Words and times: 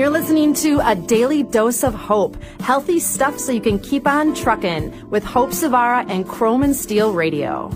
you're 0.00 0.08
listening 0.08 0.54
to 0.54 0.80
A 0.82 0.94
Daily 0.94 1.42
Dose 1.42 1.84
of 1.84 1.92
Hope, 1.92 2.42
healthy 2.60 2.98
stuff 2.98 3.38
so 3.38 3.52
you 3.52 3.60
can 3.60 3.78
keep 3.78 4.06
on 4.06 4.34
trucking 4.34 5.10
with 5.10 5.22
Hope 5.22 5.50
Savara 5.50 6.08
and 6.08 6.26
Chrome 6.26 6.62
and 6.62 6.74
Steel 6.74 7.12
Radio. 7.12 7.68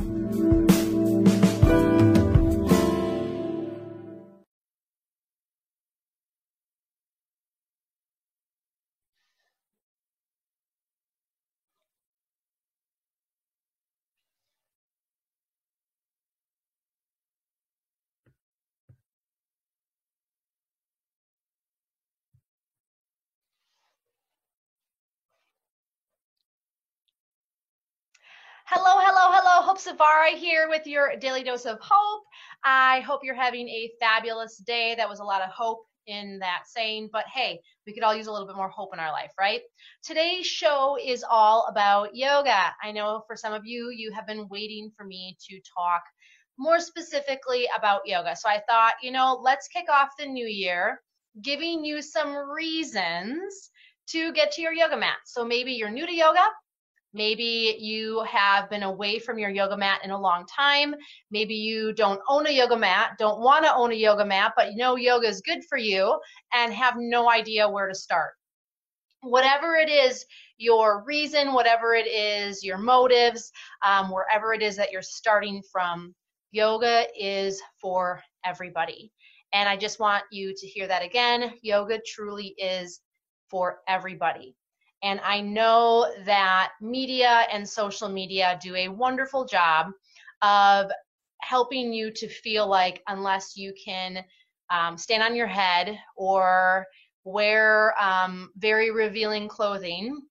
Hello, 28.77 28.99
hello, 28.99 29.31
hello. 29.31 29.63
Hope 29.63 29.79
Savara 29.79 30.37
here 30.37 30.69
with 30.69 30.85
your 30.85 31.15
daily 31.15 31.45
dose 31.45 31.65
of 31.65 31.79
hope. 31.81 32.25
I 32.65 32.99
hope 33.01 33.21
you're 33.23 33.33
having 33.33 33.69
a 33.69 33.93
fabulous 34.01 34.57
day. 34.57 34.97
That 34.97 35.09
was 35.09 35.21
a 35.21 35.25
lot 35.25 35.43
of 35.43 35.51
hope 35.51 35.87
in 36.09 36.41
that 36.41 36.65
saying, 36.67 37.11
but 37.13 37.25
hey, 37.33 37.61
we 37.87 37.95
could 37.95 38.03
all 38.03 38.17
use 38.17 38.27
a 38.27 38.33
little 38.33 38.49
bit 38.49 38.57
more 38.57 38.69
hope 38.69 38.93
in 38.93 38.99
our 38.99 39.13
life, 39.13 39.31
right? 39.39 39.61
Today's 40.03 40.47
show 40.47 40.99
is 41.01 41.25
all 41.31 41.67
about 41.69 42.17
yoga. 42.17 42.75
I 42.83 42.91
know 42.91 43.23
for 43.29 43.37
some 43.37 43.53
of 43.53 43.65
you, 43.65 43.93
you 43.97 44.11
have 44.11 44.27
been 44.27 44.49
waiting 44.49 44.91
for 44.97 45.05
me 45.05 45.37
to 45.49 45.61
talk 45.61 46.03
more 46.59 46.81
specifically 46.81 47.69
about 47.79 48.01
yoga. 48.07 48.35
So 48.35 48.49
I 48.49 48.61
thought, 48.69 48.95
you 49.01 49.13
know, 49.13 49.39
let's 49.41 49.69
kick 49.69 49.87
off 49.89 50.09
the 50.19 50.27
new 50.27 50.49
year 50.49 51.01
giving 51.43 51.85
you 51.85 52.03
some 52.03 52.35
reasons 52.51 53.71
to 54.09 54.33
get 54.33 54.51
to 54.55 54.63
your 54.63 54.73
yoga 54.73 54.97
mat. 54.97 55.19
So 55.27 55.45
maybe 55.45 55.75
you're 55.75 55.91
new 55.91 56.07
to 56.07 56.13
yoga 56.13 56.45
Maybe 57.15 57.77
you 57.79 58.25
have 58.25 58.69
been 58.69 58.83
away 58.83 59.21
from 59.21 59.39
your 59.39 59.49
yoga 59.49 59.77
mat 59.77 60.01
in 60.03 60.11
a 60.11 60.21
long 60.21 60.45
time. 60.47 60.97
Maybe 61.31 61.55
you 61.55 61.93
don't 61.93 62.21
own 62.29 62.49
a 62.49 62.51
yoga 62.51 62.77
mat, 62.77 63.13
don't 63.19 63.41
want 63.41 63.65
to 63.65 63.73
own 63.73 63.93
a 63.93 63.95
yoga 63.95 64.25
mat, 64.25 64.53
but 64.57 64.73
you 64.73 64.77
know 64.77 64.97
yoga 64.97 65.29
is 65.29 65.41
good 65.41 65.65
for 65.69 65.79
you 65.79 66.19
and 66.53 66.73
have 66.75 66.95
no 66.99 67.31
idea 67.31 67.71
where 67.71 67.87
to 67.87 67.95
start. 67.95 68.33
Whatever 69.21 69.77
it 69.77 69.89
is, 69.89 70.27
your 70.59 71.05
reason, 71.07 71.53
whatever 71.53 71.95
it 71.95 72.09
is, 72.09 72.65
your 72.65 72.79
motives, 72.79 73.53
um, 73.83 74.11
wherever 74.11 74.53
it 74.53 74.61
is 74.61 74.77
that 74.77 74.91
you're 74.91 75.01
starting 75.01 75.63
from, 75.71 76.13
yoga 76.51 77.07
is 77.19 77.63
for 77.81 78.21
everybody. 78.45 79.13
And 79.53 79.69
I 79.69 79.77
just 79.77 80.01
want 80.01 80.25
you 80.33 80.53
to 80.53 80.67
hear 80.67 80.89
that 80.89 81.05
again. 81.05 81.53
Yoga 81.63 82.01
truly 82.05 82.55
is 82.59 83.01
for 83.49 83.79
everybody. 83.87 84.57
And 85.05 85.21
I 85.23 85.43
know 85.43 86.11
that 86.25 86.73
media 86.81 87.47
and 87.53 87.69
social 87.69 88.09
media 88.09 88.59
do 88.63 88.75
a 88.75 88.89
wonderful 88.89 89.45
job 89.45 89.89
of 90.41 90.91
helping 91.43 91.93
you 91.93 92.11
to 92.11 92.27
feel 92.27 92.67
like 92.67 93.03
unless 93.07 93.55
you 93.55 93.75
can 93.83 94.25
um, 94.71 94.97
stand 94.97 95.23
on 95.23 95.37
your 95.37 95.47
head 95.47 95.99
or 96.17 96.87
wear 97.25 97.95
um, 98.03 98.51
very 98.57 98.91
revealing 98.91 99.47
clothing, 99.47 100.23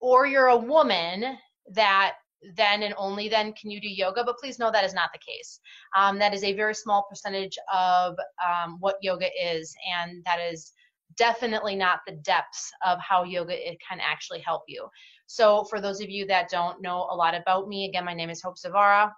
or 0.00 0.26
you're 0.26 0.48
a 0.48 0.56
woman 0.56 1.36
that 1.72 2.14
then 2.56 2.82
and 2.82 2.94
only 2.96 3.28
then 3.28 3.52
can 3.52 3.70
you 3.70 3.80
do 3.80 3.88
yoga. 3.88 4.24
But 4.24 4.38
please 4.38 4.58
know 4.58 4.72
that 4.72 4.84
is 4.84 4.94
not 4.94 5.10
the 5.12 5.18
case. 5.18 5.60
Um, 5.96 6.18
that 6.18 6.34
is 6.34 6.42
a 6.42 6.54
very 6.54 6.74
small 6.74 7.06
percentage 7.08 7.56
of 7.72 8.16
um, 8.44 8.78
what 8.80 8.96
yoga 9.02 9.28
is, 9.40 9.72
and 9.88 10.24
that 10.24 10.40
is 10.40 10.72
definitely 11.16 11.76
not 11.76 12.00
the 12.06 12.14
depths 12.14 12.70
of 12.84 12.98
how 13.00 13.24
yoga 13.24 13.70
it 13.70 13.78
can 13.86 14.00
actually 14.00 14.40
help 14.40 14.62
you. 14.68 14.88
So 15.26 15.64
for 15.64 15.80
those 15.80 16.00
of 16.00 16.10
you 16.10 16.26
that 16.26 16.50
don't 16.50 16.82
know 16.82 17.06
a 17.10 17.16
lot 17.16 17.34
about 17.34 17.68
me, 17.68 17.86
again, 17.86 18.04
my 18.04 18.14
name 18.14 18.30
is 18.30 18.42
Hope 18.42 18.56
Savara. 18.56 19.12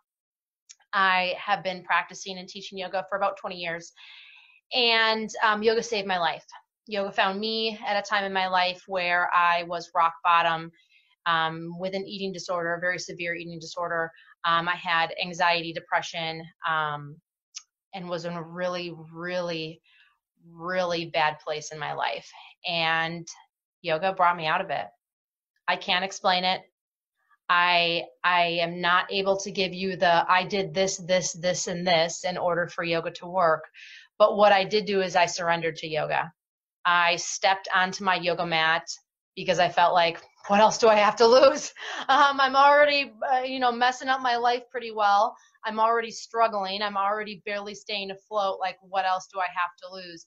I 0.93 1.35
have 1.39 1.65
been 1.65 1.83
practicing 1.83 2.39
and 2.39 2.49
teaching 2.49 2.79
yoga 2.79 3.05
for 3.09 3.17
about 3.17 3.39
20 3.39 3.57
years, 3.57 3.93
and 4.75 5.31
um, 5.43 5.63
yoga 5.63 5.83
saved 5.83 6.07
my 6.07 6.19
life. 6.19 6.45
Yoga 6.87 7.13
found 7.13 7.41
me 7.41 7.79
at 7.87 7.99
a 7.99 8.07
time 8.07 8.25
in 8.25 8.33
my 8.33 8.49
life 8.49 8.83
where 8.87 9.31
I 9.35 9.63
was 9.65 9.91
rock 9.95 10.15
bottom 10.25 10.71
um, 11.27 11.79
with 11.79 11.95
an 11.95 12.07
eating 12.07 12.33
disorder, 12.33 12.75
a 12.75 12.81
very 12.81 12.99
severe 12.99 13.35
eating 13.35 13.59
disorder. 13.59 14.11
Um, 14.45 14.69
I 14.69 14.75
had 14.75 15.15
anxiety, 15.23 15.73
depression, 15.73 16.43
um, 16.69 17.17
and 17.95 18.09
was 18.09 18.25
in 18.25 18.33
a 18.33 18.43
really, 18.43 18.93
really 19.13 19.81
really 20.51 21.07
bad 21.07 21.39
place 21.41 21.73
in 21.73 21.79
my 21.79 21.93
life. 21.93 22.29
And 22.67 23.27
yoga 23.83 24.13
brought 24.13 24.37
me 24.37 24.47
out 24.47 24.61
of 24.61 24.71
it. 24.71 24.87
I 25.69 25.77
can't 25.77 26.05
explain 26.05 26.45
it. 26.45 26.63
I 27.49 28.05
I 28.25 28.59
am 28.63 28.81
not 28.81 29.13
able 29.13 29.37
to 29.39 29.51
give 29.51 29.75
you 29.75 29.97
the 29.97 30.25
I 30.31 30.45
did 30.45 30.75
this, 30.75 30.97
this, 30.97 31.33
this, 31.33 31.67
and 31.67 31.87
this 31.87 32.25
in 32.25 32.39
order 32.39 32.67
for 32.69 32.85
yoga 32.85 33.11
to 33.13 33.27
work. 33.27 33.65
But 34.19 34.37
what 34.37 34.53
I 34.53 34.65
did 34.65 34.87
do 34.87 35.03
is 35.03 35.17
I 35.17 35.27
surrendered 35.27 35.77
to 35.77 35.89
yoga. 35.89 36.33
I 36.85 37.17
stepped 37.17 37.69
onto 37.75 38.05
my 38.05 38.17
yoga 38.17 38.47
mat 38.47 38.87
because 39.37 39.59
I 39.59 39.69
felt 39.69 39.95
like, 39.95 40.21
what 40.49 40.61
else 40.61 40.79
do 40.79 40.89
I 40.89 40.97
have 40.97 41.17
to 41.17 41.27
lose? 41.27 41.73
Um, 42.09 42.41
I'm 42.41 42.57
already, 42.57 43.13
uh, 43.33 43.43
you 43.43 43.61
know, 43.61 43.71
messing 43.71 44.09
up 44.09 44.21
my 44.21 44.37
life 44.37 44.65
pretty 44.71 44.91
well. 44.91 45.37
I'm 45.65 45.81
already 45.81 46.11
struggling. 46.11 46.83
I'm 46.83 46.97
already 46.97 47.43
barely 47.47 47.75
staying 47.75 48.11
afloat. 48.11 48.59
Like, 48.61 48.77
what 48.83 49.05
else 49.05 49.29
do 49.33 49.41
I 49.41 49.47
have 49.47 49.71
to 49.83 49.95
lose? 49.95 50.27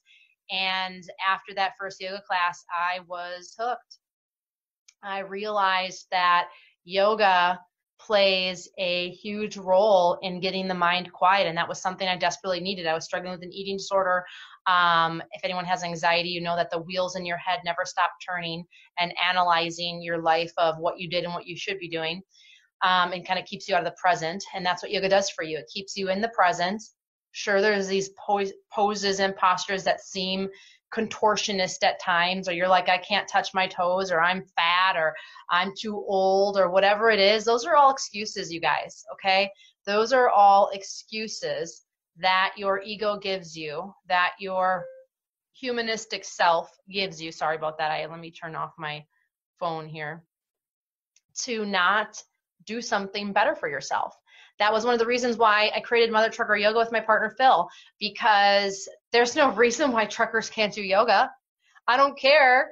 And 0.50 1.02
after 1.26 1.54
that 1.54 1.72
first 1.78 2.00
yoga 2.00 2.22
class, 2.26 2.64
I 2.70 3.00
was 3.08 3.54
hooked. 3.58 3.98
I 5.02 5.20
realized 5.20 6.06
that 6.10 6.48
yoga 6.84 7.60
plays 7.98 8.68
a 8.78 9.10
huge 9.10 9.56
role 9.56 10.18
in 10.22 10.40
getting 10.40 10.68
the 10.68 10.74
mind 10.74 11.12
quiet 11.12 11.46
and 11.46 11.56
that 11.56 11.68
was 11.68 11.80
something 11.80 12.06
i 12.08 12.16
desperately 12.16 12.60
needed 12.60 12.86
i 12.86 12.92
was 12.92 13.04
struggling 13.04 13.32
with 13.32 13.42
an 13.42 13.52
eating 13.52 13.78
disorder 13.78 14.22
um, 14.66 15.22
if 15.32 15.42
anyone 15.44 15.64
has 15.64 15.82
anxiety 15.82 16.28
you 16.28 16.42
know 16.42 16.56
that 16.56 16.70
the 16.70 16.78
wheels 16.78 17.16
in 17.16 17.24
your 17.24 17.38
head 17.38 17.60
never 17.64 17.84
stop 17.84 18.10
turning 18.28 18.62
and 18.98 19.14
analyzing 19.26 20.02
your 20.02 20.20
life 20.20 20.52
of 20.58 20.76
what 20.78 20.98
you 20.98 21.08
did 21.08 21.24
and 21.24 21.32
what 21.32 21.46
you 21.46 21.56
should 21.56 21.78
be 21.78 21.88
doing 21.88 22.20
um, 22.82 23.12
and 23.12 23.26
kind 23.26 23.38
of 23.38 23.46
keeps 23.46 23.68
you 23.68 23.74
out 23.74 23.80
of 23.80 23.86
the 23.86 23.96
present. 24.00 24.44
And 24.54 24.64
that's 24.64 24.82
what 24.82 24.92
yoga 24.92 25.08
does 25.08 25.30
for 25.30 25.44
you. 25.44 25.58
It 25.58 25.70
keeps 25.72 25.96
you 25.96 26.10
in 26.10 26.20
the 26.20 26.28
present. 26.28 26.82
Sure, 27.32 27.60
there's 27.60 27.88
these 27.88 28.10
poses 28.72 29.20
and 29.20 29.36
postures 29.36 29.84
that 29.84 30.00
seem 30.00 30.48
contortionist 30.94 31.82
at 31.82 32.00
times, 32.00 32.48
or 32.48 32.52
you're 32.52 32.68
like, 32.68 32.88
I 32.88 32.96
can't 32.96 33.28
touch 33.28 33.52
my 33.52 33.66
toes, 33.66 34.10
or 34.10 34.20
I'm 34.20 34.44
fat, 34.56 34.96
or 34.96 35.14
I'm 35.50 35.72
too 35.76 35.96
old, 35.96 36.56
or 36.56 36.70
whatever 36.70 37.10
it 37.10 37.18
is. 37.18 37.44
Those 37.44 37.66
are 37.66 37.76
all 37.76 37.90
excuses, 37.90 38.52
you 38.52 38.60
guys, 38.60 39.04
okay? 39.12 39.50
Those 39.84 40.12
are 40.12 40.30
all 40.30 40.70
excuses 40.72 41.82
that 42.18 42.54
your 42.56 42.80
ego 42.80 43.18
gives 43.18 43.56
you, 43.56 43.92
that 44.08 44.32
your 44.38 44.86
humanistic 45.52 46.24
self 46.24 46.70
gives 46.88 47.20
you. 47.20 47.32
Sorry 47.32 47.56
about 47.56 47.78
that. 47.78 47.90
I 47.90 48.06
let 48.06 48.20
me 48.20 48.30
turn 48.30 48.54
off 48.54 48.72
my 48.78 49.04
phone 49.58 49.88
here. 49.88 50.22
To 51.44 51.66
not 51.66 52.22
do 52.64 52.80
something 52.80 53.32
better 53.32 53.54
for 53.54 53.68
yourself. 53.68 54.14
That 54.58 54.72
was 54.72 54.84
one 54.84 54.94
of 54.94 55.00
the 55.00 55.06
reasons 55.06 55.36
why 55.36 55.70
I 55.74 55.80
created 55.80 56.12
Mother 56.12 56.30
Trucker 56.30 56.56
Yoga 56.56 56.78
with 56.78 56.92
my 56.92 57.00
partner 57.00 57.34
Phil, 57.36 57.68
because 58.00 58.88
there's 59.12 59.36
no 59.36 59.50
reason 59.54 59.92
why 59.92 60.06
truckers 60.06 60.48
can't 60.48 60.72
do 60.72 60.82
yoga. 60.82 61.30
I 61.86 61.96
don't 61.96 62.18
care 62.18 62.70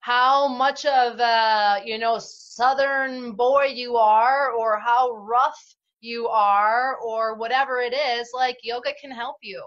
how 0.00 0.48
much 0.48 0.86
of 0.86 1.18
a 1.18 1.82
you 1.84 1.98
know 1.98 2.18
southern 2.18 3.32
boy 3.32 3.64
you 3.64 3.96
are 3.96 4.52
or 4.52 4.78
how 4.78 5.12
rough 5.12 5.74
you 6.00 6.28
are 6.28 6.96
or 6.98 7.34
whatever 7.34 7.80
it 7.80 7.92
is 7.92 8.30
like 8.32 8.56
yoga 8.62 8.90
can 9.00 9.10
help 9.10 9.36
you 9.42 9.62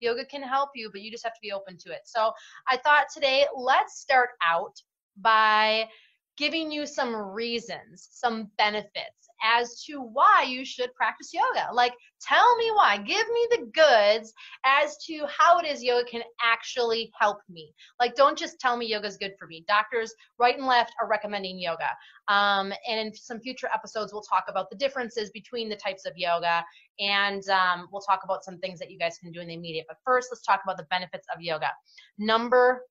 yoga 0.00 0.24
can 0.24 0.42
help 0.42 0.70
you 0.74 0.90
but 0.92 1.00
you 1.00 1.10
just 1.10 1.22
have 1.22 1.32
to 1.32 1.40
be 1.40 1.52
open 1.52 1.76
to 1.78 1.90
it 1.90 2.00
so 2.04 2.32
i 2.68 2.76
thought 2.76 3.06
today 3.14 3.46
let's 3.56 4.00
start 4.00 4.30
out 4.46 4.74
by 5.18 5.88
giving 6.36 6.70
you 6.70 6.86
some 6.86 7.14
reasons, 7.14 8.08
some 8.12 8.50
benefits 8.58 9.28
as 9.42 9.82
to 9.84 10.00
why 10.00 10.44
you 10.46 10.64
should 10.64 10.94
practice 10.94 11.32
yoga. 11.32 11.68
Like, 11.72 11.92
tell 12.20 12.56
me 12.56 12.70
why. 12.72 12.98
Give 12.98 13.26
me 13.28 13.48
the 13.50 13.70
goods 13.72 14.32
as 14.64 14.96
to 15.06 15.26
how 15.26 15.58
it 15.58 15.66
is 15.66 15.82
yoga 15.82 16.04
can 16.08 16.22
actually 16.42 17.10
help 17.18 17.38
me. 17.48 17.74
Like, 18.00 18.14
don't 18.14 18.38
just 18.38 18.58
tell 18.58 18.76
me 18.76 18.86
yoga 18.86 19.06
is 19.06 19.16
good 19.16 19.34
for 19.38 19.46
me. 19.46 19.64
Doctors, 19.68 20.14
right 20.38 20.56
and 20.56 20.66
left, 20.66 20.94
are 21.00 21.08
recommending 21.08 21.58
yoga. 21.58 21.88
Um, 22.28 22.72
and 22.88 23.00
in 23.00 23.14
some 23.14 23.40
future 23.40 23.68
episodes, 23.72 24.12
we'll 24.12 24.22
talk 24.22 24.44
about 24.48 24.70
the 24.70 24.76
differences 24.76 25.30
between 25.30 25.68
the 25.68 25.76
types 25.76 26.06
of 26.06 26.12
yoga 26.16 26.64
and 26.98 27.46
um, 27.50 27.88
we'll 27.92 28.00
talk 28.00 28.20
about 28.24 28.42
some 28.42 28.58
things 28.58 28.78
that 28.78 28.90
you 28.90 28.98
guys 28.98 29.18
can 29.18 29.32
do 29.32 29.40
in 29.40 29.48
the 29.48 29.54
immediate. 29.54 29.86
But 29.86 29.98
first, 30.04 30.28
let's 30.30 30.42
talk 30.42 30.60
about 30.64 30.78
the 30.78 30.86
benefits 30.90 31.26
of 31.34 31.42
yoga. 31.42 31.70
Number 32.18 32.82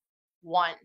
one, 0.41 0.75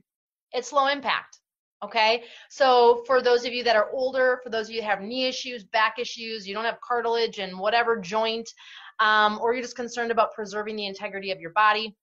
it's 0.53 0.73
low 0.73 0.89
impact 0.89 1.40
Okay, 1.83 2.25
so 2.51 3.03
for 3.07 3.23
those 3.23 3.47
of 3.47 3.55
you 3.55 3.65
that 3.65 3.75
are 3.75 3.89
older, 3.93 4.39
for 4.43 4.51
those 4.51 4.69
of 4.69 4.75
you 4.75 4.83
that 4.83 4.87
have 4.87 5.01
knee 5.01 5.27
issues, 5.27 5.65
back 5.65 5.99
issues, 5.99 6.47
you 6.47 6.53
don't 6.53 6.67
have 6.67 6.79
cartilage 6.83 7.39
and 7.39 7.59
whatever 7.59 7.97
joint, 7.97 8.51
um, 8.99 9.39
or 9.41 9.55
you're 9.55 9.63
just 9.63 9.77
concerned 9.77 10.11
about 10.11 10.35
preserving 10.35 10.77
the 10.77 10.85
integrity 10.85 11.31
of 11.31 11.41
your 11.41 11.53
body, 11.53 11.97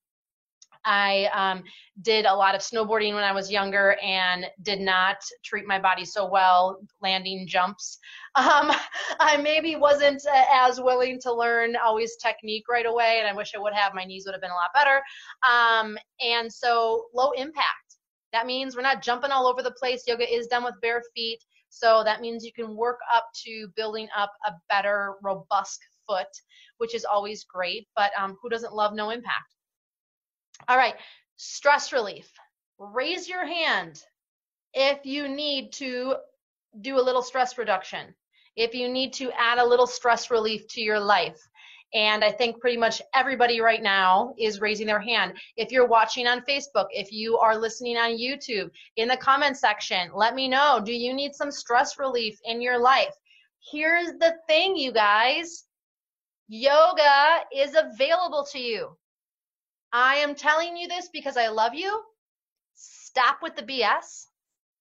I 0.87 1.29
um, 1.33 1.63
did 2.01 2.25
a 2.25 2.33
lot 2.33 2.55
of 2.55 2.61
snowboarding 2.61 3.13
when 3.13 3.23
I 3.23 3.33
was 3.33 3.51
younger 3.51 3.97
and 4.01 4.45
did 4.61 4.79
not 4.79 5.17
treat 5.43 5.67
my 5.67 5.79
body 5.79 6.05
so 6.05 6.27
well, 6.29 6.79
landing 7.01 7.45
jumps. 7.47 7.99
Um, 8.37 8.71
I 9.19 9.37
maybe 9.37 9.77
wasn't 9.77 10.21
uh, 10.31 10.43
as 10.53 10.79
willing 10.79 11.19
to 11.21 11.33
learn 11.33 11.75
always 11.75 12.17
technique 12.17 12.65
right 12.69 12.85
away, 12.85 13.17
and 13.17 13.27
I 13.27 13.33
wish 13.33 13.53
I 13.55 13.59
would 13.59 13.73
have. 13.73 13.95
My 13.95 14.03
knees 14.03 14.25
would 14.27 14.33
have 14.33 14.41
been 14.41 14.51
a 14.51 14.53
lot 14.53 14.69
better. 14.75 15.01
Um, 15.49 15.97
and 16.23 16.53
so, 16.53 17.05
low 17.15 17.31
impact. 17.31 17.86
That 18.37 18.45
means 18.45 18.75
we're 18.75 18.83
not 18.83 19.01
jumping 19.01 19.31
all 19.31 19.47
over 19.47 19.63
the 19.63 19.71
place. 19.71 20.03
Yoga 20.05 20.31
is 20.31 20.45
done 20.45 20.63
with 20.63 20.79
bare 20.79 21.01
feet. 21.15 21.39
So 21.69 22.03
that 22.03 22.21
means 22.21 22.45
you 22.45 22.53
can 22.53 22.75
work 22.75 22.99
up 23.11 23.25
to 23.45 23.67
building 23.75 24.07
up 24.15 24.31
a 24.45 24.51
better, 24.69 25.15
robust 25.23 25.79
foot, 26.07 26.27
which 26.77 26.93
is 26.93 27.03
always 27.03 27.45
great. 27.45 27.87
But 27.95 28.11
um, 28.15 28.37
who 28.39 28.47
doesn't 28.47 28.75
love 28.75 28.93
no 28.93 29.09
impact? 29.09 29.55
All 30.67 30.77
right, 30.77 30.93
stress 31.37 31.91
relief. 31.91 32.29
Raise 32.77 33.27
your 33.27 33.43
hand 33.43 34.03
if 34.75 35.03
you 35.03 35.27
need 35.27 35.73
to 35.73 36.17
do 36.81 36.99
a 36.99 37.01
little 37.01 37.23
stress 37.23 37.57
reduction, 37.57 38.13
if 38.55 38.75
you 38.75 38.87
need 38.87 39.13
to 39.13 39.31
add 39.31 39.57
a 39.57 39.65
little 39.65 39.87
stress 39.87 40.29
relief 40.29 40.67
to 40.67 40.81
your 40.81 40.99
life. 40.99 41.41
And 41.93 42.23
I 42.23 42.31
think 42.31 42.59
pretty 42.59 42.77
much 42.77 43.01
everybody 43.15 43.61
right 43.61 43.81
now 43.81 44.33
is 44.37 44.59
raising 44.59 44.87
their 44.87 44.99
hand. 44.99 45.33
If 45.55 45.71
you're 45.71 45.87
watching 45.87 46.27
on 46.27 46.41
Facebook, 46.41 46.87
if 46.91 47.11
you 47.11 47.37
are 47.37 47.57
listening 47.57 47.97
on 47.97 48.17
YouTube, 48.17 48.69
in 48.97 49.07
the 49.07 49.17
comment 49.17 49.57
section, 49.57 50.09
let 50.13 50.35
me 50.35 50.47
know. 50.47 50.81
Do 50.83 50.91
you 50.91 51.13
need 51.13 51.33
some 51.33 51.51
stress 51.51 51.97
relief 51.97 52.37
in 52.43 52.61
your 52.61 52.77
life? 52.77 53.13
Here's 53.71 54.11
the 54.19 54.35
thing, 54.47 54.75
you 54.75 54.91
guys 54.91 55.63
yoga 56.47 57.43
is 57.55 57.75
available 57.75 58.45
to 58.51 58.59
you. 58.59 58.97
I 59.91 60.15
am 60.15 60.35
telling 60.35 60.77
you 60.77 60.87
this 60.87 61.09
because 61.11 61.37
I 61.37 61.47
love 61.47 61.73
you. 61.73 62.01
Stop 62.75 63.39
with 63.41 63.55
the 63.55 63.63
BS. 63.63 64.25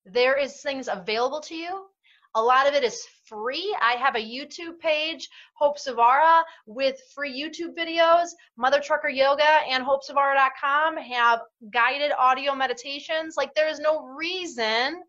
There 0.04 0.36
is 0.36 0.60
things 0.60 0.88
available 0.88 1.40
to 1.42 1.54
you. 1.54 1.86
A 2.34 2.42
lot 2.42 2.68
of 2.68 2.74
it 2.74 2.84
is 2.84 3.04
free. 3.26 3.76
I 3.80 3.92
have 3.92 4.16
a 4.16 4.18
YouTube 4.18 4.78
page, 4.78 5.28
Hope 5.54 5.78
Savara, 5.78 6.42
with 6.66 7.00
free 7.14 7.32
YouTube 7.32 7.76
videos. 7.76 8.28
Mother 8.56 8.80
Trucker 8.80 9.08
Yoga 9.08 9.60
and 9.68 9.84
HopeSavara.com 9.84 10.96
have 10.96 11.40
guided 11.72 12.12
audio 12.18 12.54
meditations. 12.54 13.36
Like, 13.36 13.54
there 13.54 13.68
is 13.68 13.80
no 13.80 14.04
reason 14.04 15.02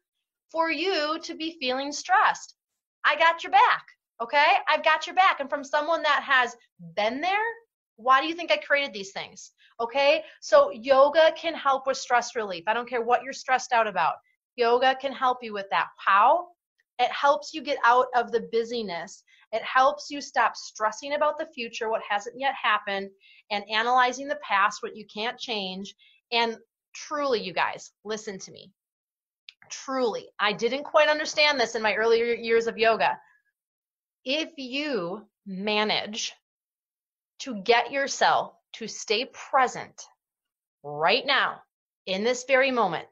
for 0.51 0.71
you 0.71 1.19
to 1.23 1.35
be 1.35 1.57
feeling 1.59 1.91
stressed. 1.91 2.55
I 3.03 3.15
got 3.17 3.43
your 3.43 3.51
back, 3.51 3.85
okay? 4.21 4.53
I've 4.67 4.83
got 4.83 5.07
your 5.07 5.15
back. 5.15 5.39
And 5.39 5.49
from 5.49 5.63
someone 5.63 6.01
that 6.03 6.23
has 6.23 6.55
been 6.95 7.21
there, 7.21 7.37
why 7.97 8.21
do 8.21 8.27
you 8.27 8.35
think 8.35 8.51
I 8.51 8.57
created 8.57 8.93
these 8.93 9.11
things? 9.11 9.51
Okay, 9.79 10.23
so 10.41 10.71
yoga 10.71 11.31
can 11.37 11.53
help 11.53 11.85
with 11.85 11.97
stress 11.97 12.35
relief. 12.35 12.63
I 12.67 12.73
don't 12.73 12.89
care 12.89 13.01
what 13.01 13.23
you're 13.23 13.33
stressed 13.33 13.73
out 13.73 13.87
about. 13.87 14.15
Yoga 14.55 14.95
can 14.99 15.11
help 15.11 15.43
you 15.43 15.53
with 15.53 15.67
that. 15.69 15.87
How? 15.97 16.47
It 16.99 17.11
helps 17.11 17.53
you 17.53 17.61
get 17.61 17.77
out 17.85 18.07
of 18.15 18.31
the 18.31 18.47
busyness. 18.51 19.23
It 19.51 19.61
helps 19.61 20.09
you 20.09 20.19
stop 20.19 20.55
stressing 20.55 21.13
about 21.13 21.37
the 21.37 21.47
future, 21.53 21.89
what 21.89 22.01
hasn't 22.07 22.39
yet 22.39 22.53
happened, 22.61 23.09
and 23.51 23.63
analyzing 23.69 24.27
the 24.27 24.39
past, 24.43 24.81
what 24.81 24.95
you 24.95 25.05
can't 25.13 25.37
change. 25.37 25.93
And 26.31 26.57
truly, 26.93 27.41
you 27.41 27.53
guys, 27.53 27.91
listen 28.03 28.39
to 28.39 28.51
me. 28.51 28.71
Truly, 29.69 30.29
I 30.39 30.53
didn't 30.53 30.83
quite 30.83 31.09
understand 31.09 31.59
this 31.59 31.75
in 31.75 31.81
my 31.81 31.93
earlier 31.93 32.33
years 32.33 32.67
of 32.67 32.77
yoga. 32.77 33.19
If 34.25 34.49
you 34.57 35.27
manage 35.45 36.33
to 37.39 37.61
get 37.61 37.91
yourself 37.91 38.53
to 38.73 38.87
stay 38.87 39.25
present 39.25 40.03
right 40.83 41.25
now 41.25 41.61
in 42.05 42.23
this 42.23 42.45
very 42.45 42.71
moment, 42.71 43.07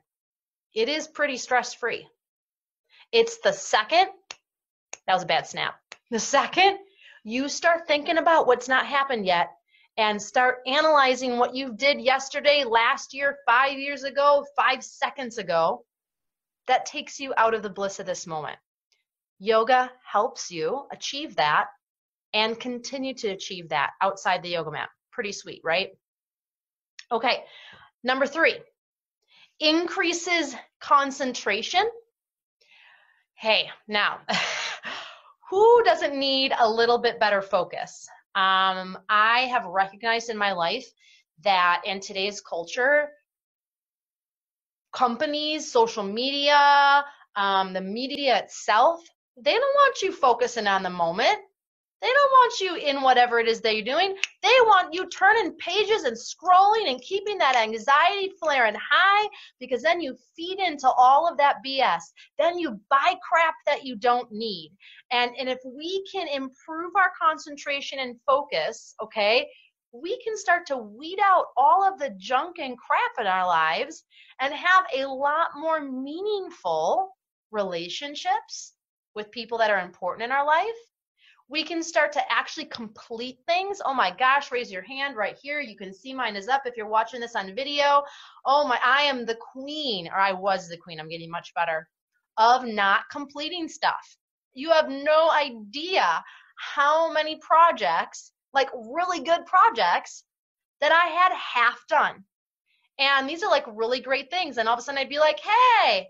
it 0.74 0.90
is 0.90 1.08
pretty 1.08 1.38
stress 1.38 1.74
free. 1.74 2.08
It's 3.16 3.38
the 3.38 3.54
second, 3.54 4.10
that 5.08 5.14
was 5.14 5.24
a 5.24 5.26
bad 5.26 5.48
snap. 5.48 5.76
The 6.12 6.20
second 6.20 6.80
you 7.24 7.48
start 7.48 7.88
thinking 7.88 8.18
about 8.18 8.46
what's 8.46 8.68
not 8.68 8.86
happened 8.86 9.26
yet 9.26 9.52
and 9.96 10.22
start 10.22 10.58
analyzing 10.68 11.38
what 11.38 11.56
you 11.56 11.74
did 11.78 12.02
yesterday, 12.02 12.66
last 12.66 13.14
year, 13.14 13.38
five 13.48 13.80
years 13.80 14.04
ago, 14.04 14.46
five 14.58 14.84
seconds 14.84 15.38
ago, 15.38 15.86
that 16.68 16.86
takes 16.86 17.18
you 17.18 17.34
out 17.38 17.54
of 17.54 17.64
the 17.64 17.70
bliss 17.70 18.02
of 18.02 18.06
this 18.06 18.28
moment. 18.28 18.58
Yoga 19.40 19.90
helps 20.04 20.52
you 20.52 20.86
achieve 20.92 21.38
that 21.38 21.68
and 22.34 22.60
continue 22.60 23.14
to 23.14 23.30
achieve 23.30 23.70
that 23.70 23.92
outside 24.02 24.44
the 24.44 24.50
yoga 24.50 24.72
mat. 24.72 24.90
Pretty 25.14 25.32
sweet, 25.32 25.62
right? 25.64 25.92
Okay, 27.14 27.46
number 28.04 28.28
three, 28.28 28.58
increases 29.62 30.54
concentration 30.82 31.90
Hey, 33.36 33.70
now, 33.88 34.20
who 35.50 35.84
doesn't 35.84 36.18
need 36.18 36.54
a 36.58 36.70
little 36.70 36.98
bit 36.98 37.20
better 37.20 37.42
focus? 37.42 38.08
Um, 38.34 38.98
I 39.10 39.48
have 39.52 39.66
recognized 39.66 40.30
in 40.30 40.38
my 40.38 40.54
life 40.54 40.86
that 41.44 41.82
in 41.86 42.00
today's 42.00 42.42
culture, 42.42 43.10
companies, 44.94 45.72
social 45.72 46.04
media, 46.04 47.04
um, 47.36 47.74
the 47.74 47.82
media 47.82 48.40
itself, 48.40 49.02
they 49.38 49.52
don't 49.52 49.76
want 49.76 50.02
you 50.02 50.12
focusing 50.14 50.68
on 50.68 50.84
the 50.84 50.90
moment. 50.90 51.38
They 52.06 52.14
don't 52.14 52.32
want 52.34 52.60
you 52.60 52.76
in 52.76 53.02
whatever 53.02 53.40
it 53.40 53.48
is 53.48 53.62
that 53.62 53.74
you're 53.74 53.84
doing. 53.84 54.16
They 54.44 54.56
want 54.66 54.94
you 54.94 55.10
turning 55.10 55.56
pages 55.56 56.04
and 56.04 56.16
scrolling 56.16 56.88
and 56.88 57.02
keeping 57.02 57.40
that 57.40 57.56
anxiety 57.56 58.32
flaring 58.40 58.76
high 58.76 59.28
because 59.60 59.82
then 59.82 60.00
you 60.00 60.16
feed 60.36 60.60
into 60.60 60.88
all 60.88 61.28
of 61.28 61.36
that 61.40 61.64
BS. 61.66 62.04
Then 62.38 62.60
you 62.60 62.80
buy 62.92 63.16
crap 63.28 63.56
that 63.66 63.84
you 63.84 63.96
don't 63.96 64.32
need. 64.32 64.72
And, 65.10 65.32
and 65.40 65.50
if 65.50 65.58
we 65.66 66.06
can 66.12 66.28
improve 66.28 66.92
our 66.96 67.12
concentration 67.20 67.98
and 67.98 68.22
focus, 68.28 68.94
okay, 69.02 69.50
we 69.92 70.22
can 70.22 70.38
start 70.38 70.68
to 70.68 70.78
weed 70.78 71.18
out 71.24 71.46
all 71.58 71.84
of 71.84 71.98
the 71.98 72.14
junk 72.20 72.60
and 72.60 72.78
crap 72.78 73.14
in 73.20 73.26
our 73.26 73.48
lives 73.48 74.04
and 74.40 74.54
have 74.54 74.86
a 74.96 75.06
lot 75.06 75.48
more 75.58 75.82
meaningful 75.82 77.18
relationships 77.50 78.74
with 79.16 79.32
people 79.32 79.58
that 79.58 79.72
are 79.72 79.80
important 79.80 80.24
in 80.24 80.32
our 80.32 80.46
life 80.46 80.76
we 81.48 81.64
can 81.64 81.84
start 81.84 82.12
to 82.14 82.32
actually 82.32 82.66
complete 82.66 83.38
things. 83.48 83.82
Oh 83.86 83.94
my 83.94 84.12
gosh, 84.18 84.52
raise 84.52 84.72
your 84.72 84.82
hand 84.82 85.16
right 85.16 85.38
here. 85.42 85.60
You 85.60 85.78
can 85.78 85.94
see 85.94 86.14
mine 86.14 86.36
is 86.36 86.48
up 86.48 86.64
if 86.66 86.76
you're 86.76 86.88
watching 86.88 87.20
this 87.20 87.36
on 87.36 87.56
video. 87.56 88.04
Oh 88.46 88.68
my, 88.68 88.80
I 88.84 89.04
am 89.04 89.26
the 89.26 89.38
queen, 89.54 90.08
or 90.08 90.18
I 90.18 90.32
was 90.32 90.68
the 90.68 90.78
queen, 90.78 91.00
I'm 91.00 91.10
getting 91.10 91.30
much 91.30 91.54
better, 91.54 91.88
of 92.38 92.66
not 92.66 93.02
completing 93.12 93.68
stuff. 93.68 94.18
You 94.54 94.72
have 94.72 94.90
no 94.90 95.30
idea 95.32 96.24
how 96.58 97.12
many 97.12 97.38
projects, 97.38 98.32
like 98.54 98.70
really 98.74 99.24
good 99.24 99.46
projects, 99.46 100.24
that 100.82 100.92
I 100.92 101.08
had 101.08 101.32
half 101.34 101.80
done. 101.88 102.24
And 102.98 103.30
these 103.30 103.44
are 103.44 103.52
like 103.52 103.66
really 103.68 104.00
great 104.00 104.32
things. 104.32 104.58
And 104.58 104.68
all 104.68 104.76
of 104.76 104.80
a 104.80 104.82
sudden 104.82 105.00
I'd 105.00 105.10
be 105.10 105.20
like, 105.20 105.40
hey, 105.40 106.08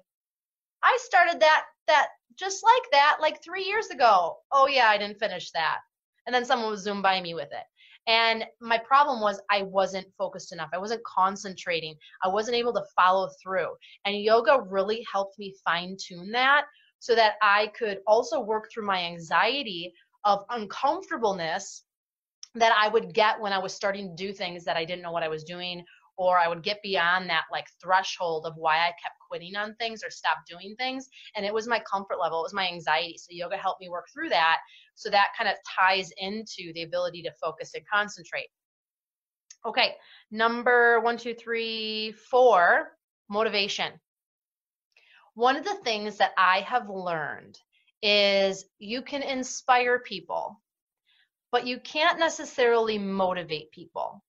I 0.83 0.97
started 1.01 1.41
that 1.41 1.65
that 1.87 2.07
just 2.37 2.63
like 2.63 2.91
that 2.91 3.17
like 3.21 3.43
three 3.43 3.63
years 3.63 3.87
ago. 3.87 4.37
Oh 4.51 4.67
yeah, 4.67 4.87
I 4.87 4.97
didn't 4.97 5.19
finish 5.19 5.51
that. 5.51 5.79
And 6.25 6.33
then 6.33 6.45
someone 6.45 6.69
would 6.69 6.79
zoom 6.79 7.01
by 7.01 7.21
me 7.21 7.33
with 7.33 7.49
it. 7.51 7.63
And 8.07 8.45
my 8.61 8.77
problem 8.77 9.19
was 9.19 9.41
I 9.49 9.63
wasn't 9.63 10.07
focused 10.17 10.53
enough. 10.53 10.69
I 10.73 10.77
wasn't 10.77 11.03
concentrating. 11.03 11.95
I 12.23 12.27
wasn't 12.27 12.57
able 12.57 12.73
to 12.73 12.83
follow 12.95 13.29
through. 13.41 13.69
And 14.05 14.21
yoga 14.21 14.61
really 14.61 15.05
helped 15.11 15.39
me 15.39 15.55
fine 15.63 15.97
tune 15.99 16.31
that 16.31 16.65
so 16.99 17.15
that 17.15 17.33
I 17.41 17.71
could 17.77 17.99
also 18.05 18.39
work 18.39 18.69
through 18.71 18.85
my 18.85 19.03
anxiety 19.03 19.93
of 20.23 20.45
uncomfortableness 20.49 21.83
that 22.55 22.73
I 22.77 22.87
would 22.87 23.13
get 23.13 23.39
when 23.39 23.53
I 23.53 23.59
was 23.59 23.73
starting 23.73 24.09
to 24.09 24.23
do 24.23 24.31
things 24.31 24.63
that 24.65 24.77
I 24.77 24.85
didn't 24.85 25.01
know 25.01 25.11
what 25.11 25.23
I 25.23 25.27
was 25.27 25.43
doing 25.43 25.83
or 26.17 26.37
I 26.37 26.47
would 26.47 26.63
get 26.63 26.81
beyond 26.81 27.29
that 27.29 27.43
like 27.51 27.65
threshold 27.81 28.45
of 28.45 28.53
why 28.55 28.77
I 28.77 28.93
kept 29.01 29.14
quitting 29.27 29.55
on 29.55 29.75
things 29.75 30.03
or 30.03 30.09
stop 30.09 30.37
doing 30.49 30.75
things. 30.77 31.07
And 31.35 31.45
it 31.45 31.53
was 31.53 31.67
my 31.67 31.79
comfort 31.79 32.19
level, 32.21 32.39
it 32.39 32.43
was 32.43 32.53
my 32.53 32.67
anxiety. 32.67 33.17
So 33.17 33.27
yoga 33.29 33.57
helped 33.57 33.81
me 33.81 33.89
work 33.89 34.05
through 34.13 34.29
that. 34.29 34.59
So 34.95 35.09
that 35.09 35.29
kind 35.37 35.49
of 35.49 35.55
ties 35.77 36.11
into 36.17 36.73
the 36.73 36.83
ability 36.83 37.21
to 37.23 37.31
focus 37.41 37.73
and 37.75 37.83
concentrate. 37.91 38.47
Okay, 39.65 39.95
number 40.31 40.99
one, 40.99 41.17
two, 41.17 41.33
three, 41.33 42.11
four, 42.11 42.97
motivation. 43.29 43.93
One 45.33 45.57
of 45.57 45.65
the 45.65 45.79
things 45.83 46.17
that 46.17 46.31
I 46.37 46.61
have 46.61 46.89
learned 46.89 47.57
is 48.01 48.65
you 48.77 49.01
can 49.01 49.23
inspire 49.23 49.99
people, 49.99 50.61
but 51.51 51.65
you 51.65 51.79
can't 51.79 52.19
necessarily 52.19 52.97
motivate 52.97 53.71
people 53.71 54.23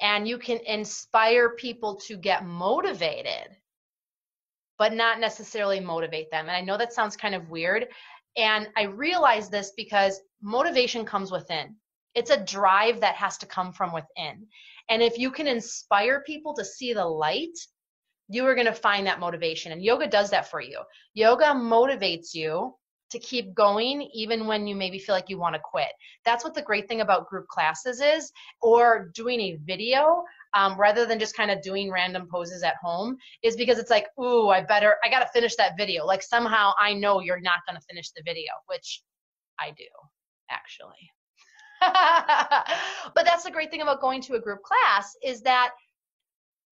and 0.00 0.28
you 0.28 0.38
can 0.38 0.58
inspire 0.66 1.50
people 1.50 1.96
to 1.96 2.16
get 2.16 2.46
motivated 2.46 3.56
but 4.78 4.92
not 4.92 5.20
necessarily 5.20 5.80
motivate 5.80 6.30
them 6.30 6.46
and 6.48 6.56
i 6.56 6.60
know 6.60 6.78
that 6.78 6.92
sounds 6.92 7.16
kind 7.16 7.34
of 7.34 7.50
weird 7.50 7.86
and 8.36 8.68
i 8.76 8.84
realize 8.84 9.48
this 9.48 9.72
because 9.76 10.20
motivation 10.42 11.04
comes 11.04 11.30
within 11.30 11.74
It's 12.14 12.30
a 12.30 12.44
drive 12.44 13.00
that 13.00 13.14
has 13.14 13.38
to 13.38 13.46
come 13.46 13.72
from 13.72 13.92
within. 13.92 14.46
And 14.88 15.02
if 15.02 15.18
you 15.18 15.30
can 15.30 15.46
inspire 15.46 16.22
people 16.26 16.54
to 16.54 16.64
see 16.64 16.92
the 16.92 17.04
light, 17.04 17.56
you 18.28 18.44
are 18.46 18.54
going 18.54 18.66
to 18.66 18.72
find 18.74 19.06
that 19.06 19.20
motivation. 19.20 19.72
And 19.72 19.82
yoga 19.82 20.06
does 20.06 20.30
that 20.30 20.50
for 20.50 20.60
you. 20.60 20.80
Yoga 21.14 21.46
motivates 21.46 22.34
you 22.34 22.74
to 23.10 23.18
keep 23.20 23.54
going 23.54 24.02
even 24.12 24.46
when 24.46 24.66
you 24.66 24.74
maybe 24.74 24.98
feel 24.98 25.14
like 25.14 25.30
you 25.30 25.38
want 25.38 25.54
to 25.54 25.60
quit. 25.64 25.88
That's 26.24 26.44
what 26.44 26.54
the 26.54 26.62
great 26.62 26.88
thing 26.88 27.00
about 27.00 27.28
group 27.28 27.46
classes 27.48 28.00
is, 28.00 28.32
or 28.60 29.10
doing 29.14 29.40
a 29.40 29.58
video 29.64 30.24
um, 30.54 30.78
rather 30.78 31.06
than 31.06 31.18
just 31.18 31.36
kind 31.36 31.50
of 31.50 31.62
doing 31.62 31.90
random 31.90 32.26
poses 32.30 32.62
at 32.62 32.76
home, 32.82 33.16
is 33.42 33.56
because 33.56 33.78
it's 33.78 33.90
like, 33.90 34.06
ooh, 34.20 34.48
I 34.48 34.62
better, 34.62 34.96
I 35.04 35.10
got 35.10 35.20
to 35.20 35.28
finish 35.32 35.56
that 35.56 35.76
video. 35.76 36.04
Like 36.04 36.22
somehow 36.22 36.72
I 36.80 36.94
know 36.94 37.20
you're 37.20 37.40
not 37.40 37.60
going 37.68 37.78
to 37.78 37.86
finish 37.88 38.10
the 38.10 38.22
video, 38.24 38.52
which 38.66 39.02
I 39.58 39.70
do 39.76 39.84
actually. 40.50 41.10
but 43.14 43.24
that's 43.24 43.44
the 43.44 43.50
great 43.50 43.70
thing 43.70 43.82
about 43.82 44.00
going 44.00 44.20
to 44.22 44.34
a 44.34 44.40
group 44.40 44.60
class 44.62 45.14
is 45.22 45.42
that 45.42 45.70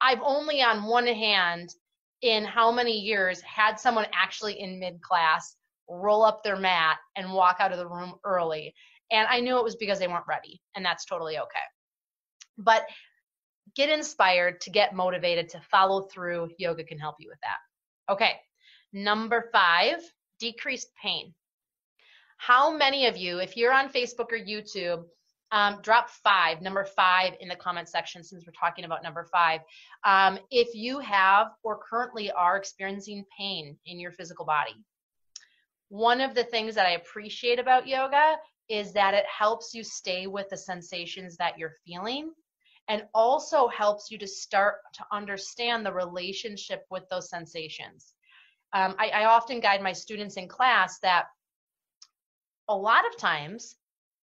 I've 0.01 0.21
only 0.23 0.63
on 0.63 0.85
one 0.85 1.07
hand 1.07 1.71
in 2.23 2.45
how 2.45 2.73
many 2.73 2.99
years 2.99 3.41
had 3.43 3.79
someone 3.79 4.07
actually 4.13 4.61
in 4.61 4.81
mid 4.81 5.01
class 5.01 5.57
roll 5.89 6.25
up 6.25 6.43
their 6.43 6.57
mat 6.57 6.99
and 7.17 7.33
walk 7.33 7.57
out 7.61 7.73
of 7.73 7.79
the 7.79 7.87
room 7.87 8.15
early. 8.25 8.75
And 9.13 9.29
I 9.31 9.41
knew 9.41 9.57
it 9.59 9.65
was 9.65 9.77
because 9.77 10.01
they 10.01 10.09
weren't 10.09 10.27
ready, 10.29 10.61
and 10.75 10.85
that's 10.85 11.05
totally 11.05 11.39
okay. 11.39 11.59
But 12.59 12.87
get 13.75 13.89
inspired 13.89 14.61
to 14.63 14.71
get 14.71 14.95
motivated 14.95 15.49
to 15.51 15.61
follow 15.61 16.03
through. 16.03 16.51
Yoga 16.59 16.85
can 16.85 16.99
help 16.99 17.17
you 17.19 17.29
with 17.29 17.41
that. 17.43 18.13
Okay, 18.13 18.37
number 18.93 19.49
five, 19.53 19.97
decreased 20.39 20.89
pain. 21.03 21.35
How 22.39 22.77
many 22.77 23.07
of 23.07 23.17
you, 23.17 23.39
if 23.39 23.57
you're 23.57 23.73
on 23.73 23.89
Facebook 23.89 24.31
or 24.31 24.39
YouTube, 24.39 25.05
um, 25.53 25.79
drop 25.83 26.11
five, 26.11 26.61
number 26.61 26.85
five 26.85 27.35
in 27.41 27.49
the 27.49 27.57
comment 27.57 27.89
section 27.89 28.23
since 28.25 28.45
we're 28.47 28.53
talking 28.53 28.85
about 28.85 29.03
number 29.03 29.27
five. 29.31 29.61
Um, 30.05 30.39
if 30.51 30.75
you 30.75 30.99
have 30.99 31.49
or 31.63 31.79
currently 31.79 32.31
are 32.33 32.57
experiencing 32.57 33.25
pain 33.37 33.77
in 33.87 34.01
your 34.01 34.11
physical 34.11 34.45
body, 34.45 34.75
one 35.89 36.21
of 36.21 36.35
the 36.35 36.45
things 36.45 36.75
that 36.75 36.87
I 36.87 36.93
appreciate 36.93 37.61
about 37.61 37.87
yoga 37.87 38.37
is 38.69 38.93
that 38.93 39.15
it 39.15 39.25
helps 39.27 39.73
you 39.73 39.85
stay 39.85 40.27
with 40.27 40.49
the 40.49 40.57
sensations 40.57 41.37
that 41.37 41.57
you're 41.57 41.75
feeling 41.87 42.33
and 42.89 43.05
also 43.15 43.69
helps 43.69 44.11
you 44.11 44.19
to 44.19 44.27
start 44.27 44.77
to 44.95 45.05
understand 45.13 45.85
the 45.85 45.93
relationship 45.93 46.85
with 46.91 47.09
those 47.09 47.29
sensations. 47.29 48.15
Um, 48.73 48.95
I, 48.99 49.09
I 49.09 49.25
often 49.27 49.61
guide 49.61 49.83
my 49.83 49.93
students 49.93 50.37
in 50.37 50.49
class 50.49 50.99
that 51.01 51.27
a 52.69 52.77
lot 52.77 53.07
of 53.07 53.17
times 53.17 53.77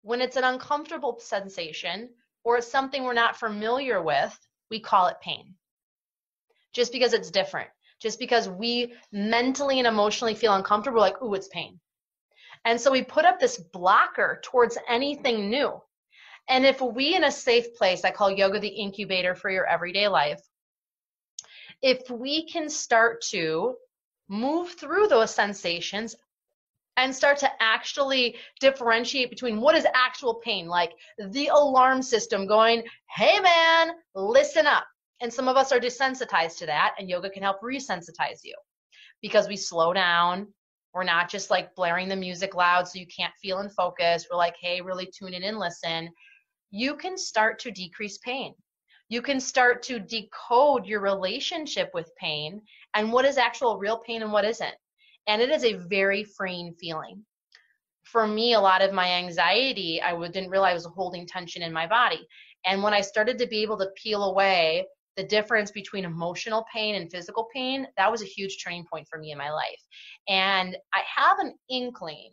when 0.02 0.20
it's 0.20 0.36
an 0.36 0.44
uncomfortable 0.44 1.18
sensation 1.20 2.08
or 2.44 2.58
it's 2.58 2.70
something 2.70 3.04
we're 3.04 3.12
not 3.12 3.36
familiar 3.36 4.02
with, 4.02 4.36
we 4.70 4.80
call 4.80 5.08
it 5.08 5.16
pain. 5.22 5.54
Just 6.72 6.92
because 6.92 7.12
it's 7.12 7.30
different 7.30 7.70
just 8.00 8.18
because 8.18 8.48
we 8.48 8.94
mentally 9.12 9.78
and 9.78 9.86
emotionally 9.86 10.34
feel 10.34 10.54
uncomfortable, 10.54 11.00
like, 11.00 11.22
ooh, 11.22 11.34
it's 11.34 11.48
pain. 11.48 11.78
And 12.64 12.80
so 12.80 12.90
we 12.90 13.02
put 13.02 13.24
up 13.24 13.38
this 13.38 13.58
blocker 13.58 14.40
towards 14.42 14.76
anything 14.88 15.50
new. 15.50 15.80
And 16.48 16.66
if 16.66 16.80
we, 16.80 17.14
in 17.14 17.24
a 17.24 17.30
safe 17.30 17.74
place, 17.76 18.04
I 18.04 18.10
call 18.10 18.30
yoga 18.30 18.58
the 18.58 18.68
incubator 18.68 19.34
for 19.34 19.50
your 19.50 19.66
everyday 19.66 20.08
life, 20.08 20.40
if 21.82 22.10
we 22.10 22.46
can 22.46 22.68
start 22.68 23.22
to 23.30 23.74
move 24.28 24.72
through 24.72 25.08
those 25.08 25.34
sensations 25.34 26.16
and 26.96 27.14
start 27.14 27.38
to 27.38 27.50
actually 27.60 28.36
differentiate 28.60 29.30
between 29.30 29.60
what 29.60 29.74
is 29.74 29.86
actual 29.94 30.34
pain, 30.34 30.66
like 30.66 30.92
the 31.30 31.48
alarm 31.48 32.02
system 32.02 32.46
going, 32.46 32.82
hey 33.16 33.40
man, 33.40 33.92
listen 34.14 34.66
up. 34.66 34.84
And 35.22 35.32
some 35.32 35.48
of 35.48 35.56
us 35.56 35.72
are 35.72 35.80
desensitized 35.80 36.58
to 36.58 36.66
that, 36.66 36.94
and 36.98 37.08
yoga 37.08 37.30
can 37.30 37.42
help 37.42 37.60
resensitize 37.62 38.40
you 38.42 38.54
because 39.22 39.48
we 39.48 39.56
slow 39.56 39.92
down. 39.92 40.48
We're 40.92 41.04
not 41.04 41.30
just 41.30 41.50
like 41.50 41.74
blaring 41.74 42.08
the 42.08 42.16
music 42.16 42.54
loud 42.54 42.88
so 42.88 42.98
you 42.98 43.06
can't 43.06 43.34
feel 43.40 43.58
and 43.58 43.72
focus. 43.72 44.26
We're 44.30 44.38
like, 44.38 44.56
hey, 44.60 44.80
really 44.80 45.06
tune 45.06 45.34
in 45.34 45.44
and 45.44 45.58
listen. 45.58 46.08
You 46.70 46.96
can 46.96 47.18
start 47.18 47.58
to 47.60 47.70
decrease 47.70 48.18
pain. 48.18 48.54
You 49.08 49.22
can 49.22 49.40
start 49.40 49.82
to 49.84 49.98
decode 49.98 50.86
your 50.86 51.00
relationship 51.00 51.90
with 51.92 52.14
pain 52.16 52.62
and 52.94 53.12
what 53.12 53.24
is 53.24 53.38
actual 53.38 53.76
real 53.76 53.98
pain 53.98 54.22
and 54.22 54.32
what 54.32 54.44
isn't. 54.44 54.74
And 55.26 55.42
it 55.42 55.50
is 55.50 55.64
a 55.64 55.74
very 55.88 56.22
freeing 56.22 56.72
feeling. 56.74 57.24
For 58.04 58.26
me, 58.26 58.54
a 58.54 58.60
lot 58.60 58.82
of 58.82 58.92
my 58.92 59.08
anxiety, 59.08 60.00
I 60.00 60.16
didn't 60.28 60.50
realize 60.50 60.70
I 60.70 60.74
was 60.74 60.88
holding 60.94 61.26
tension 61.26 61.62
in 61.62 61.72
my 61.72 61.86
body. 61.86 62.26
And 62.64 62.82
when 62.82 62.94
I 62.94 63.00
started 63.00 63.38
to 63.38 63.46
be 63.46 63.62
able 63.62 63.78
to 63.78 63.90
peel 63.96 64.24
away 64.24 64.86
the 65.16 65.24
difference 65.24 65.70
between 65.70 66.04
emotional 66.04 66.64
pain 66.72 66.94
and 66.94 67.10
physical 67.10 67.48
pain, 67.52 67.86
that 67.96 68.10
was 68.10 68.22
a 68.22 68.26
huge 68.26 68.62
turning 68.62 68.84
point 68.90 69.06
for 69.10 69.18
me 69.18 69.32
in 69.32 69.38
my 69.38 69.50
life. 69.50 69.82
And 70.28 70.76
I 70.94 71.02
have 71.16 71.38
an 71.40 71.54
inkling, 71.68 72.32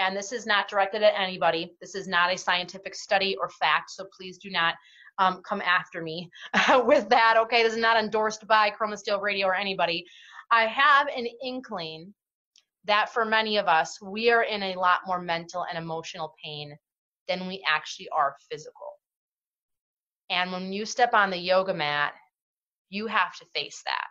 and 0.00 0.16
this 0.16 0.32
is 0.32 0.46
not 0.46 0.66
directed 0.66 1.02
at 1.02 1.12
anybody, 1.14 1.74
this 1.80 1.94
is 1.94 2.08
not 2.08 2.32
a 2.32 2.38
scientific 2.38 2.94
study 2.94 3.36
or 3.38 3.50
fact, 3.50 3.90
so 3.90 4.06
please 4.16 4.38
do 4.38 4.50
not 4.50 4.74
um, 5.18 5.42
come 5.46 5.60
after 5.60 6.00
me 6.00 6.30
with 6.84 7.08
that, 7.10 7.36
okay? 7.36 7.62
This 7.62 7.74
is 7.74 7.78
not 7.78 8.02
endorsed 8.02 8.46
by 8.46 8.70
Chrome 8.70 8.92
and 8.92 8.98
Steel 8.98 9.20
Radio 9.20 9.48
or 9.48 9.54
anybody. 9.54 10.06
I 10.50 10.66
have 10.66 11.08
an 11.08 11.26
inkling 11.44 12.14
that 12.84 13.12
for 13.12 13.26
many 13.26 13.58
of 13.58 13.66
us, 13.66 14.00
we 14.00 14.30
are 14.30 14.44
in 14.44 14.62
a 14.62 14.74
lot 14.74 15.00
more 15.06 15.20
mental 15.20 15.66
and 15.68 15.76
emotional 15.76 16.34
pain 16.42 16.74
than 17.28 17.46
we 17.46 17.62
actually 17.70 18.08
are 18.08 18.36
physical. 18.50 18.92
And 20.30 20.50
when 20.50 20.72
you 20.72 20.86
step 20.86 21.12
on 21.12 21.28
the 21.28 21.36
yoga 21.36 21.74
mat, 21.74 22.14
you 22.88 23.06
have 23.06 23.36
to 23.36 23.44
face 23.54 23.82
that. 23.84 24.06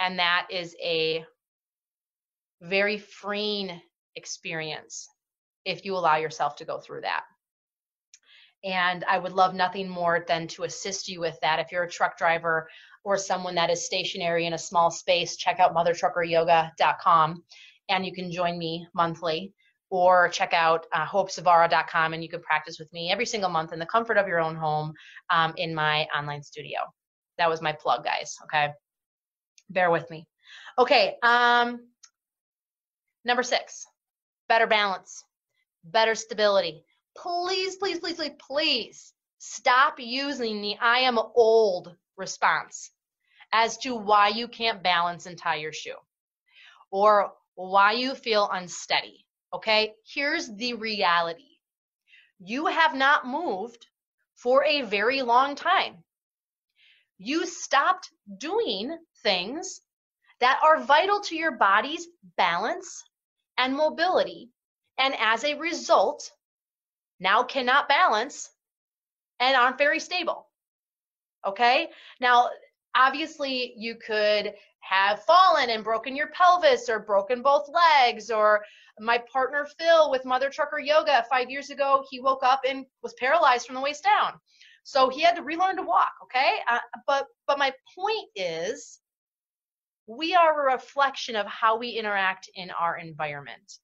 And 0.00 0.18
that 0.18 0.48
is 0.50 0.74
a 0.82 1.24
very 2.60 2.98
freeing 2.98 3.80
experience 4.16 5.08
if 5.64 5.84
you 5.84 5.94
allow 5.96 6.16
yourself 6.16 6.56
to 6.56 6.64
go 6.64 6.78
through 6.78 7.02
that. 7.02 7.24
And 8.64 9.04
I 9.04 9.18
would 9.18 9.32
love 9.32 9.54
nothing 9.54 9.88
more 9.88 10.24
than 10.26 10.46
to 10.48 10.64
assist 10.64 11.08
you 11.08 11.20
with 11.20 11.38
that. 11.40 11.58
If 11.58 11.72
you're 11.72 11.84
a 11.84 11.90
truck 11.90 12.16
driver 12.16 12.68
or 13.04 13.16
someone 13.16 13.56
that 13.56 13.70
is 13.70 13.84
stationary 13.84 14.46
in 14.46 14.52
a 14.52 14.58
small 14.58 14.90
space, 14.90 15.36
check 15.36 15.58
out 15.58 15.74
mothertruckeryoga.com 15.74 17.42
and 17.88 18.06
you 18.06 18.12
can 18.12 18.30
join 18.30 18.58
me 18.58 18.86
monthly 18.94 19.52
or 19.90 20.28
check 20.28 20.54
out 20.54 20.86
uh, 20.92 21.04
hopesavara.com 21.04 22.14
and 22.14 22.22
you 22.22 22.28
can 22.28 22.40
practice 22.40 22.78
with 22.78 22.90
me 22.92 23.10
every 23.10 23.26
single 23.26 23.50
month 23.50 23.72
in 23.72 23.78
the 23.78 23.86
comfort 23.86 24.16
of 24.16 24.28
your 24.28 24.40
own 24.40 24.54
home 24.54 24.92
um, 25.30 25.52
in 25.56 25.74
my 25.74 26.06
online 26.16 26.42
studio. 26.42 26.78
That 27.38 27.50
was 27.50 27.60
my 27.60 27.72
plug, 27.72 28.04
guys. 28.04 28.36
Okay. 28.44 28.70
Bear 29.70 29.90
with 29.90 30.08
me. 30.08 30.26
Okay. 30.78 31.16
Um, 31.22 31.80
number 33.24 33.42
six, 33.42 33.86
better 34.48 34.66
balance, 34.66 35.24
better 35.84 36.14
stability. 36.14 36.84
Please, 37.16 37.76
please, 37.76 37.98
please, 37.98 38.16
please, 38.16 38.32
please 38.38 39.12
stop 39.38 39.98
using 39.98 40.60
the 40.60 40.76
I 40.80 41.00
am 41.00 41.18
old 41.18 41.94
response 42.16 42.90
as 43.52 43.76
to 43.78 43.94
why 43.94 44.28
you 44.28 44.48
can't 44.48 44.82
balance 44.82 45.26
and 45.26 45.36
tie 45.36 45.56
your 45.56 45.72
shoe 45.72 45.96
or 46.90 47.32
why 47.54 47.92
you 47.92 48.14
feel 48.14 48.48
unsteady 48.50 49.22
Okay, 49.54 49.92
here's 50.06 50.48
the 50.56 50.74
reality 50.74 51.58
you 52.38 52.66
have 52.66 52.94
not 52.94 53.26
moved 53.26 53.86
for 54.34 54.64
a 54.64 54.82
very 54.82 55.22
long 55.22 55.54
time. 55.54 56.02
You 57.18 57.46
stopped 57.46 58.10
doing 58.38 58.96
things 59.22 59.82
that 60.40 60.58
are 60.64 60.82
vital 60.82 61.20
to 61.20 61.36
your 61.36 61.52
body's 61.52 62.08
balance 62.36 63.04
and 63.58 63.74
mobility, 63.74 64.50
and 64.98 65.14
as 65.18 65.44
a 65.44 65.58
result, 65.58 66.30
now 67.20 67.42
cannot 67.42 67.88
balance 67.88 68.50
and 69.40 69.56
aren't 69.56 69.78
very 69.78 70.00
stable. 70.00 70.46
Okay, 71.46 71.90
now 72.20 72.50
obviously 72.94 73.74
you 73.76 73.96
could 73.96 74.54
have 74.80 75.22
fallen 75.24 75.70
and 75.70 75.84
broken 75.84 76.16
your 76.16 76.28
pelvis 76.28 76.88
or 76.88 76.98
broken 76.98 77.42
both 77.42 77.68
legs 77.68 78.30
or 78.30 78.62
my 79.00 79.22
partner 79.32 79.66
phil 79.78 80.10
with 80.10 80.24
mother 80.24 80.50
trucker 80.50 80.78
yoga 80.78 81.24
five 81.30 81.48
years 81.48 81.70
ago 81.70 82.04
he 82.10 82.20
woke 82.20 82.42
up 82.42 82.60
and 82.68 82.84
was 83.02 83.14
paralyzed 83.14 83.66
from 83.66 83.76
the 83.76 83.80
waist 83.80 84.04
down 84.04 84.32
so 84.82 85.08
he 85.08 85.22
had 85.22 85.36
to 85.36 85.42
relearn 85.42 85.76
to 85.76 85.82
walk 85.82 86.12
okay 86.22 86.56
uh, 86.68 86.78
but 87.06 87.26
but 87.46 87.58
my 87.58 87.72
point 87.96 88.28
is 88.34 88.98
we 90.06 90.34
are 90.34 90.68
a 90.68 90.72
reflection 90.72 91.36
of 91.36 91.46
how 91.46 91.78
we 91.78 91.90
interact 91.90 92.50
in 92.54 92.70
our 92.70 92.96
environment 92.98 93.78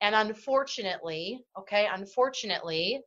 and 0.00 0.14
unfortunately 0.14 1.44
okay 1.58 1.88
unfortunately 1.92 3.00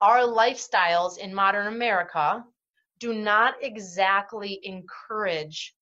our 0.00 0.20
lifestyles 0.20 1.18
in 1.18 1.34
modern 1.34 1.66
america 1.66 2.44
do 2.98 3.12
not 3.12 3.54
exactly 3.62 4.58
encourage 4.62 5.74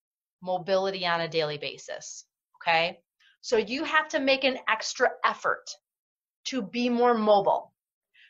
mobility 0.42 1.06
on 1.06 1.22
a 1.22 1.28
daily 1.28 1.58
basis. 1.58 2.24
Okay. 2.56 2.98
So 3.40 3.56
you 3.56 3.84
have 3.84 4.08
to 4.08 4.20
make 4.20 4.44
an 4.44 4.58
extra 4.68 5.10
effort 5.24 5.70
to 6.46 6.62
be 6.62 6.88
more 6.90 7.14
mobile, 7.14 7.72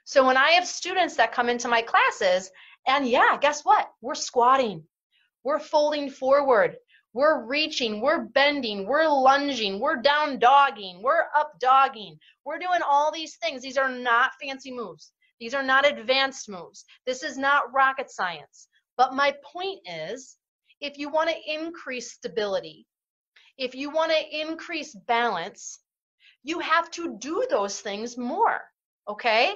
So 0.04 0.24
when 0.24 0.36
I 0.36 0.50
have 0.50 0.66
students 0.66 1.16
that 1.16 1.32
come 1.32 1.48
into 1.48 1.66
my 1.66 1.82
classes, 1.82 2.50
and 2.86 3.08
yeah, 3.08 3.38
guess 3.40 3.64
what? 3.64 3.90
We're 4.00 4.14
squatting, 4.14 4.84
we're 5.42 5.58
folding 5.58 6.10
forward, 6.10 6.76
we're 7.14 7.44
reaching, 7.46 8.00
we're 8.00 8.24
bending, 8.24 8.86
we're 8.86 9.08
lunging, 9.08 9.78
we're 9.78 10.02
down 10.02 10.38
dogging, 10.40 11.00
we're 11.00 11.26
up 11.36 11.58
dogging. 11.60 12.18
We're 12.44 12.58
doing 12.58 12.80
all 12.84 13.12
these 13.12 13.36
things. 13.36 13.62
These 13.62 13.78
are 13.78 13.90
not 13.90 14.32
fancy 14.42 14.72
moves. 14.72 15.12
These 15.40 15.54
are 15.54 15.62
not 15.62 15.86
advanced 15.86 16.48
moves. 16.48 16.84
This 17.06 17.22
is 17.22 17.38
not 17.38 17.72
rocket 17.72 18.10
science. 18.10 18.68
But 18.96 19.14
my 19.14 19.32
point 19.44 19.80
is 19.86 20.36
if 20.80 20.98
you 20.98 21.08
want 21.08 21.30
to 21.30 21.52
increase 21.52 22.12
stability, 22.12 22.86
if 23.56 23.74
you 23.74 23.90
want 23.90 24.10
to 24.10 24.40
increase 24.40 24.94
balance, 25.06 25.78
you 26.42 26.58
have 26.58 26.90
to 26.92 27.16
do 27.18 27.46
those 27.48 27.80
things 27.80 28.18
more. 28.18 28.60
Okay? 29.08 29.54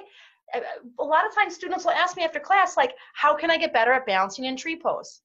A 0.99 1.03
lot 1.03 1.27
of 1.27 1.35
times 1.35 1.55
students 1.55 1.83
will 1.83 1.91
ask 1.91 2.15
me 2.15 2.23
after 2.23 2.39
class, 2.39 2.77
like, 2.77 2.95
how 3.13 3.35
can 3.35 3.51
I 3.51 3.57
get 3.57 3.73
better 3.73 3.91
at 3.91 4.05
balancing 4.05 4.45
in 4.45 4.55
tree 4.55 4.79
pose? 4.81 5.21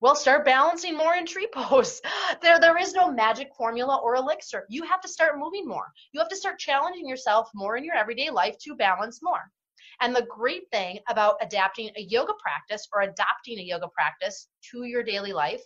Well, 0.00 0.14
start 0.14 0.44
balancing 0.44 0.96
more 0.96 1.14
in 1.14 1.26
tree 1.26 1.48
pose. 1.54 2.00
There, 2.42 2.60
there 2.60 2.78
is 2.78 2.94
no 2.94 3.10
magic 3.10 3.50
formula 3.56 4.00
or 4.02 4.16
elixir. 4.16 4.66
You 4.68 4.82
have 4.84 5.00
to 5.02 5.08
start 5.08 5.38
moving 5.38 5.66
more. 5.66 5.86
You 6.12 6.20
have 6.20 6.28
to 6.28 6.36
start 6.36 6.58
challenging 6.58 7.08
yourself 7.08 7.50
more 7.54 7.76
in 7.76 7.84
your 7.84 7.94
everyday 7.94 8.30
life 8.30 8.56
to 8.64 8.74
balance 8.74 9.20
more. 9.22 9.50
And 10.00 10.14
the 10.14 10.26
great 10.28 10.70
thing 10.70 10.98
about 11.08 11.36
adapting 11.40 11.90
a 11.96 12.02
yoga 12.02 12.32
practice 12.40 12.86
or 12.92 13.02
adopting 13.02 13.58
a 13.58 13.62
yoga 13.62 13.88
practice 13.88 14.48
to 14.70 14.84
your 14.84 15.02
daily 15.02 15.32
life, 15.32 15.62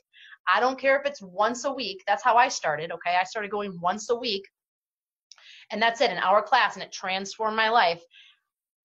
I 0.52 0.60
don't 0.60 0.78
care 0.78 0.98
if 0.98 1.06
it's 1.06 1.22
once 1.22 1.64
a 1.64 1.72
week. 1.72 2.02
That's 2.06 2.24
how 2.24 2.36
I 2.36 2.48
started. 2.48 2.92
Okay. 2.92 3.16
I 3.20 3.24
started 3.24 3.50
going 3.50 3.78
once 3.80 4.10
a 4.10 4.16
week. 4.16 4.44
And 5.70 5.80
that's 5.80 6.00
it, 6.00 6.10
an 6.10 6.18
hour 6.18 6.42
class, 6.42 6.74
and 6.74 6.82
it 6.82 6.92
transformed 6.92 7.56
my 7.56 7.70
life 7.70 8.02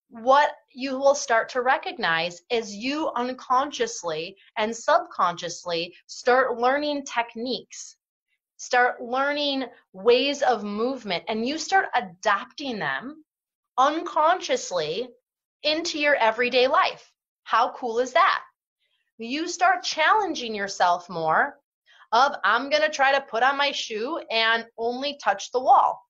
what 0.10 0.52
you 0.74 0.98
will 0.98 1.16
start 1.16 1.50
to 1.50 1.62
recognize 1.62 2.42
is 2.50 2.74
you 2.74 3.12
unconsciously 3.16 4.38
and 4.58 4.76
subconsciously 4.76 5.96
start 6.06 6.58
learning 6.58 7.04
techniques, 7.06 7.98
start 8.58 9.02
learning 9.02 9.66
ways 9.94 10.42
of 10.42 10.64
movement, 10.64 11.24
and 11.28 11.46
you 11.46 11.58
start 11.58 11.88
adapting 11.94 12.80
them 12.80 13.24
unconsciously 13.78 15.10
into 15.64 16.00
your 16.00 16.16
everyday 16.16 16.68
life. 16.68 17.12
How 17.44 17.72
cool 17.74 18.00
is 18.00 18.14
that? 18.14 18.42
You 19.18 19.48
start 19.48 19.84
challenging 19.84 20.56
yourself 20.56 21.10
more 21.10 21.60
of 22.12 22.36
I'm 22.43 22.70
going 22.70 22.84
to 22.84 22.89
try 22.89 23.13
to 23.13 23.22
put 23.22 23.43
on 23.43 23.58
my 23.58 23.72
shoe 23.72 24.20
and 24.32 24.65
only 24.78 25.20
touch 25.22 25.52
the 25.52 25.60
wall. 25.60 26.02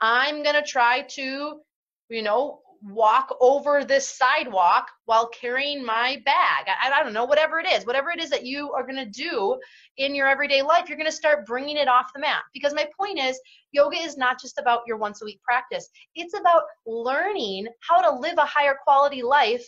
I'm 0.00 0.42
going 0.42 0.54
to 0.54 0.62
try 0.62 1.02
to, 1.02 1.60
you 2.08 2.22
know, 2.22 2.61
walk 2.82 3.36
over 3.40 3.84
this 3.84 4.08
sidewalk 4.16 4.88
while 5.04 5.28
carrying 5.28 5.84
my 5.84 6.20
bag. 6.24 6.66
I, 6.66 6.90
I 6.90 7.02
don't 7.02 7.12
know, 7.12 7.24
whatever 7.24 7.60
it 7.60 7.66
is, 7.66 7.86
whatever 7.86 8.10
it 8.10 8.20
is 8.20 8.30
that 8.30 8.44
you 8.44 8.72
are 8.72 8.82
going 8.82 8.96
to 8.96 9.06
do 9.06 9.58
in 9.98 10.14
your 10.14 10.28
everyday 10.28 10.62
life, 10.62 10.88
you're 10.88 10.98
going 10.98 11.10
to 11.10 11.16
start 11.16 11.46
bringing 11.46 11.76
it 11.76 11.88
off 11.88 12.10
the 12.14 12.20
mat. 12.20 12.42
Because 12.52 12.74
my 12.74 12.88
point 12.98 13.18
is, 13.18 13.40
yoga 13.70 13.96
is 13.96 14.16
not 14.16 14.40
just 14.40 14.58
about 14.58 14.82
your 14.86 14.96
once 14.96 15.22
a 15.22 15.24
week 15.24 15.40
practice, 15.42 15.88
it's 16.14 16.38
about 16.38 16.62
learning 16.86 17.66
how 17.88 18.00
to 18.00 18.18
live 18.18 18.38
a 18.38 18.44
higher 18.44 18.76
quality 18.82 19.22
life 19.22 19.64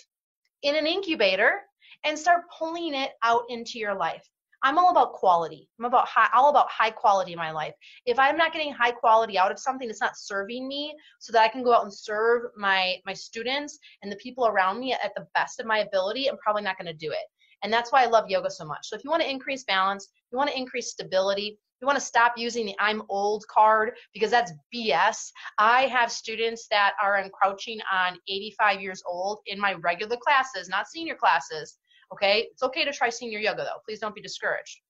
in 0.63 0.75
an 0.75 0.87
incubator 0.87 1.61
and 2.05 2.19
start 2.19 2.43
pulling 2.59 2.95
it 2.95 3.13
out 3.23 3.43
into 3.49 3.79
your 3.79 3.95
life. 3.95 4.29
I'm 4.65 4.79
all 4.79 4.91
about 4.91 5.13
quality. 5.13 5.69
I'm 5.79 5.85
about 5.85 6.09
high, 6.09 6.31
all 6.35 6.49
about 6.49 6.71
high 6.71 6.91
quality 6.91 7.33
in 7.33 7.39
my 7.39 7.51
life. 7.51 7.75
If 8.07 8.19
I'm 8.19 8.39
not 8.39 8.55
getting 8.55 8.73
high 8.73 8.93
quality 8.93 9.37
out 9.37 9.53
of 9.53 9.59
something, 9.59 9.89
it's 9.91 10.01
not 10.01 10.17
serving 10.17 10.67
me 10.67 10.95
so 11.21 11.33
that 11.33 11.43
I 11.43 11.49
can 11.49 11.63
go 11.63 11.75
out 11.75 11.83
and 11.83 11.93
serve 11.93 12.45
my 12.57 12.97
my 13.05 13.13
students 13.13 13.79
and 14.03 14.11
the 14.11 14.17
people 14.17 14.47
around 14.47 14.81
me 14.81 14.95
at 14.95 15.13
the 15.15 15.27
best 15.35 15.61
of 15.61 15.67
my 15.67 15.81
ability. 15.81 16.29
I'm 16.29 16.39
probably 16.39 16.63
not 16.63 16.79
going 16.79 16.87
to 16.87 16.95
do 16.95 17.13
it. 17.13 17.27
And 17.63 17.71
that's 17.71 17.93
why 17.93 18.03
I 18.03 18.07
love 18.07 18.31
yoga 18.31 18.51
so 18.51 18.65
much. 18.65 18.81
So 18.85 18.97
if 18.97 19.05
you 19.05 19.11
want 19.11 19.23
to 19.23 19.31
increase 19.31 19.65
balance, 19.65 20.09
you 20.33 20.39
want 20.39 20.51
to 20.51 20.59
increase 20.59 20.91
stability, 20.91 21.59
you 21.81 21.87
want 21.87 21.99
to 21.99 22.05
stop 22.05 22.33
using 22.39 22.65
the 22.65 22.75
I'm 22.79 23.03
old 23.11 23.45
card 23.49 23.93
because 24.15 24.31
that's 24.31 24.53
BS. 24.75 25.31
I 25.59 25.83
have 25.89 26.11
students 26.11 26.67
that 26.71 26.95
are 27.03 27.19
encroaching 27.19 27.81
on 27.93 28.19
85 28.29 28.81
years 28.81 29.03
old 29.07 29.41
in 29.47 29.61
my 29.61 29.75
regular 29.75 30.17
classes, 30.17 30.71
not 30.71 30.89
senior 30.89 31.15
classes, 31.15 31.77
Okay, 32.13 32.49
it's 32.53 32.63
okay 32.63 32.85
to 32.85 32.93
try 32.93 33.11
senior 33.11 33.39
yoga 33.39 33.63
though. 33.63 33.81
Please 33.85 34.01
don't 34.01 34.15
be 34.15 34.21
discouraged. 34.21 34.81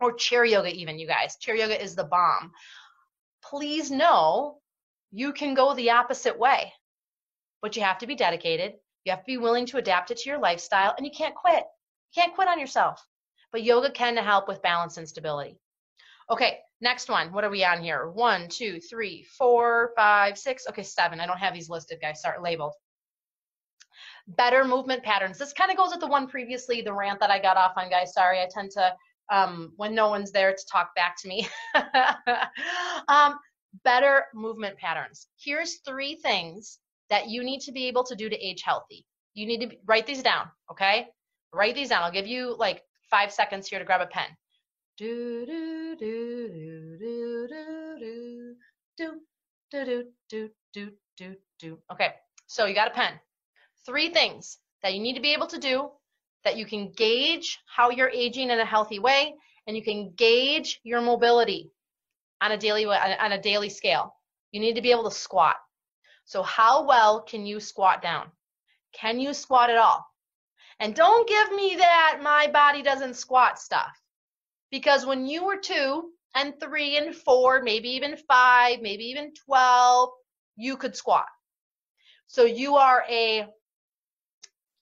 Or 0.00 0.12
chair 0.12 0.44
yoga, 0.44 0.72
even, 0.72 0.98
you 0.98 1.06
guys. 1.06 1.36
Chair 1.36 1.56
yoga 1.56 1.82
is 1.82 1.94
the 1.94 2.04
bomb. 2.04 2.52
Please 3.42 3.90
know 3.90 4.58
you 5.10 5.32
can 5.32 5.54
go 5.54 5.74
the 5.74 5.90
opposite 5.90 6.38
way, 6.38 6.72
but 7.62 7.76
you 7.76 7.82
have 7.82 7.98
to 7.98 8.06
be 8.06 8.14
dedicated. 8.14 8.74
You 9.04 9.12
have 9.12 9.20
to 9.20 9.26
be 9.26 9.38
willing 9.38 9.66
to 9.66 9.78
adapt 9.78 10.10
it 10.10 10.18
to 10.18 10.28
your 10.28 10.38
lifestyle, 10.38 10.94
and 10.96 11.06
you 11.06 11.12
can't 11.16 11.34
quit. 11.34 11.64
You 11.64 12.22
can't 12.22 12.34
quit 12.34 12.48
on 12.48 12.58
yourself. 12.60 13.00
But 13.52 13.62
yoga 13.62 13.90
can 13.90 14.16
help 14.16 14.48
with 14.48 14.62
balance 14.62 14.96
and 14.98 15.08
stability. 15.08 15.58
Okay, 16.28 16.58
next 16.80 17.08
one. 17.08 17.32
What 17.32 17.44
are 17.44 17.50
we 17.50 17.64
on 17.64 17.80
here? 17.80 18.10
One, 18.10 18.48
two, 18.48 18.80
three, 18.80 19.24
four, 19.38 19.92
five, 19.96 20.36
six. 20.36 20.66
Okay, 20.68 20.82
seven. 20.82 21.20
I 21.20 21.26
don't 21.26 21.38
have 21.38 21.54
these 21.54 21.70
listed, 21.70 22.00
guys. 22.02 22.18
Start 22.18 22.42
labeled 22.42 22.74
better 24.28 24.64
movement 24.64 25.02
patterns. 25.02 25.38
This 25.38 25.52
kind 25.52 25.70
of 25.70 25.76
goes 25.76 25.90
with 25.90 26.00
the 26.00 26.06
one 26.06 26.26
previously, 26.26 26.82
the 26.82 26.92
rant 26.92 27.20
that 27.20 27.30
I 27.30 27.40
got 27.40 27.56
off 27.56 27.72
on, 27.76 27.88
guys. 27.88 28.12
Sorry, 28.12 28.40
I 28.40 28.48
tend 28.50 28.70
to, 28.72 28.94
um, 29.30 29.72
when 29.76 29.94
no 29.94 30.08
one's 30.08 30.32
there 30.32 30.52
to 30.52 30.66
talk 30.70 30.94
back 30.94 31.16
to 31.22 31.28
me. 31.28 31.48
um, 33.08 33.38
better 33.84 34.24
movement 34.34 34.76
patterns. 34.78 35.28
Here's 35.42 35.80
three 35.86 36.16
things 36.16 36.78
that 37.10 37.28
you 37.28 37.44
need 37.44 37.60
to 37.60 37.72
be 37.72 37.86
able 37.86 38.04
to 38.04 38.16
do 38.16 38.28
to 38.28 38.36
age 38.36 38.62
healthy. 38.64 39.04
You 39.34 39.46
need 39.46 39.70
to 39.70 39.76
write 39.86 40.06
these 40.06 40.22
down, 40.22 40.48
okay? 40.70 41.06
Write 41.52 41.74
these 41.74 41.90
down. 41.90 42.02
I'll 42.02 42.12
give 42.12 42.26
you 42.26 42.56
like 42.58 42.82
five 43.10 43.32
seconds 43.32 43.68
here 43.68 43.78
to 43.78 43.84
grab 43.84 44.00
a 44.00 44.06
pen. 44.06 44.28
Do 44.98 45.46
do 45.46 45.96
do 45.96 46.48
do 46.48 46.98
do 46.98 47.48
do 47.48 48.56
do 48.96 49.20
do 49.70 49.84
do 49.84 50.04
do 50.30 50.50
do 50.72 50.90
do 51.16 51.36
do. 51.60 51.78
Okay, 51.92 52.14
so 52.46 52.64
you 52.64 52.74
got 52.74 52.88
a 52.88 52.94
pen 52.94 53.12
three 53.86 54.10
things 54.10 54.58
that 54.82 54.94
you 54.94 55.00
need 55.00 55.14
to 55.14 55.22
be 55.22 55.32
able 55.32 55.46
to 55.46 55.58
do 55.58 55.88
that 56.44 56.56
you 56.56 56.66
can 56.66 56.92
gauge 56.92 57.58
how 57.66 57.90
you're 57.90 58.10
aging 58.10 58.50
in 58.50 58.58
a 58.58 58.64
healthy 58.64 58.98
way 58.98 59.34
and 59.66 59.76
you 59.76 59.82
can 59.82 60.12
gauge 60.16 60.80
your 60.84 61.00
mobility 61.00 61.70
on 62.40 62.52
a 62.52 62.58
daily 62.58 62.84
on 62.84 63.32
a 63.32 63.40
daily 63.40 63.68
scale. 63.68 64.14
You 64.52 64.60
need 64.60 64.74
to 64.74 64.82
be 64.82 64.90
able 64.90 65.08
to 65.08 65.16
squat. 65.16 65.56
So 66.24 66.42
how 66.42 66.84
well 66.86 67.22
can 67.22 67.46
you 67.46 67.60
squat 67.60 68.02
down? 68.02 68.30
Can 68.92 69.18
you 69.18 69.32
squat 69.32 69.70
at 69.70 69.78
all? 69.78 70.04
And 70.80 70.94
don't 70.94 71.28
give 71.28 71.52
me 71.52 71.76
that 71.76 72.18
my 72.22 72.48
body 72.48 72.82
doesn't 72.82 73.14
squat 73.14 73.58
stuff. 73.58 73.90
Because 74.70 75.06
when 75.06 75.26
you 75.26 75.44
were 75.44 75.56
2 75.56 76.10
and 76.34 76.58
3 76.60 76.96
and 76.98 77.14
4, 77.14 77.62
maybe 77.62 77.88
even 77.90 78.16
5, 78.16 78.80
maybe 78.82 79.04
even 79.04 79.32
12, 79.46 80.10
you 80.56 80.76
could 80.76 80.96
squat. 80.96 81.26
So 82.26 82.44
you 82.44 82.76
are 82.76 83.04
a 83.08 83.46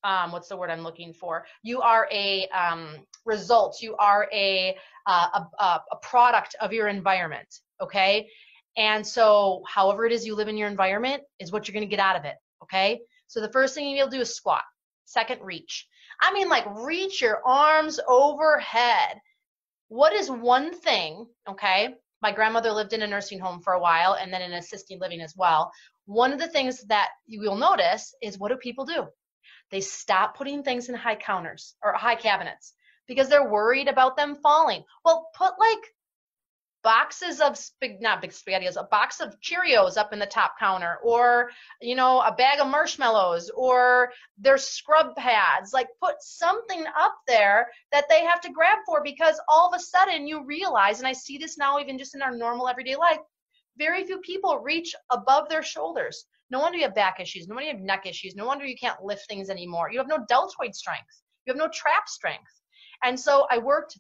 um, 0.05 0.33
what's 0.33 0.49
the 0.49 0.57
word 0.57 0.71
I'm 0.71 0.83
looking 0.83 1.13
for? 1.13 1.45
You 1.63 1.81
are 1.81 2.07
a 2.13 2.47
um, 2.49 2.99
result. 3.25 3.79
You 3.81 3.97
are 3.97 4.29
a, 4.33 4.77
uh, 5.07 5.41
a 5.59 5.65
a 5.65 5.97
product 6.03 6.55
of 6.61 6.73
your 6.73 6.89
environment. 6.89 7.61
Okay, 7.83 8.29
and 8.77 9.07
so 9.07 9.63
however 9.67 10.07
it 10.07 10.13
is 10.13 10.27
you 10.27 10.35
live 10.35 10.49
in 10.49 10.57
your 10.57 10.69
environment 10.69 11.23
is 11.41 11.51
what 11.51 11.67
you're 11.67 11.73
going 11.73 11.89
to 11.89 11.97
get 11.97 12.05
out 12.05 12.17
of 12.17 12.25
it. 12.25 12.37
Okay, 12.63 13.01
so 13.27 13.41
the 13.41 13.53
first 13.53 13.75
thing 13.75 13.89
you'll 13.89 14.09
do 14.09 14.21
is 14.21 14.35
squat. 14.35 14.63
Second, 15.07 15.41
reach. 15.43 15.87
I 16.21 16.33
mean, 16.33 16.49
like 16.49 16.65
reach 16.77 17.21
your 17.21 17.41
arms 17.45 17.99
overhead. 18.09 19.19
What 19.89 20.13
is 20.13 20.31
one 20.31 20.73
thing? 20.73 21.27
Okay, 21.49 21.95
my 22.23 22.33
grandmother 22.33 22.73
lived 22.73 22.93
in 22.93 23.03
a 23.03 23.07
nursing 23.07 23.39
home 23.39 23.61
for 23.61 23.75
a 23.75 23.81
while 23.81 24.15
and 24.15 24.33
then 24.33 24.43
in 24.43 24.53
assisted 24.55 25.01
living 25.01 25.21
as 25.21 25.35
well. 25.37 25.71
One 26.07 26.33
of 26.33 26.39
the 26.39 26.49
things 26.49 26.85
that 26.85 27.09
you 27.27 27.41
will 27.41 27.57
notice 27.57 28.15
is 28.23 28.39
what 28.39 28.51
do 28.51 28.57
people 28.57 28.85
do? 28.85 29.07
They 29.75 29.81
stop 29.81 30.37
putting 30.37 30.63
things 30.63 30.89
in 30.89 30.95
high 30.95 31.17
counters 31.17 31.75
or 31.83 31.95
high 31.95 32.15
cabinets 32.15 32.75
because 33.09 33.29
they're 33.29 33.51
worried 33.51 33.89
about 33.89 34.17
them 34.17 34.37
falling. 34.37 34.85
Well, 35.05 35.29
put 35.35 35.59
like 35.59 35.85
boxes 36.85 37.41
of 37.41 37.59
not 38.01 38.23
big 38.23 38.31
spaghettios, 38.31 38.77
a 38.77 38.85
box 38.85 39.19
of 39.19 39.35
Cheerios 39.41 39.97
up 39.97 40.13
in 40.13 40.21
the 40.21 40.27
top 40.27 40.61
counter, 40.61 40.99
or 41.03 41.51
you 41.81 41.97
know, 41.97 42.21
a 42.21 42.31
bag 42.31 42.61
of 42.61 42.69
marshmallows, 42.69 43.51
or 43.51 44.13
their 44.39 44.59
scrub 44.59 45.17
pads. 45.17 45.73
Like 45.73 45.89
put 46.01 46.23
something 46.23 46.85
up 46.97 47.17
there 47.27 47.67
that 47.91 48.09
they 48.09 48.23
have 48.23 48.41
to 48.43 48.53
grab 48.53 48.79
for 48.87 49.03
because 49.03 49.41
all 49.49 49.67
of 49.67 49.77
a 49.77 49.83
sudden 49.83 50.29
you 50.29 50.45
realize, 50.45 51.01
and 51.01 51.09
I 51.09 51.15
see 51.15 51.37
this 51.37 51.59
now 51.59 51.81
even 51.81 51.99
just 51.99 52.15
in 52.15 52.23
our 52.23 52.37
normal 52.37 52.69
everyday 52.69 52.95
life, 52.95 53.19
very 53.77 54.05
few 54.05 54.21
people 54.21 54.61
reach 54.61 54.95
above 55.11 55.49
their 55.49 55.65
shoulders. 55.65 56.27
No 56.51 56.61
wonder 56.61 56.79
you 56.79 56.85
have 56.85 56.95
back 56.95 57.21
issues. 57.21 57.49
No 57.49 57.55
wonder 57.55 57.69
you 57.69 57.75
have 57.77 57.83
neck 57.83 58.07
issues. 58.07 58.37
No 58.37 58.47
wonder 58.47 58.65
you 58.65 58.77
can't 58.77 59.03
lift 59.03 59.27
things 59.29 59.51
anymore. 59.51 59.91
You 59.91 59.99
have 59.99 60.09
no 60.09 60.25
deltoid 60.29 60.75
strength. 60.75 61.23
You 61.47 61.53
have 61.53 61.59
no 61.59 61.69
trap 61.73 62.09
strength. 62.09 62.61
And 63.03 63.19
so 63.19 63.47
I 63.51 63.59
worked 63.59 63.99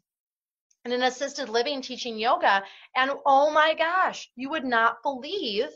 in 0.84 0.92
an 0.92 1.02
assisted 1.02 1.48
living 1.48 1.82
teaching 1.82 2.18
yoga. 2.18 2.62
And 2.94 3.12
oh 3.26 3.50
my 3.50 3.74
gosh, 3.74 4.30
you 4.36 4.50
would 4.50 4.64
not 4.64 5.02
believe 5.02 5.68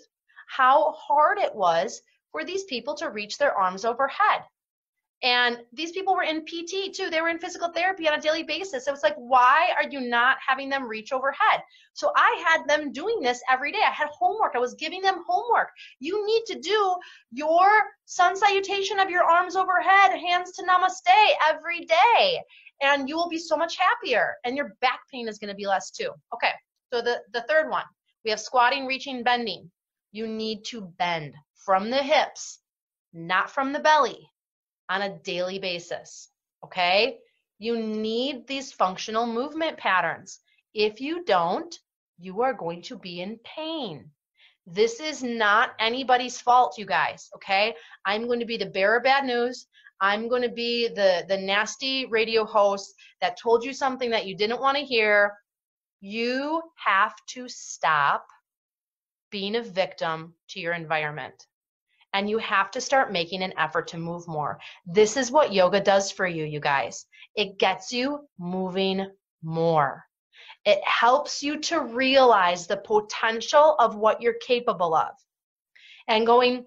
how 0.49 0.93
hard 0.93 1.39
it 1.39 1.55
was 1.55 2.01
for 2.33 2.45
these 2.45 2.65
people 2.65 2.95
to 2.97 3.11
reach 3.11 3.39
their 3.39 3.55
arms 3.55 3.85
overhead. 3.85 4.43
And 5.23 5.59
these 5.73 5.91
people 5.91 6.15
were 6.15 6.23
in 6.23 6.45
PT 6.45 6.95
too. 6.95 7.11
They 7.11 7.21
were 7.21 7.29
in 7.29 7.41
physical 7.41 7.71
therapy 7.73 8.07
on 8.07 8.17
a 8.17 8.21
daily 8.21 8.45
basis. 8.45 8.85
So 8.85 8.93
it's 8.93 9.03
like, 9.03 9.17
why 9.17 9.71
are 9.77 9.89
you 9.89 10.01
not 10.01 10.37
having 10.47 10.69
them 10.69 10.87
reach 10.87 11.13
overhead? 11.13 11.61
So 11.93 12.13
I 12.15 12.45
had 12.47 12.69
them 12.69 12.93
doing 12.93 13.21
this 13.21 13.43
every 13.51 13.73
day. 13.73 13.81
I 13.85 13.91
had 13.91 14.09
homework. 14.13 14.53
I 14.55 14.61
was 14.61 14.75
giving 14.75 15.03
them 15.03 15.25
homework. 15.27 15.71
You 15.99 16.25
need 16.25 16.45
to 16.47 16.61
do 16.61 16.97
your 17.33 17.69
sun 18.05 18.37
salutation 18.37 19.01
of 19.01 19.11
your 19.11 19.25
arms 19.25 19.57
overhead, 19.57 20.17
hands 20.17 20.53
to 20.53 20.63
namaste 20.63 21.03
every 21.49 21.85
day. 21.85 22.41
And 22.81 23.09
you 23.09 23.17
will 23.17 23.29
be 23.29 23.39
so 23.39 23.57
much 23.57 23.77
happier. 23.77 24.37
And 24.45 24.57
your 24.57 24.77
back 24.81 25.01
pain 25.13 25.27
is 25.27 25.39
going 25.39 25.51
to 25.51 25.57
be 25.57 25.67
less 25.67 25.91
too. 25.91 26.13
Okay. 26.33 26.53
So 26.93 27.03
the, 27.03 27.23
the 27.33 27.45
third 27.49 27.71
one, 27.71 27.85
we 28.25 28.31
have 28.31 28.39
squatting, 28.39 28.87
reaching, 28.87 29.25
bending. 29.25 29.69
You 30.13 30.29
need 30.29 30.65
to 30.67 30.83
bend 30.97 31.35
from 31.57 31.91
the 31.91 32.03
hips, 32.03 32.61
not 33.13 33.51
from 33.51 33.73
the 33.73 33.81
belly 33.81 34.31
on 34.89 35.03
a 35.03 35.19
daily 35.19 35.59
basis. 35.59 36.29
Okay? 36.65 37.19
You 37.59 37.77
need 37.77 38.47
these 38.47 38.73
functional 38.73 39.27
movement 39.27 39.77
patterns. 39.79 40.41
If 40.75 41.01
you 41.01 41.25
don't, 41.25 41.75
you 42.19 42.43
are 42.43 42.55
going 42.55 42.83
to 42.83 42.99
be 42.99 43.21
in 43.21 43.39
pain. 43.45 44.11
This 44.67 45.01
is 45.01 45.23
not 45.23 45.71
anybody's 45.79 46.41
fault, 46.41 46.77
you 46.77 46.85
guys, 46.85 47.31
okay? 47.37 47.75
I'm 48.05 48.27
going 48.27 48.41
to 48.41 48.47
be 48.47 48.59
the 48.59 48.67
bearer 48.67 48.99
of 48.99 49.05
bad 49.05 49.25
news. 49.25 49.67
I'm 50.01 50.29
going 50.29 50.43
to 50.43 50.51
be 50.51 50.89
the, 50.89 51.25
the 51.27 51.39
nasty 51.39 52.07
radio 52.07 52.45
host 52.45 52.95
that 53.21 53.39
told 53.41 53.65
you 53.65 53.73
something 53.73 54.11
that 54.11 54.27
you 54.27 54.37
didn't 54.37 54.61
want 54.61 54.77
to 54.77 54.85
hear. 54.85 55.35
You 56.01 56.63
have 56.77 57.15
to 57.31 57.49
stop 57.49 58.27
being 59.31 59.57
a 59.57 59.63
victim 59.63 60.35
to 60.51 60.61
your 60.61 60.75
environment 60.75 61.47
and 62.19 62.29
you 62.29 62.39
have 62.39 62.69
to 62.73 62.81
start 62.81 63.13
making 63.13 63.45
an 63.45 63.55
effort 63.57 63.87
to 63.87 63.97
move 63.97 64.27
more. 64.27 64.59
This 64.85 65.17
is 65.17 65.31
what 65.31 65.53
yoga 65.53 65.79
does 65.79 66.11
for 66.11 66.27
you, 66.27 66.45
you 66.45 66.59
guys. 66.59 67.07
It 67.37 67.61
gets 67.61 67.93
you 67.93 68.27
moving 68.41 69.07
more. 69.41 70.05
It 70.65 70.81
helps 70.85 71.45
you 71.45 71.61
to 71.61 71.81
realize 71.81 72.67
the 72.67 72.79
potential 72.79 73.77
of 73.79 73.95
what 73.95 74.21
you're 74.21 74.41
capable 74.45 74.97
of. 74.97 75.13
And 76.09 76.27
going 76.27 76.65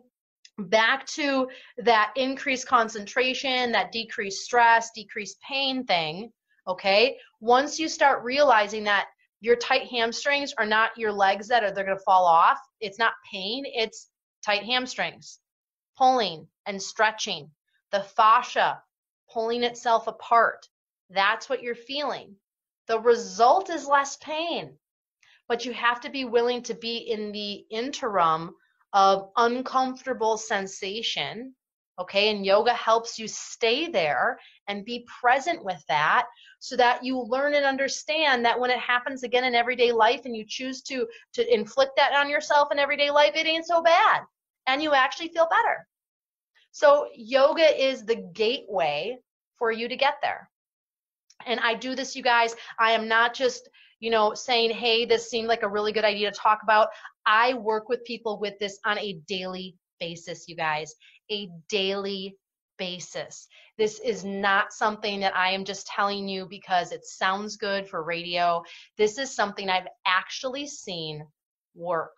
back 0.58 1.06
to 1.08 1.50
that 1.80 2.14
increased 2.16 2.66
concentration, 2.66 3.74
that 3.74 3.92
decreased 3.92 4.46
stress, 4.46 4.92
decreased 4.96 5.38
pain 5.42 5.84
thing, 5.84 6.32
okay? 6.66 7.18
Once 7.42 7.78
you 7.78 7.90
start 7.90 8.24
realizing 8.24 8.86
that 8.86 9.08
your 9.42 9.58
tight 9.58 9.88
hamstrings 9.90 10.54
are 10.58 10.66
not 10.66 10.98
your 10.98 11.12
legs 11.12 11.50
that 11.50 11.62
are 11.62 11.72
they're 11.72 11.84
going 11.84 11.98
to 11.98 12.04
fall 12.06 12.24
off, 12.24 12.60
it's 12.80 13.00
not 13.00 13.12
pain, 13.30 13.66
it's 13.66 14.08
tight 14.46 14.64
hamstrings, 14.64 15.41
pulling 16.02 16.48
and 16.66 16.82
stretching, 16.82 17.52
the 17.92 18.02
fascia 18.02 18.82
pulling 19.32 19.64
itself 19.64 20.08
apart. 20.08 20.68
That's 21.12 21.48
what 21.48 21.62
you're 21.62 21.76
feeling. 21.76 22.36
The 22.88 23.00
result 23.00 23.70
is 23.70 23.86
less 23.86 24.18
pain, 24.18 24.74
but 25.48 25.64
you 25.64 25.74
have 25.74 26.02
to 26.02 26.10
be 26.10 26.26
willing 26.26 26.64
to 26.64 26.74
be 26.74 26.98
in 26.98 27.32
the 27.32 27.66
interim 27.70 28.56
of 28.94 29.30
uncomfortable 29.38 30.38
sensation. 30.38 31.54
Okay, 32.00 32.32
and 32.32 32.44
yoga 32.44 32.74
helps 32.74 33.20
you 33.20 33.28
stay 33.28 33.88
there 33.88 34.40
and 34.68 34.84
be 34.84 35.06
present 35.22 35.64
with 35.64 35.84
that 35.88 36.26
so 36.60 36.76
that 36.78 37.04
you 37.04 37.20
learn 37.20 37.54
and 37.54 37.64
understand 37.66 38.44
that 38.44 38.60
when 38.60 38.72
it 38.72 38.80
happens 38.80 39.22
again 39.22 39.44
in 39.44 39.54
everyday 39.54 39.92
life 39.92 40.22
and 40.26 40.36
you 40.36 40.46
choose 40.48 40.82
to 40.84 41.06
to 41.34 41.54
inflict 41.54 41.92
that 41.98 42.14
on 42.14 42.28
yourself 42.28 42.70
in 42.72 42.80
everyday 42.80 43.12
life 43.12 43.34
it 43.36 43.46
ain't 43.46 43.68
so 43.68 43.84
bad 43.84 44.22
and 44.68 44.82
you 44.82 44.94
actually 44.94 45.30
feel 45.30 45.48
better. 45.48 45.88
So, 46.72 47.08
yoga 47.16 47.84
is 47.84 48.06
the 48.06 48.16
gateway 48.34 49.18
for 49.58 49.72
you 49.72 49.88
to 49.88 49.96
get 49.96 50.16
there. 50.22 50.50
And 51.46 51.60
I 51.60 51.76
do 51.76 51.96
this, 51.96 52.16
you 52.16 52.24
guys. 52.24 52.56
I 52.80 52.92
am 52.92 53.08
not 53.08 53.34
just, 53.34 53.70
you 54.00 54.10
know, 54.10 54.34
saying, 54.34 54.72
hey, 54.72 55.06
this 55.06 55.30
seemed 55.30 55.48
like 55.48 55.64
a 55.64 55.70
really 55.70 55.92
good 55.92 56.06
idea 56.06 56.32
to 56.32 56.38
talk 56.38 56.60
about. 56.64 56.90
I 57.26 57.54
work 57.54 57.90
with 57.90 58.04
people 58.06 58.40
with 58.40 58.58
this 58.60 58.80
on 58.86 58.98
a 59.00 59.20
daily 59.28 59.76
basis, 60.00 60.48
you 60.48 60.56
guys, 60.56 60.96
a 61.32 61.50
daily 61.70 62.36
basis. 62.78 63.48
This 63.78 64.00
is 64.00 64.26
not 64.26 64.74
something 64.74 65.20
that 65.20 65.36
I 65.36 65.52
am 65.52 65.66
just 65.66 65.86
telling 65.88 66.28
you 66.28 66.48
because 66.50 66.92
it 66.92 67.06
sounds 67.06 67.58
good 67.58 67.88
for 67.88 68.04
radio. 68.04 68.64
This 68.98 69.18
is 69.18 69.36
something 69.36 69.70
I've 69.70 69.88
actually 70.08 70.68
seen 70.68 71.24
work 71.76 72.16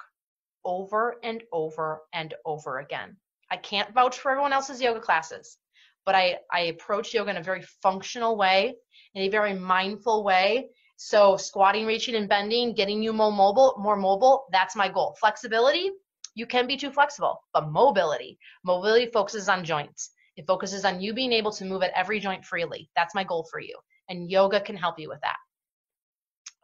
over 0.64 1.18
and 1.24 1.44
over 1.52 2.02
and 2.14 2.34
over 2.46 2.80
again. 2.80 3.18
I 3.54 3.58
can't 3.58 3.94
vouch 3.94 4.18
for 4.18 4.32
everyone 4.32 4.52
else's 4.52 4.82
yoga 4.82 5.00
classes, 5.00 5.60
but 6.08 6.16
I, 6.16 6.40
I 6.52 6.62
approach 6.62 7.14
yoga 7.14 7.30
in 7.30 7.38
a 7.38 7.44
very 7.44 7.62
functional 7.84 8.36
way, 8.36 8.74
in 9.14 9.22
a 9.22 9.30
very 9.30 9.54
mindful 9.54 10.24
way. 10.24 10.70
So 10.98 11.38
squatting, 11.38 11.86
reaching, 11.86 12.16
and 12.16 12.28
bending, 12.28 12.74
getting 12.74 13.04
you 13.04 13.14
more 13.14 13.32
mobile, 13.32 13.76
more 13.78 13.96
mobile, 13.96 14.46
that's 14.52 14.76
my 14.76 14.90
goal. 14.90 15.16
Flexibility, 15.20 15.92
you 16.34 16.48
can 16.48 16.66
be 16.66 16.78
too 16.78 16.90
flexible, 16.90 17.44
but 17.54 17.72
mobility, 17.72 18.40
mobility 18.66 19.12
focuses 19.12 19.48
on 19.48 19.64
joints. 19.64 20.10
It 20.36 20.48
focuses 20.48 20.84
on 20.84 21.00
you 21.00 21.14
being 21.14 21.32
able 21.32 21.52
to 21.52 21.66
move 21.66 21.84
at 21.84 21.92
every 21.96 22.20
joint 22.20 22.44
freely. 22.44 22.90
That's 22.96 23.14
my 23.14 23.24
goal 23.24 23.48
for 23.52 23.60
you. 23.60 23.78
And 24.10 24.32
yoga 24.32 24.62
can 24.62 24.76
help 24.76 24.98
you 24.98 25.10
with 25.10 25.22
that. 25.22 25.38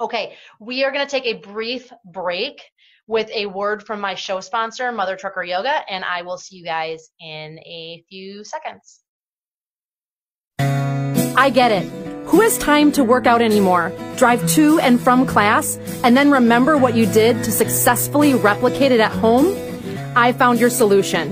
Okay, 0.01 0.35
we 0.59 0.83
are 0.83 0.91
going 0.91 1.05
to 1.05 1.11
take 1.11 1.27
a 1.27 1.39
brief 1.39 1.93
break 2.03 2.63
with 3.09 3.27
a 3.33 3.47
word 3.47 3.81
from 3.83 3.99
my 3.99 4.13
show 4.13 4.39
sponsor, 4.39 4.91
Mother 4.91 5.15
Trucker 5.15 5.43
Yoga, 5.43 5.81
and 5.89 6.05
I 6.05 6.21
will 6.21 6.37
see 6.37 6.57
you 6.57 6.63
guys 6.63 7.09
in 7.19 7.57
a 7.65 8.05
few 8.07 8.43
seconds. 8.43 9.01
I 10.59 11.49
get 11.49 11.71
it. 11.71 11.89
Who 12.27 12.41
has 12.41 12.59
time 12.59 12.91
to 12.91 13.03
work 13.03 13.25
out 13.25 13.41
anymore? 13.41 13.91
Drive 14.15 14.47
to 14.51 14.79
and 14.79 15.01
from 15.01 15.25
class 15.25 15.77
and 16.03 16.15
then 16.15 16.29
remember 16.29 16.77
what 16.77 16.93
you 16.93 17.07
did 17.07 17.43
to 17.45 17.51
successfully 17.51 18.35
replicate 18.35 18.91
it 18.91 18.99
at 18.99 19.11
home? 19.11 19.57
I 20.15 20.31
found 20.33 20.59
your 20.59 20.69
solution. 20.69 21.27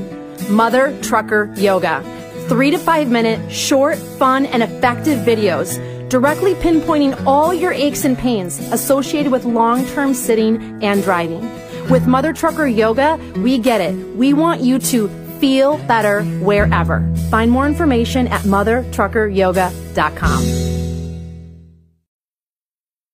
Mother 0.50 0.98
Trucker 1.04 1.54
Yoga. 1.58 2.02
Three 2.48 2.72
to 2.72 2.80
five 2.80 3.12
minute, 3.12 3.52
short, 3.52 4.00
fun, 4.00 4.48
and 4.48 4.64
effective 4.64 5.20
videos 5.20 5.78
directly 6.10 6.54
pinpointing 6.56 7.22
all 7.26 7.54
your 7.54 7.74
aches 7.74 8.06
and 8.06 8.18
pains 8.18 8.60
associated 8.72 9.32
with 9.32 9.46
long 9.46 9.86
term 9.88 10.14
sitting 10.14 10.84
and 10.84 11.04
driving. 11.04 11.42
With 11.90 12.06
Mother 12.06 12.34
Trucker 12.34 12.68
Yoga, 12.68 13.16
we 13.38 13.58
get 13.58 13.80
it. 13.80 13.96
We 14.18 14.34
want 14.34 14.60
you 14.60 14.78
to 14.78 15.08
feel 15.40 15.78
better 15.88 16.24
wherever. 16.24 17.00
Find 17.32 17.50
more 17.50 17.66
information 17.66 18.28
at 18.28 18.42
mothertruckeryoga.com. 18.42 20.44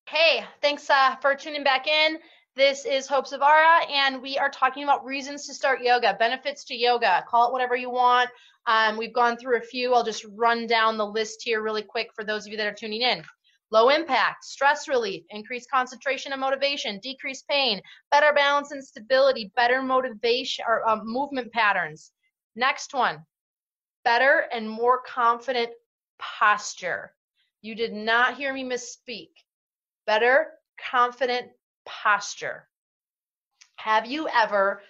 Hey, 0.10 0.44
thanks 0.62 0.90
uh, 0.90 1.16
for 1.18 1.36
tuning 1.36 1.64
back 1.64 1.86
in. 1.86 2.18
This 2.56 2.86
is 2.86 3.06
Hope 3.08 3.28
Savara, 3.28 3.92
and 3.92 4.20
we 4.22 4.40
are 4.40 4.50
talking 4.50 4.84
about 4.84 5.06
reasons 5.06 5.46
to 5.48 5.54
start 5.54 5.82
yoga, 5.82 6.16
benefits 6.18 6.64
to 6.66 6.76
yoga. 6.76 7.24
Call 7.28 7.48
it 7.48 7.52
whatever 7.52 7.76
you 7.76 7.92
want. 7.92 8.30
Um, 8.66 8.98
we've 8.98 9.14
gone 9.14 9.38
through 9.38 9.58
a 9.58 9.62
few. 9.62 9.94
I'll 9.94 10.04
just 10.04 10.26
run 10.36 10.66
down 10.66 10.98
the 10.98 11.06
list 11.06 11.44
here 11.44 11.62
really 11.62 11.84
quick 11.84 12.08
for 12.16 12.24
those 12.24 12.48
of 12.48 12.52
you 12.52 12.58
that 12.58 12.68
are 12.68 12.74
tuning 12.74 13.02
in. 13.02 13.24
Low 13.72 13.90
impact, 13.90 14.44
stress 14.46 14.88
relief, 14.88 15.24
increased 15.30 15.70
concentration 15.72 16.32
and 16.32 16.42
motivation, 16.42 17.00
decreased 17.02 17.48
pain, 17.48 17.82
better 18.12 18.32
balance 18.34 18.72
and 18.72 18.84
stability, 18.84 19.52
better 19.56 19.82
motivation 19.82 20.64
or 20.68 20.88
um, 20.88 21.02
movement 21.06 21.52
patterns. 21.52 22.12
Next 22.56 22.94
one, 22.94 23.26
better 24.04 24.46
and 24.52 24.70
more 24.70 25.02
confident 25.02 25.72
posture. 26.20 27.14
You 27.62 27.76
did 27.76 27.94
not 27.94 28.38
hear 28.38 28.54
me 28.54 28.64
misspeak. 28.64 29.32
Better, 30.06 30.52
confident 30.92 31.50
posture. 31.86 32.68
Have 33.78 34.06
you 34.06 34.28
ever 34.28 34.82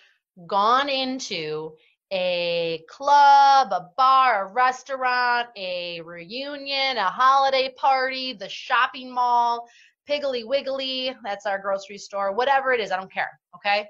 gone 0.48 0.90
into 0.90 1.74
a 2.14 2.84
club, 2.88 3.70
a 3.72 3.90
bar, 3.98 4.48
a 4.48 4.54
restaurant, 4.54 5.48
a 5.58 6.00
reunion, 6.02 6.98
a 6.98 7.10
holiday 7.10 7.74
party, 7.76 8.34
the 8.34 8.48
shopping 8.48 9.12
mall, 9.12 9.68
Piggly 10.08 10.46
Wiggly, 10.46 11.16
that's 11.24 11.48
our 11.48 11.58
grocery 11.58 11.98
store, 11.98 12.32
whatever 12.32 12.72
it 12.72 12.80
is, 12.80 12.92
I 12.92 12.98
don't 12.98 13.12
care, 13.12 13.40
okay? 13.56 13.88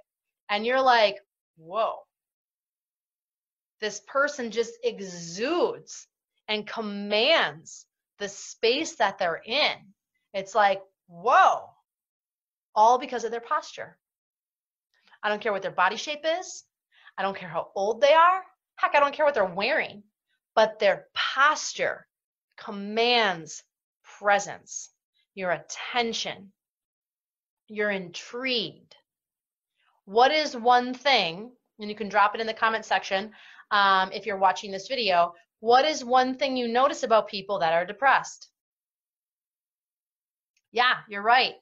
And 0.49 0.65
you're 0.65 0.81
like, 0.81 1.17
whoa, 1.57 1.95
this 3.81 3.99
person 4.07 4.51
just 4.51 4.73
exudes 4.85 6.07
and 6.47 6.65
commands 6.65 7.85
the 8.19 8.29
space 8.29 8.95
that 8.95 9.17
they're 9.17 9.41
in. 9.45 9.75
It's 10.33 10.55
like, 10.55 10.81
whoa, 11.07 11.69
all 12.73 12.97
because 12.99 13.25
of 13.25 13.31
their 13.31 13.41
posture. 13.41 13.97
I 15.21 15.27
don't 15.27 15.41
care 15.41 15.51
what 15.51 15.61
their 15.61 15.71
body 15.71 15.97
shape 15.97 16.23
is. 16.39 16.63
I 17.17 17.21
don't 17.21 17.37
care 17.37 17.49
how 17.49 17.69
old 17.75 18.01
they 18.01 18.13
are. 18.13 18.43
Heck, 18.75 18.95
I 18.95 18.99
don't 18.99 19.13
care 19.13 19.25
what 19.25 19.33
they're 19.33 19.45
wearing. 19.45 20.03
But 20.55 20.79
their 20.79 21.07
posture 21.13 22.07
commands 22.57 23.63
presence, 24.19 24.89
your 25.35 25.51
attention. 25.51 26.51
You're 27.67 27.91
intrigued. 27.91 28.95
What 30.05 30.31
is 30.31 30.55
one 30.55 30.93
thing, 30.93 31.51
and 31.79 31.89
you 31.89 31.95
can 31.95 32.09
drop 32.09 32.35
it 32.35 32.41
in 32.41 32.47
the 32.47 32.53
comment 32.53 32.85
section, 32.85 33.31
um, 33.71 34.11
if 34.11 34.25
you're 34.25 34.37
watching 34.37 34.71
this 34.71 34.87
video, 34.87 35.33
what 35.59 35.85
is 35.85 36.03
one 36.03 36.35
thing 36.35 36.57
you 36.57 36.67
notice 36.67 37.03
about 37.03 37.29
people 37.29 37.59
that 37.59 37.73
are 37.73 37.85
depressed? 37.85 38.49
Yeah, 40.71 40.95
you're 41.07 41.23
right. 41.23 41.55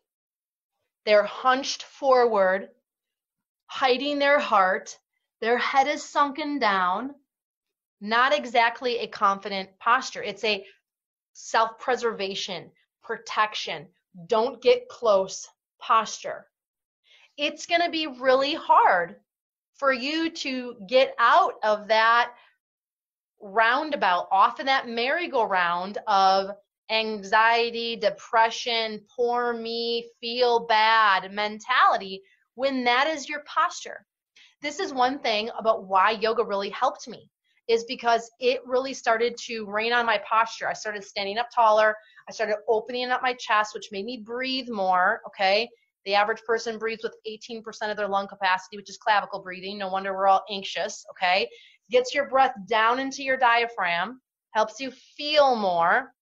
They're 1.06 1.24
hunched 1.24 1.84
forward, 1.84 2.70
hiding 3.68 4.20
their 4.20 4.40
heart. 4.40 4.98
Their 5.42 5.58
head 5.58 5.88
is 5.88 6.04
sunken 6.04 6.60
down. 6.60 7.16
Not 8.00 8.34
exactly 8.34 9.00
a 9.00 9.08
confident 9.08 9.70
posture. 9.80 10.24
It's 10.24 10.44
a 10.44 10.66
self 11.34 11.80
preservation, 11.80 12.72
protection, 13.04 13.88
don't 14.28 14.62
get 14.62 14.90
close 14.90 15.48
posture. 15.80 16.48
It's 17.38 17.66
going 17.66 17.82
to 17.82 17.90
be 17.90 18.08
really 18.08 18.54
hard 18.54 19.16
for 19.76 19.92
you 19.92 20.30
to 20.30 20.76
get 20.88 21.16
out 21.18 21.56
of 21.64 21.88
that 21.88 22.34
roundabout, 23.42 24.28
off 24.32 24.60
of 24.60 24.68
that 24.68 24.88
merry-go-round 24.88 25.98
of 26.08 26.52
anxiety, 26.92 27.96
depression, 27.96 29.02
poor 29.16 29.54
me, 29.54 30.08
feel 30.20 30.68
bad 30.68 31.32
mentality 31.32 32.22
when 32.56 32.84
that 32.84 33.08
is 33.08 33.30
your 33.30 33.42
posture. 33.46 34.06
This 34.62 34.80
is 34.80 34.94
one 34.94 35.20
thing 35.20 35.50
about 35.58 35.86
why 35.88 36.12
yoga 36.12 36.44
really 36.44 36.70
helped 36.70 37.08
me 37.08 37.30
is 37.68 37.84
because 37.86 38.30
it 38.40 38.60
really 38.66 38.94
started 38.94 39.36
to 39.46 39.66
rain 39.66 39.94
on 39.94 40.06
my 40.06 40.20
posture. 40.28 40.68
I 40.68 40.74
started 40.74 41.04
standing 41.04 41.38
up 41.38 41.48
taller. 41.54 41.96
I 42.28 42.32
started 42.32 42.58
opening 42.68 43.10
up 43.10 43.22
my 43.24 43.34
chest, 43.40 43.74
which 43.74 43.90
made 43.92 44.06
me 44.06 44.18
breathe 44.24 44.70
more. 44.70 45.22
Okay. 45.28 45.70
The 46.06 46.16
average 46.16 46.42
person 46.46 46.78
breathes 46.78 47.04
with 47.04 47.16
18% 47.28 47.64
of 47.92 47.98
their 47.98 48.08
lung 48.08 48.28
capacity, 48.28 48.78
which 48.78 48.90
is 48.90 48.98
clavicle 48.98 49.42
breathing. 49.42 49.78
No 49.78 49.88
wonder 49.88 50.14
we're 50.14 50.28
all 50.28 50.44
anxious. 50.50 51.06
Okay. 51.12 51.48
Gets 51.90 52.14
your 52.14 52.28
breath 52.30 52.54
down 52.68 53.00
into 53.00 53.24
your 53.24 53.38
diaphragm, 53.38 54.22
helps 54.52 54.80
you 54.80 54.92
feel 55.18 55.56
more, 55.56 56.14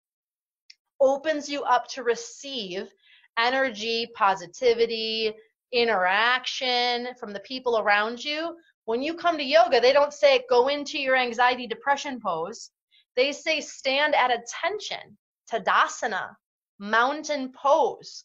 opens 1.01 1.49
you 1.49 1.63
up 1.63 1.87
to 1.89 2.03
receive 2.03 2.89
energy, 3.37 4.07
positivity, 4.15 5.33
interaction 5.71 7.09
from 7.19 7.33
the 7.33 7.39
people 7.41 7.79
around 7.79 8.23
you 8.23 8.55
when 8.89 9.03
you 9.03 9.13
come 9.13 9.37
to 9.37 9.43
yoga, 9.43 9.79
they 9.79 9.93
don't 9.93 10.15
say 10.15 10.43
go 10.49 10.67
into 10.67 10.97
your 10.97 11.15
anxiety 11.15 11.67
depression 11.67 12.19
pose. 12.19 12.71
They 13.15 13.33
say 13.33 13.61
stand 13.61 14.15
at 14.15 14.31
attention, 14.31 15.15
Tadasana, 15.47 16.35
mountain 16.79 17.51
pose 17.51 18.23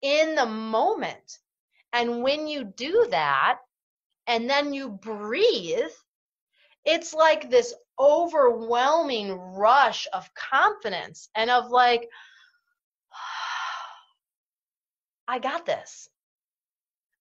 in 0.00 0.34
the 0.34 0.46
moment. 0.46 1.38
And 1.92 2.22
when 2.22 2.48
you 2.48 2.64
do 2.64 3.06
that, 3.10 3.58
and 4.26 4.48
then 4.48 4.72
you 4.72 4.88
breathe, 4.88 5.92
it's 6.86 7.12
like 7.12 7.50
this 7.50 7.74
overwhelming 8.00 9.32
rush 9.32 10.06
of 10.14 10.32
confidence 10.32 11.28
and 11.34 11.50
of 11.50 11.70
like, 11.70 12.08
I 15.28 15.38
got 15.38 15.66
this. 15.66 16.08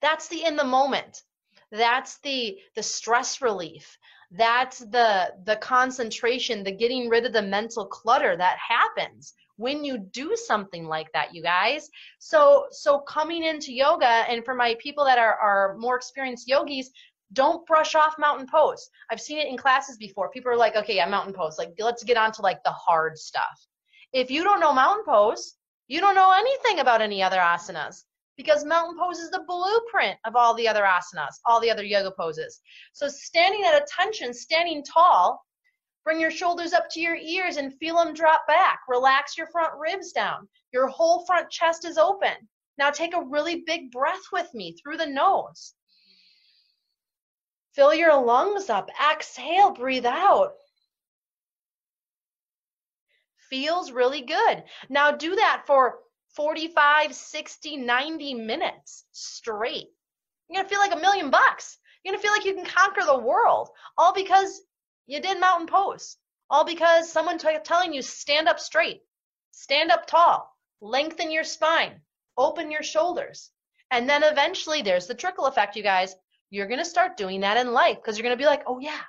That's 0.01 0.27
the 0.27 0.43
in 0.43 0.55
the 0.55 0.63
moment. 0.63 1.23
That's 1.71 2.19
the 2.19 2.57
the 2.75 2.83
stress 2.83 3.41
relief. 3.41 3.97
That's 4.31 4.79
the 4.79 5.33
the 5.43 5.57
concentration 5.57 6.63
the 6.63 6.71
getting 6.71 7.09
rid 7.09 7.25
of 7.25 7.33
the 7.33 7.41
mental 7.41 7.85
clutter 7.85 8.35
that 8.37 8.57
happens 8.57 9.33
when 9.57 9.83
you 9.83 9.97
do 9.97 10.35
something 10.35 10.85
like 10.85 11.11
that 11.13 11.33
you 11.33 11.41
guys. 11.41 11.89
So 12.19 12.67
so 12.71 12.99
coming 12.99 13.43
into 13.43 13.73
yoga 13.73 14.05
and 14.05 14.45
for 14.45 14.53
my 14.53 14.75
people 14.79 15.03
that 15.05 15.17
are 15.17 15.35
are 15.35 15.77
more 15.77 15.95
experienced 15.95 16.47
yogis 16.47 16.89
don't 17.33 17.65
brush 17.65 17.95
off 17.95 18.15
mountain 18.17 18.47
pose. 18.49 18.89
I've 19.11 19.19
seen 19.19 19.37
it 19.37 19.47
in 19.47 19.57
classes 19.57 19.97
before. 19.97 20.29
People 20.29 20.51
are 20.51 20.57
like 20.57 20.75
okay 20.75 20.95
yeah 20.95 21.09
mountain 21.09 21.33
pose. 21.33 21.57
Like 21.57 21.73
let's 21.79 22.03
get 22.03 22.17
on 22.17 22.31
to 22.33 22.41
like 22.41 22.63
the 22.63 22.71
hard 22.71 23.17
stuff. 23.17 23.67
If 24.13 24.31
you 24.31 24.43
don't 24.43 24.59
know 24.59 24.73
mountain 24.73 25.05
pose 25.05 25.55
you 25.87 26.01
don't 26.01 26.15
know 26.15 26.33
anything 26.37 26.79
about 26.79 27.01
any 27.01 27.23
other 27.23 27.37
asanas 27.37 28.03
because 28.37 28.63
mountain 28.63 28.97
pose 28.97 29.17
is 29.17 29.31
the 29.31 29.43
blueprint 29.47 30.17
of 30.25 30.35
all 30.35 30.53
the 30.53 30.67
other 30.67 30.83
asanas, 30.83 31.39
all 31.45 31.59
the 31.59 31.71
other 31.71 31.83
yoga 31.83 32.11
poses. 32.11 32.61
So 32.93 33.07
standing 33.07 33.63
at 33.65 33.81
attention, 33.81 34.33
standing 34.33 34.83
tall, 34.83 35.43
bring 36.05 36.21
your 36.21 36.31
shoulders 36.31 36.71
up 36.71 36.85
to 36.91 37.01
your 37.01 37.15
ears 37.15 37.57
and 37.57 37.73
feel 37.79 37.97
them 37.97 38.13
drop 38.13 38.45
back. 38.47 38.81
Relax 38.87 39.37
your 39.37 39.47
front 39.47 39.73
ribs 39.77 40.11
down. 40.11 40.47
Your 40.71 40.87
whole 40.87 41.25
front 41.25 41.49
chest 41.49 41.83
is 41.83 41.97
open. 41.97 42.35
Now 42.77 42.91
take 42.91 43.15
a 43.15 43.25
really 43.27 43.63
big 43.65 43.91
breath 43.91 44.21
with 44.31 44.53
me 44.53 44.73
through 44.73 44.97
the 44.97 45.07
nose. 45.07 45.73
Fill 47.73 47.93
your 47.93 48.19
lungs 48.23 48.69
up. 48.69 48.89
Exhale, 49.11 49.71
breathe 49.71 50.05
out. 50.05 50.53
Feels 53.49 53.91
really 53.91 54.21
good. 54.21 54.63
Now 54.89 55.11
do 55.11 55.35
that 55.35 55.63
for 55.65 55.99
45, 56.37 57.15
60, 57.15 57.77
90 57.77 58.33
minutes 58.35 59.05
straight. 59.11 59.87
You're 60.47 60.61
going 60.61 60.65
to 60.65 60.69
feel 60.69 60.79
like 60.79 60.93
a 60.93 61.01
million 61.01 61.31
bucks. 61.31 61.79
You're 62.03 62.13
going 62.13 62.21
to 62.21 62.23
feel 62.23 62.31
like 62.31 62.45
you 62.45 62.53
can 62.53 62.63
conquer 62.63 63.01
the 63.03 63.17
world, 63.17 63.69
all 63.97 64.13
because 64.13 64.61
you 65.07 65.19
did 65.19 65.39
mountain 65.39 65.65
pose, 65.65 66.17
all 66.51 66.63
because 66.63 67.11
someone 67.11 67.39
t- 67.39 67.57
telling 67.63 67.91
you 67.91 68.03
stand 68.03 68.47
up 68.47 68.59
straight, 68.59 69.01
stand 69.49 69.89
up 69.89 70.05
tall, 70.05 70.55
lengthen 70.79 71.31
your 71.31 71.43
spine, 71.43 72.01
open 72.37 72.69
your 72.69 72.83
shoulders. 72.83 73.49
And 73.89 74.07
then 74.07 74.21
eventually 74.21 74.83
there's 74.83 75.07
the 75.07 75.15
trickle 75.15 75.47
effect, 75.47 75.75
you 75.75 75.81
guys. 75.81 76.15
You're 76.51 76.67
going 76.67 76.77
to 76.77 76.85
start 76.85 77.17
doing 77.17 77.41
that 77.41 77.57
in 77.57 77.73
life 77.73 77.95
because 77.95 78.15
you're 78.15 78.23
going 78.23 78.37
to 78.37 78.41
be 78.41 78.45
like, 78.45 78.61
oh, 78.67 78.77
yeah. 78.77 79.01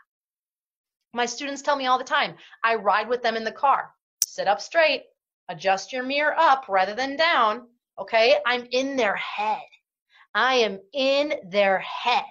My 1.13 1.27
students 1.27 1.61
tell 1.61 1.77
me 1.77 1.87
all 1.87 1.99
the 1.99 2.05
time, 2.05 2.37
I 2.65 2.77
ride 2.77 3.11
with 3.11 3.23
them 3.23 3.37
in 3.37 3.45
the 3.45 3.53
car. 3.53 3.91
Sit 4.25 4.49
up 4.49 4.63
straight, 4.63 5.03
adjust 5.49 5.93
your 5.93 6.03
mirror 6.03 6.35
up 6.39 6.67
rather 6.69 6.95
than 6.95 7.17
down. 7.17 7.67
Okay, 7.99 8.39
I'm 8.47 8.67
in 8.71 8.97
their 8.97 9.17
head. 9.17 9.67
I 10.35 10.57
am 10.57 10.79
in 10.93 11.35
their 11.51 11.79
head. 11.79 12.25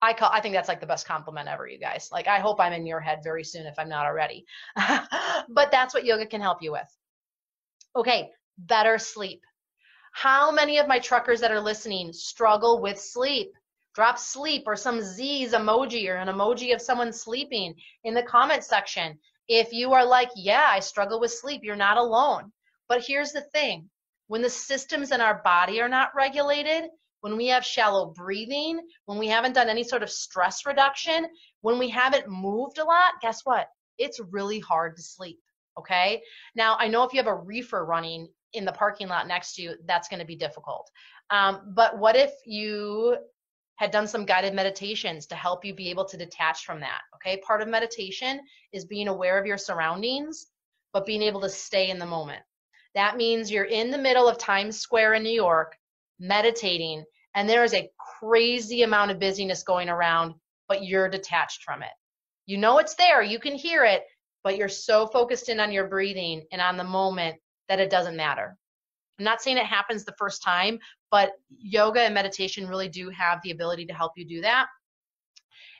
I 0.00 0.14
call 0.14 0.30
I 0.32 0.40
think 0.40 0.54
that's 0.54 0.68
like 0.68 0.80
the 0.80 0.86
best 0.86 1.06
compliment 1.06 1.48
ever, 1.48 1.66
you 1.66 1.78
guys. 1.78 2.08
Like 2.10 2.26
I 2.26 2.40
hope 2.40 2.60
I'm 2.60 2.72
in 2.72 2.86
your 2.86 3.00
head 3.00 3.20
very 3.22 3.44
soon 3.44 3.66
if 3.66 3.78
I'm 3.78 3.88
not 3.88 4.06
already. 4.06 4.44
but 5.48 5.70
that's 5.70 5.94
what 5.94 6.04
yoga 6.04 6.26
can 6.26 6.40
help 6.40 6.60
you 6.60 6.72
with. 6.72 6.96
Okay, 7.94 8.30
better 8.58 8.98
sleep. 8.98 9.42
How 10.12 10.50
many 10.50 10.78
of 10.78 10.88
my 10.88 10.98
truckers 10.98 11.40
that 11.40 11.52
are 11.52 11.60
listening 11.60 12.12
struggle 12.12 12.80
with 12.80 12.98
sleep? 13.00 13.52
Drop 13.94 14.18
sleep 14.18 14.64
or 14.66 14.74
some 14.74 15.00
Z's 15.02 15.52
emoji 15.52 16.08
or 16.08 16.16
an 16.16 16.28
emoji 16.28 16.74
of 16.74 16.82
someone 16.82 17.12
sleeping 17.12 17.74
in 18.04 18.14
the 18.14 18.22
comment 18.22 18.64
section. 18.64 19.18
If 19.48 19.72
you 19.72 19.92
are 19.92 20.04
like, 20.04 20.30
yeah, 20.36 20.66
I 20.68 20.80
struggle 20.80 21.20
with 21.20 21.32
sleep, 21.32 21.62
you're 21.64 21.76
not 21.76 21.96
alone. 21.96 22.52
But 22.88 23.04
here's 23.06 23.32
the 23.32 23.42
thing 23.52 23.88
when 24.28 24.42
the 24.42 24.50
systems 24.50 25.12
in 25.12 25.20
our 25.20 25.42
body 25.42 25.80
are 25.80 25.88
not 25.88 26.14
regulated, 26.14 26.84
when 27.20 27.36
we 27.36 27.46
have 27.46 27.64
shallow 27.64 28.12
breathing, 28.16 28.80
when 29.06 29.18
we 29.18 29.28
haven't 29.28 29.54
done 29.54 29.68
any 29.68 29.84
sort 29.84 30.02
of 30.02 30.10
stress 30.10 30.66
reduction, 30.66 31.26
when 31.60 31.78
we 31.78 31.88
haven't 31.88 32.28
moved 32.28 32.78
a 32.78 32.84
lot, 32.84 33.12
guess 33.20 33.42
what? 33.44 33.68
It's 33.98 34.20
really 34.30 34.58
hard 34.58 34.96
to 34.96 35.02
sleep. 35.02 35.38
Okay. 35.78 36.20
Now, 36.54 36.76
I 36.78 36.88
know 36.88 37.04
if 37.04 37.12
you 37.12 37.18
have 37.18 37.28
a 37.28 37.34
reefer 37.34 37.84
running 37.84 38.28
in 38.52 38.64
the 38.64 38.72
parking 38.72 39.08
lot 39.08 39.28
next 39.28 39.54
to 39.54 39.62
you, 39.62 39.74
that's 39.86 40.08
going 40.08 40.20
to 40.20 40.26
be 40.26 40.36
difficult. 40.36 40.90
Um, 41.30 41.72
but 41.74 41.98
what 41.98 42.16
if 42.16 42.32
you 42.44 43.16
had 43.82 43.90
done 43.90 44.06
some 44.06 44.24
guided 44.24 44.54
meditations 44.54 45.26
to 45.26 45.34
help 45.34 45.64
you 45.64 45.74
be 45.74 45.90
able 45.90 46.04
to 46.04 46.16
detach 46.16 46.64
from 46.64 46.78
that. 46.78 47.00
Okay, 47.16 47.38
part 47.38 47.60
of 47.60 47.66
meditation 47.66 48.40
is 48.72 48.84
being 48.84 49.08
aware 49.08 49.36
of 49.40 49.44
your 49.44 49.58
surroundings, 49.58 50.46
but 50.92 51.04
being 51.04 51.20
able 51.20 51.40
to 51.40 51.48
stay 51.48 51.90
in 51.90 51.98
the 51.98 52.06
moment. 52.06 52.40
That 52.94 53.16
means 53.16 53.50
you're 53.50 53.64
in 53.64 53.90
the 53.90 53.98
middle 53.98 54.28
of 54.28 54.38
Times 54.38 54.78
Square 54.78 55.14
in 55.14 55.24
New 55.24 55.32
York 55.32 55.76
meditating, 56.20 57.02
and 57.34 57.48
there 57.48 57.64
is 57.64 57.74
a 57.74 57.90
crazy 58.20 58.82
amount 58.82 59.10
of 59.10 59.18
busyness 59.18 59.64
going 59.64 59.88
around, 59.88 60.34
but 60.68 60.84
you're 60.84 61.08
detached 61.08 61.64
from 61.64 61.82
it. 61.82 61.90
You 62.46 62.58
know 62.58 62.78
it's 62.78 62.94
there, 62.94 63.20
you 63.20 63.40
can 63.40 63.56
hear 63.56 63.84
it, 63.84 64.04
but 64.44 64.56
you're 64.56 64.68
so 64.68 65.08
focused 65.08 65.48
in 65.48 65.58
on 65.58 65.72
your 65.72 65.88
breathing 65.88 66.44
and 66.52 66.62
on 66.62 66.76
the 66.76 66.84
moment 66.84 67.34
that 67.68 67.80
it 67.80 67.90
doesn't 67.90 68.16
matter. 68.16 68.56
I'm 69.18 69.24
not 69.24 69.42
saying 69.42 69.56
it 69.56 69.66
happens 69.66 70.04
the 70.04 70.14
first 70.18 70.40
time, 70.40 70.78
but 71.12 71.34
yoga 71.60 72.00
and 72.00 72.14
meditation 72.14 72.66
really 72.66 72.88
do 72.88 73.10
have 73.10 73.40
the 73.42 73.52
ability 73.52 73.86
to 73.86 73.94
help 73.94 74.12
you 74.16 74.24
do 74.24 74.40
that. 74.40 74.66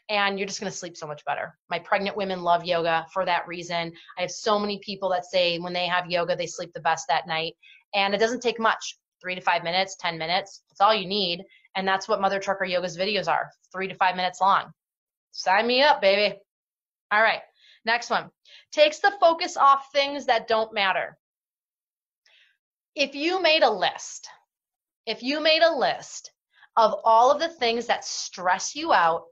And 0.08 0.38
you're 0.38 0.46
just 0.46 0.60
going 0.60 0.70
to 0.70 0.76
sleep 0.76 0.96
so 0.96 1.06
much 1.06 1.24
better. 1.24 1.56
My 1.70 1.78
pregnant 1.78 2.16
women 2.16 2.42
love 2.42 2.64
yoga 2.64 3.06
for 3.12 3.24
that 3.24 3.48
reason. 3.48 3.92
I 4.18 4.20
have 4.20 4.30
so 4.30 4.58
many 4.58 4.78
people 4.84 5.08
that 5.08 5.24
say 5.24 5.58
when 5.58 5.72
they 5.72 5.86
have 5.86 6.10
yoga, 6.10 6.36
they 6.36 6.46
sleep 6.46 6.72
the 6.74 6.80
best 6.80 7.06
that 7.08 7.26
night. 7.26 7.54
And 7.94 8.14
it 8.14 8.18
doesn't 8.18 8.42
take 8.42 8.60
much 8.60 8.98
three 9.20 9.34
to 9.34 9.40
five 9.40 9.64
minutes, 9.64 9.96
10 10.00 10.18
minutes. 10.18 10.62
That's 10.68 10.80
all 10.80 10.94
you 10.94 11.06
need. 11.06 11.42
And 11.76 11.88
that's 11.88 12.08
what 12.08 12.20
Mother 12.20 12.38
Trucker 12.38 12.66
Yoga's 12.66 12.98
videos 12.98 13.28
are 13.28 13.48
three 13.72 13.88
to 13.88 13.94
five 13.94 14.16
minutes 14.16 14.40
long. 14.40 14.70
Sign 15.30 15.66
me 15.66 15.82
up, 15.82 16.02
baby. 16.02 16.36
All 17.10 17.22
right. 17.22 17.40
Next 17.86 18.10
one 18.10 18.30
takes 18.70 18.98
the 18.98 19.12
focus 19.18 19.56
off 19.56 19.86
things 19.92 20.26
that 20.26 20.46
don't 20.46 20.74
matter 20.74 21.16
if 22.94 23.14
you 23.14 23.40
made 23.40 23.62
a 23.62 23.70
list, 23.70 24.28
if 25.06 25.22
you 25.22 25.40
made 25.40 25.62
a 25.62 25.76
list 25.76 26.32
of 26.76 26.94
all 27.04 27.30
of 27.30 27.40
the 27.40 27.48
things 27.48 27.86
that 27.86 28.04
stress 28.04 28.74
you 28.74 28.92
out 28.92 29.24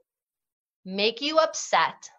make 0.85 1.21
you 1.21 1.37
upset, 1.37 2.09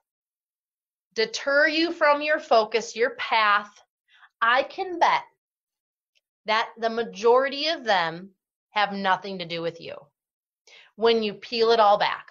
deter 1.14 1.68
you 1.68 1.92
from 1.92 2.22
your 2.22 2.38
focus, 2.38 2.96
your 2.96 3.10
path, 3.16 3.70
I 4.40 4.62
can 4.64 4.98
bet 4.98 5.22
that 6.46 6.70
the 6.78 6.90
majority 6.90 7.68
of 7.68 7.84
them 7.84 8.30
have 8.70 8.92
nothing 8.92 9.38
to 9.38 9.44
do 9.44 9.62
with 9.62 9.80
you. 9.80 9.94
When 10.96 11.22
you 11.22 11.34
peel 11.34 11.70
it 11.70 11.80
all 11.80 11.98
back, 11.98 12.26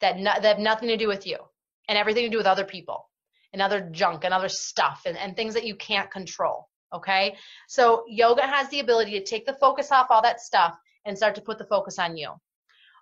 that, 0.00 0.18
no, 0.18 0.32
that 0.34 0.44
have 0.44 0.58
nothing 0.58 0.88
to 0.88 0.96
do 0.96 1.08
with 1.08 1.26
you 1.26 1.38
and 1.88 1.98
everything 1.98 2.24
to 2.24 2.30
do 2.30 2.36
with 2.36 2.46
other 2.46 2.64
people 2.64 3.08
and 3.52 3.62
other 3.62 3.88
junk 3.90 4.24
and 4.24 4.34
other 4.34 4.48
stuff 4.48 5.02
and, 5.06 5.16
and 5.16 5.36
things 5.36 5.54
that 5.54 5.66
you 5.66 5.74
can't 5.76 6.10
control. 6.10 6.67
Okay. 6.92 7.36
So 7.68 8.04
yoga 8.08 8.42
has 8.42 8.68
the 8.70 8.80
ability 8.80 9.12
to 9.12 9.24
take 9.24 9.46
the 9.46 9.54
focus 9.54 9.92
off 9.92 10.10
all 10.10 10.22
that 10.22 10.40
stuff 10.40 10.78
and 11.04 11.16
start 11.16 11.34
to 11.34 11.40
put 11.42 11.58
the 11.58 11.64
focus 11.64 11.98
on 11.98 12.16
you. 12.16 12.32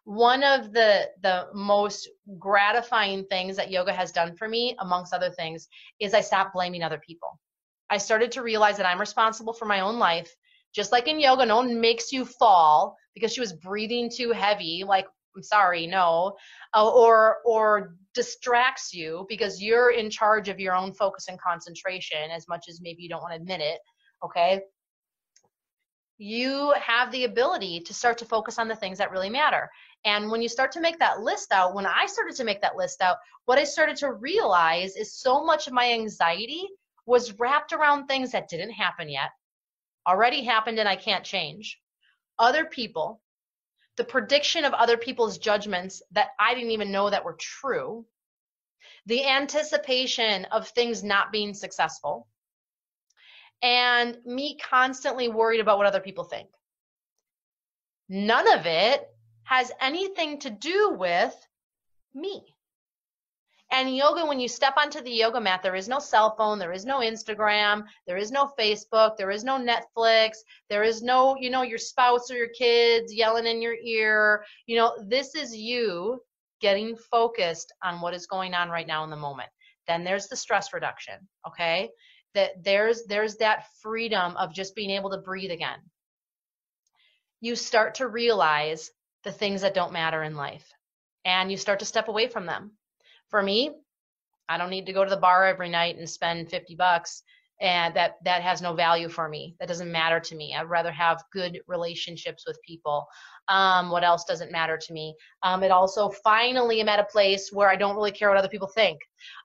One 0.04 0.42
of 0.44 0.72
the 0.72 1.08
the 1.22 1.48
most 1.52 2.08
gratifying 2.38 3.24
things 3.24 3.56
that 3.56 3.70
yoga 3.70 3.92
has 3.92 4.12
done 4.12 4.36
for 4.36 4.48
me, 4.48 4.76
amongst 4.78 5.12
other 5.12 5.30
things, 5.30 5.68
is 5.98 6.14
I 6.14 6.20
stopped 6.20 6.54
blaming 6.54 6.82
other 6.82 7.00
people. 7.04 7.40
I 7.90 7.98
started 7.98 8.32
to 8.32 8.42
realize 8.42 8.76
that 8.76 8.86
I'm 8.86 9.00
responsible 9.00 9.52
for 9.52 9.64
my 9.64 9.80
own 9.80 9.98
life. 9.98 10.34
Just 10.72 10.92
like 10.92 11.08
in 11.08 11.18
yoga, 11.20 11.46
no 11.46 11.56
one 11.56 11.80
makes 11.80 12.12
you 12.12 12.24
fall 12.24 12.96
because 13.14 13.32
she 13.32 13.40
was 13.40 13.52
breathing 13.52 14.10
too 14.10 14.30
heavy. 14.32 14.84
Like, 14.86 15.06
I'm 15.36 15.42
sorry, 15.42 15.86
no, 15.86 16.36
uh, 16.74 16.88
or 16.88 17.38
or 17.44 17.94
distracts 18.14 18.94
you 18.94 19.26
because 19.28 19.62
you're 19.62 19.90
in 19.90 20.10
charge 20.10 20.48
of 20.48 20.58
your 20.58 20.74
own 20.74 20.94
focus 20.94 21.28
and 21.28 21.40
concentration 21.40 22.30
as 22.34 22.48
much 22.48 22.66
as 22.68 22.80
maybe 22.80 23.02
you 23.02 23.08
don't 23.08 23.22
want 23.22 23.34
to 23.34 23.40
admit 23.40 23.60
it. 23.60 23.78
Okay, 24.24 24.62
you 26.18 26.72
have 26.80 27.12
the 27.12 27.24
ability 27.24 27.80
to 27.80 27.92
start 27.92 28.16
to 28.18 28.24
focus 28.24 28.58
on 28.58 28.68
the 28.68 28.76
things 28.76 28.98
that 28.98 29.10
really 29.10 29.28
matter. 29.28 29.68
And 30.04 30.30
when 30.30 30.40
you 30.40 30.48
start 30.48 30.72
to 30.72 30.80
make 30.80 30.98
that 30.98 31.20
list 31.20 31.52
out, 31.52 31.74
when 31.74 31.86
I 31.86 32.06
started 32.06 32.34
to 32.36 32.44
make 32.44 32.62
that 32.62 32.76
list 32.76 33.02
out, 33.02 33.16
what 33.44 33.58
I 33.58 33.64
started 33.64 33.96
to 33.98 34.12
realize 34.12 34.96
is 34.96 35.18
so 35.18 35.44
much 35.44 35.66
of 35.66 35.72
my 35.72 35.92
anxiety 35.92 36.66
was 37.04 37.38
wrapped 37.38 37.72
around 37.72 38.06
things 38.06 38.32
that 38.32 38.48
didn't 38.48 38.70
happen 38.70 39.08
yet, 39.08 39.30
already 40.08 40.42
happened 40.42 40.78
and 40.78 40.88
I 40.88 40.96
can't 40.96 41.24
change. 41.24 41.78
Other 42.38 42.64
people, 42.64 43.20
the 43.96 44.04
prediction 44.04 44.64
of 44.64 44.72
other 44.74 44.96
people's 44.96 45.38
judgments 45.38 46.02
that 46.12 46.28
I 46.38 46.54
didn't 46.54 46.70
even 46.70 46.92
know 46.92 47.10
that 47.10 47.24
were 47.24 47.36
true, 47.38 48.06
the 49.06 49.26
anticipation 49.26 50.44
of 50.46 50.68
things 50.68 51.02
not 51.02 51.32
being 51.32 51.54
successful, 51.54 52.26
and 53.62 54.18
me 54.24 54.58
constantly 54.58 55.28
worried 55.28 55.60
about 55.60 55.78
what 55.78 55.86
other 55.86 56.00
people 56.00 56.24
think. 56.24 56.48
None 58.08 58.52
of 58.52 58.66
it 58.66 59.08
has 59.44 59.72
anything 59.80 60.38
to 60.40 60.50
do 60.50 60.90
with 60.98 61.34
me. 62.14 62.55
And 63.72 63.96
yoga, 63.96 64.24
when 64.24 64.38
you 64.38 64.48
step 64.48 64.74
onto 64.76 65.00
the 65.00 65.10
yoga 65.10 65.40
mat, 65.40 65.62
there 65.62 65.74
is 65.74 65.88
no 65.88 65.98
cell 65.98 66.36
phone, 66.36 66.58
there 66.58 66.72
is 66.72 66.84
no 66.84 67.00
Instagram, 67.00 67.84
there 68.06 68.16
is 68.16 68.30
no 68.30 68.52
Facebook, 68.58 69.16
there 69.16 69.30
is 69.30 69.42
no 69.42 69.58
Netflix, 69.58 70.36
there 70.70 70.84
is 70.84 71.02
no, 71.02 71.36
you 71.38 71.50
know, 71.50 71.62
your 71.62 71.78
spouse 71.78 72.30
or 72.30 72.36
your 72.36 72.48
kids 72.48 73.12
yelling 73.12 73.46
in 73.46 73.60
your 73.60 73.74
ear. 73.82 74.44
You 74.66 74.76
know, 74.76 74.96
this 75.08 75.34
is 75.34 75.54
you 75.54 76.20
getting 76.60 76.96
focused 76.96 77.72
on 77.82 78.00
what 78.00 78.14
is 78.14 78.26
going 78.26 78.54
on 78.54 78.70
right 78.70 78.86
now 78.86 79.02
in 79.02 79.10
the 79.10 79.16
moment. 79.16 79.48
Then 79.88 80.04
there's 80.04 80.28
the 80.28 80.36
stress 80.36 80.72
reduction, 80.72 81.14
okay? 81.46 81.90
That 82.34 82.62
there's 82.62 83.04
there's 83.06 83.36
that 83.36 83.66
freedom 83.82 84.36
of 84.36 84.54
just 84.54 84.76
being 84.76 84.90
able 84.90 85.10
to 85.10 85.18
breathe 85.18 85.50
again. 85.50 85.78
You 87.40 87.56
start 87.56 87.96
to 87.96 88.08
realize 88.08 88.90
the 89.24 89.32
things 89.32 89.62
that 89.62 89.74
don't 89.74 89.92
matter 89.92 90.22
in 90.22 90.36
life 90.36 90.66
and 91.24 91.50
you 91.50 91.56
start 91.56 91.80
to 91.80 91.84
step 91.84 92.06
away 92.06 92.28
from 92.28 92.46
them 92.46 92.70
for 93.28 93.42
me, 93.42 93.72
I 94.48 94.58
don't 94.58 94.70
need 94.70 94.86
to 94.86 94.92
go 94.92 95.04
to 95.04 95.10
the 95.10 95.16
bar 95.16 95.46
every 95.46 95.68
night 95.68 95.96
and 95.96 96.08
spend 96.08 96.50
50 96.50 96.76
bucks 96.76 97.22
and 97.60 97.94
that 97.96 98.16
that 98.24 98.42
has 98.42 98.60
no 98.60 98.74
value 98.74 99.08
for 99.08 99.28
me. 99.28 99.56
That 99.58 99.68
doesn't 99.68 99.90
matter 99.90 100.20
to 100.20 100.36
me. 100.36 100.54
I'd 100.54 100.68
rather 100.68 100.92
have 100.92 101.22
good 101.32 101.58
relationships 101.66 102.44
with 102.46 102.58
people. 102.66 103.06
Um, 103.48 103.90
what 103.90 104.04
else 104.04 104.24
doesn't 104.24 104.52
matter 104.52 104.76
to 104.76 104.92
me? 104.92 105.14
Um, 105.42 105.62
it 105.62 105.70
also 105.70 106.10
finally 106.10 106.80
am 106.80 106.88
at 106.88 107.00
a 107.00 107.04
place 107.04 107.50
where 107.52 107.70
i 107.70 107.76
don't 107.76 107.96
really 107.96 108.10
care 108.10 108.28
what 108.28 108.38
other 108.38 108.48
people 108.48 108.68
think. 108.68 108.98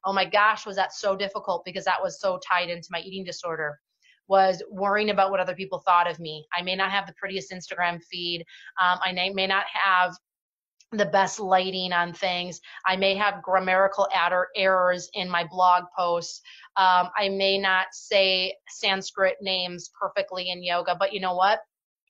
Oh 0.06 0.14
my 0.14 0.26
gosh 0.26 0.66
was 0.66 0.76
that 0.76 0.94
so 0.94 1.16
difficult 1.16 1.64
because 1.64 1.86
that 1.86 2.02
was 2.02 2.20
so 2.20 2.40
tied 2.48 2.70
into 2.70 2.88
my 2.92 3.00
eating 3.00 3.24
disorder. 3.24 3.80
Was 4.28 4.64
worrying 4.70 5.10
about 5.10 5.32
what 5.32 5.40
other 5.40 5.56
people 5.56 5.80
thought 5.86 6.10
of 6.10 6.20
me. 6.20 6.46
I 6.56 6.62
may 6.62 6.76
not 6.76 6.92
have 6.92 7.08
the 7.08 7.14
prettiest 7.14 7.52
instagram 7.52 8.02
feed. 8.10 8.46
Um, 8.82 9.00
i 9.04 9.12
may, 9.14 9.30
may 9.30 9.48
not 9.48 9.66
have 9.74 10.16
the 10.92 11.06
best 11.06 11.40
lighting 11.40 11.94
on 11.94 12.14
things. 12.14 12.60
I 12.86 12.98
may 12.98 13.16
have 13.16 13.42
grammatical 13.42 14.08
errors 14.56 15.10
in 15.14 15.30
my 15.30 15.46
blog 15.46 15.84
posts. 15.98 16.42
Um, 16.76 17.10
I 17.18 17.30
may 17.30 17.58
not 17.58 17.88
say 17.94 18.56
Sanskrit 18.68 19.38
names 19.42 19.90
perfectly 20.00 20.50
in 20.50 20.64
yoga, 20.64 20.96
but 21.00 21.14
you 21.14 21.22
know 21.22 21.36
what? 21.36 21.60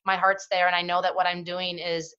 My 0.04 0.16
heart's 0.16 0.48
there, 0.50 0.66
and 0.66 0.74
I 0.74 0.82
know 0.82 1.00
that 1.00 1.14
what 1.14 1.26
I'm 1.26 1.44
doing 1.44 1.78
is 1.78 2.14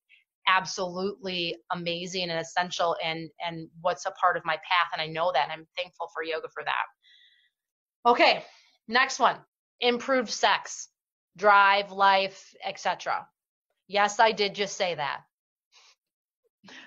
absolutely 0.47 1.55
amazing 1.71 2.29
and 2.29 2.39
essential 2.39 2.95
and 3.03 3.29
and 3.45 3.69
what's 3.81 4.05
a 4.05 4.11
part 4.11 4.35
of 4.35 4.43
my 4.43 4.55
path 4.55 4.89
and 4.91 5.01
I 5.01 5.07
know 5.07 5.31
that 5.33 5.43
and 5.43 5.53
I'm 5.53 5.65
thankful 5.77 6.09
for 6.13 6.21
yoga 6.21 6.49
for 6.53 6.63
that. 6.65 8.09
Okay, 8.09 8.43
next 8.87 9.19
one. 9.19 9.37
Improved 9.79 10.29
sex, 10.29 10.89
drive, 11.37 11.91
life, 11.91 12.53
etc. 12.65 13.25
Yes, 13.87 14.19
I 14.19 14.31
did 14.31 14.53
just 14.53 14.75
say 14.75 14.95
that. 14.95 15.21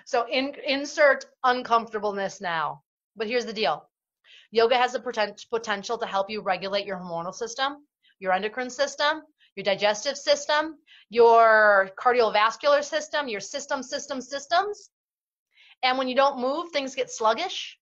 So 0.05 0.27
in, 0.27 0.53
insert 0.65 1.25
uncomfortableness 1.43 2.41
now. 2.41 2.83
But 3.15 3.27
here's 3.27 3.45
the 3.45 3.53
deal. 3.53 3.89
Yoga 4.51 4.77
has 4.77 4.93
the 4.93 5.35
potential 5.51 5.97
to 5.97 6.05
help 6.05 6.29
you 6.29 6.41
regulate 6.41 6.85
your 6.85 6.97
hormonal 6.97 7.33
system, 7.33 7.85
your 8.19 8.31
endocrine 8.31 8.69
system, 8.69 9.21
your 9.55 9.63
digestive 9.63 10.17
system, 10.17 10.77
your 11.09 11.89
cardiovascular 11.99 12.83
system, 12.83 13.27
your 13.27 13.39
system, 13.39 13.83
system, 13.83 14.21
systems. 14.21 14.89
And 15.83 15.97
when 15.97 16.07
you 16.07 16.15
don't 16.15 16.39
move, 16.39 16.69
things 16.71 16.95
get 16.95 17.11
sluggish. 17.11 17.77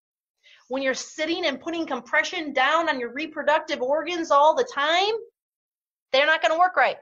When 0.67 0.81
you're 0.81 0.93
sitting 0.95 1.45
and 1.45 1.61
putting 1.61 1.85
compression 1.85 2.53
down 2.53 2.89
on 2.89 2.99
your 2.99 3.13
reproductive 3.13 3.81
organs 3.81 4.31
all 4.31 4.55
the 4.55 4.67
time, 4.73 5.13
they're 6.11 6.25
not 6.25 6.41
going 6.41 6.53
to 6.53 6.59
work 6.59 6.75
right. 6.75 6.97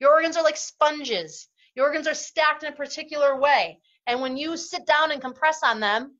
Your 0.00 0.12
organs 0.12 0.36
are 0.36 0.44
like 0.44 0.56
sponges. 0.56 1.48
Your 1.74 1.86
organs 1.86 2.06
are 2.06 2.14
stacked 2.14 2.62
in 2.62 2.72
a 2.72 2.76
particular 2.76 3.38
way. 3.40 3.80
And 4.08 4.22
when 4.22 4.38
you 4.38 4.56
sit 4.56 4.86
down 4.86 5.12
and 5.12 5.20
compress 5.20 5.60
on 5.62 5.80
them, 5.80 6.16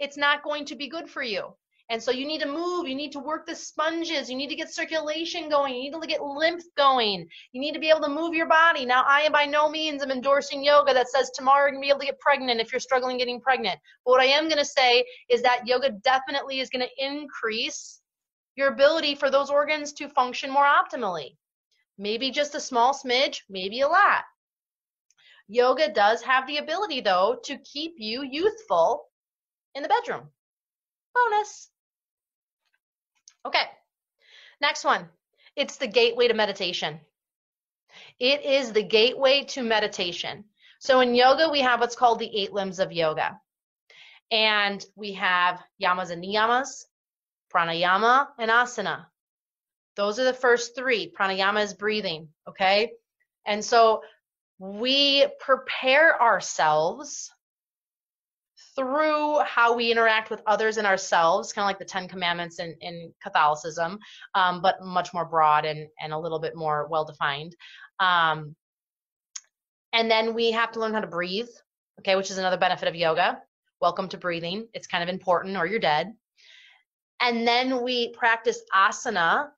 it's 0.00 0.16
not 0.16 0.42
going 0.42 0.64
to 0.64 0.74
be 0.74 0.88
good 0.88 1.08
for 1.08 1.22
you. 1.22 1.54
And 1.88 2.02
so 2.02 2.10
you 2.10 2.26
need 2.26 2.40
to 2.40 2.48
move, 2.48 2.88
you 2.88 2.96
need 2.96 3.12
to 3.12 3.20
work 3.20 3.46
the 3.46 3.54
sponges, 3.54 4.28
you 4.28 4.36
need 4.36 4.48
to 4.48 4.56
get 4.56 4.72
circulation 4.72 5.48
going, 5.48 5.74
you 5.74 5.82
need 5.82 6.00
to 6.00 6.06
get 6.06 6.20
lymph 6.20 6.64
going, 6.76 7.28
you 7.52 7.60
need 7.60 7.74
to 7.74 7.78
be 7.78 7.90
able 7.90 8.00
to 8.00 8.08
move 8.08 8.34
your 8.34 8.48
body. 8.48 8.84
Now, 8.84 9.04
I 9.06 9.20
am 9.20 9.32
by 9.32 9.44
no 9.44 9.68
means 9.68 10.02
am 10.02 10.10
endorsing 10.10 10.64
yoga 10.64 10.92
that 10.94 11.08
says 11.08 11.30
tomorrow 11.30 11.66
you're 11.66 11.72
gonna 11.72 11.82
be 11.82 11.90
able 11.90 12.00
to 12.00 12.06
get 12.06 12.18
pregnant 12.18 12.60
if 12.60 12.72
you're 12.72 12.80
struggling 12.80 13.18
getting 13.18 13.40
pregnant. 13.40 13.78
But 14.04 14.12
what 14.12 14.20
I 14.20 14.26
am 14.26 14.48
gonna 14.48 14.64
say 14.64 15.04
is 15.28 15.42
that 15.42 15.68
yoga 15.68 15.90
definitely 15.90 16.58
is 16.58 16.70
gonna 16.70 16.88
increase 16.98 18.00
your 18.56 18.72
ability 18.72 19.14
for 19.14 19.30
those 19.30 19.50
organs 19.50 19.92
to 19.92 20.08
function 20.08 20.50
more 20.50 20.66
optimally. 20.66 21.36
Maybe 21.98 22.32
just 22.32 22.56
a 22.56 22.60
small 22.60 22.94
smidge, 22.94 23.42
maybe 23.48 23.82
a 23.82 23.88
lot. 23.88 24.24
Yoga 25.48 25.92
does 25.92 26.22
have 26.22 26.46
the 26.46 26.58
ability, 26.58 27.00
though, 27.00 27.38
to 27.44 27.58
keep 27.58 27.94
you 27.98 28.22
youthful 28.22 29.04
in 29.74 29.82
the 29.82 29.88
bedroom. 29.88 30.28
Bonus. 31.14 31.70
Okay, 33.46 33.64
next 34.60 34.84
one. 34.84 35.08
It's 35.54 35.76
the 35.76 35.86
gateway 35.86 36.28
to 36.28 36.34
meditation. 36.34 37.00
It 38.18 38.44
is 38.44 38.72
the 38.72 38.82
gateway 38.82 39.44
to 39.50 39.62
meditation. 39.62 40.44
So 40.80 41.00
in 41.00 41.14
yoga, 41.14 41.48
we 41.50 41.60
have 41.60 41.80
what's 41.80 41.96
called 41.96 42.18
the 42.18 42.36
eight 42.36 42.52
limbs 42.52 42.78
of 42.78 42.92
yoga. 42.92 43.40
And 44.30 44.84
we 44.96 45.12
have 45.12 45.62
yamas 45.82 46.10
and 46.10 46.22
niyamas, 46.22 46.84
pranayama, 47.54 48.28
and 48.38 48.50
asana. 48.50 49.06
Those 49.94 50.18
are 50.18 50.24
the 50.24 50.34
first 50.34 50.74
three. 50.74 51.10
Pranayama 51.10 51.62
is 51.62 51.72
breathing, 51.72 52.28
okay? 52.48 52.92
And 53.46 53.64
so 53.64 54.02
we 54.58 55.26
prepare 55.40 56.20
ourselves 56.20 57.30
through 58.74 59.40
how 59.40 59.74
we 59.74 59.90
interact 59.90 60.30
with 60.30 60.42
others 60.46 60.76
and 60.76 60.86
ourselves, 60.86 61.52
kind 61.52 61.64
of 61.64 61.68
like 61.68 61.78
the 61.78 61.84
Ten 61.84 62.08
Commandments 62.08 62.58
in, 62.58 62.74
in 62.80 63.12
Catholicism, 63.22 63.98
um, 64.34 64.60
but 64.60 64.76
much 64.82 65.14
more 65.14 65.24
broad 65.24 65.64
and, 65.64 65.88
and 66.00 66.12
a 66.12 66.18
little 66.18 66.38
bit 66.38 66.54
more 66.54 66.86
well 66.90 67.04
defined. 67.04 67.56
Um, 68.00 68.54
and 69.92 70.10
then 70.10 70.34
we 70.34 70.50
have 70.52 70.72
to 70.72 70.80
learn 70.80 70.92
how 70.92 71.00
to 71.00 71.06
breathe, 71.06 71.48
okay, 72.00 72.16
which 72.16 72.30
is 72.30 72.38
another 72.38 72.58
benefit 72.58 72.88
of 72.88 72.94
yoga. 72.94 73.40
Welcome 73.80 74.08
to 74.10 74.18
breathing. 74.18 74.68
It's 74.74 74.86
kind 74.86 75.02
of 75.02 75.08
important 75.08 75.56
or 75.56 75.66
you're 75.66 75.78
dead. 75.78 76.12
And 77.20 77.48
then 77.48 77.82
we 77.82 78.12
practice 78.12 78.60
asana, 78.74 79.48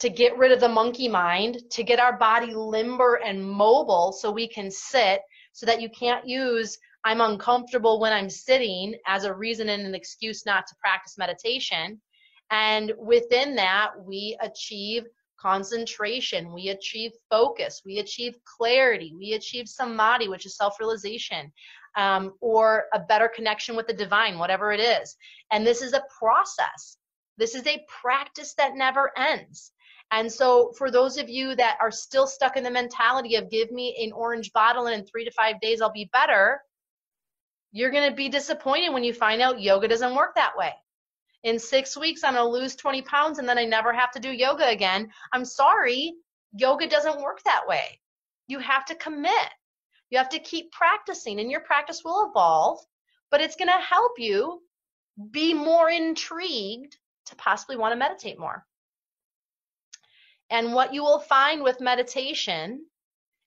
to 0.00 0.08
get 0.08 0.36
rid 0.36 0.52
of 0.52 0.60
the 0.60 0.68
monkey 0.68 1.08
mind, 1.08 1.58
to 1.70 1.82
get 1.82 2.00
our 2.00 2.16
body 2.16 2.52
limber 2.54 3.16
and 3.16 3.44
mobile 3.44 4.12
so 4.12 4.30
we 4.30 4.48
can 4.48 4.70
sit, 4.70 5.20
so 5.52 5.66
that 5.66 5.80
you 5.80 5.88
can't 5.90 6.26
use 6.26 6.78
I'm 7.04 7.20
uncomfortable 7.20 7.98
when 7.98 8.12
I'm 8.12 8.28
sitting 8.28 8.94
as 9.06 9.24
a 9.24 9.34
reason 9.34 9.70
and 9.70 9.86
an 9.86 9.94
excuse 9.94 10.44
not 10.44 10.66
to 10.66 10.74
practice 10.80 11.16
meditation. 11.16 12.00
And 12.50 12.92
within 12.98 13.54
that, 13.56 13.92
we 13.98 14.36
achieve 14.42 15.04
concentration, 15.40 16.52
we 16.52 16.68
achieve 16.68 17.12
focus, 17.30 17.80
we 17.86 18.00
achieve 18.00 18.36
clarity, 18.44 19.14
we 19.16 19.32
achieve 19.32 19.66
samadhi, 19.66 20.28
which 20.28 20.44
is 20.44 20.56
self 20.56 20.78
realization, 20.78 21.50
um, 21.96 22.34
or 22.40 22.84
a 22.92 22.98
better 22.98 23.30
connection 23.34 23.76
with 23.76 23.86
the 23.86 23.94
divine, 23.94 24.38
whatever 24.38 24.72
it 24.72 24.80
is. 24.80 25.16
And 25.50 25.66
this 25.66 25.80
is 25.80 25.94
a 25.94 26.04
process. 26.18 26.98
This 27.38 27.54
is 27.54 27.66
a 27.66 27.82
practice 28.02 28.52
that 28.58 28.74
never 28.74 29.12
ends. 29.16 29.72
And 30.12 30.30
so, 30.30 30.72
for 30.76 30.90
those 30.90 31.18
of 31.18 31.28
you 31.28 31.54
that 31.54 31.78
are 31.80 31.90
still 31.90 32.26
stuck 32.26 32.56
in 32.56 32.64
the 32.64 32.70
mentality 32.70 33.36
of 33.36 33.50
give 33.50 33.70
me 33.70 33.96
an 34.04 34.12
orange 34.12 34.52
bottle 34.52 34.86
and 34.86 35.00
in 35.00 35.06
three 35.06 35.24
to 35.24 35.30
five 35.30 35.60
days 35.60 35.80
I'll 35.80 35.92
be 35.92 36.10
better, 36.12 36.60
you're 37.72 37.92
going 37.92 38.10
to 38.10 38.16
be 38.16 38.28
disappointed 38.28 38.92
when 38.92 39.04
you 39.04 39.14
find 39.14 39.40
out 39.40 39.60
yoga 39.60 39.86
doesn't 39.86 40.14
work 40.14 40.34
that 40.34 40.56
way. 40.56 40.72
In 41.44 41.58
six 41.58 41.96
weeks, 41.96 42.24
I'm 42.24 42.34
going 42.34 42.44
to 42.44 42.50
lose 42.50 42.74
20 42.74 43.02
pounds 43.02 43.38
and 43.38 43.48
then 43.48 43.56
I 43.56 43.64
never 43.64 43.92
have 43.92 44.10
to 44.12 44.20
do 44.20 44.30
yoga 44.30 44.68
again. 44.68 45.10
I'm 45.32 45.44
sorry, 45.44 46.14
yoga 46.52 46.88
doesn't 46.88 47.22
work 47.22 47.40
that 47.44 47.62
way. 47.66 48.00
You 48.48 48.58
have 48.58 48.84
to 48.86 48.94
commit. 48.96 49.48
You 50.10 50.18
have 50.18 50.28
to 50.30 50.40
keep 50.40 50.72
practicing, 50.72 51.38
and 51.38 51.50
your 51.50 51.60
practice 51.60 52.02
will 52.04 52.28
evolve, 52.28 52.80
but 53.30 53.40
it's 53.40 53.54
going 53.54 53.68
to 53.68 53.84
help 53.84 54.12
you 54.18 54.60
be 55.30 55.54
more 55.54 55.88
intrigued 55.88 56.96
to 57.26 57.36
possibly 57.36 57.76
want 57.76 57.92
to 57.92 57.96
meditate 57.96 58.38
more. 58.38 58.66
And 60.50 60.74
what 60.74 60.92
you 60.92 61.02
will 61.02 61.20
find 61.20 61.62
with 61.62 61.80
meditation 61.80 62.84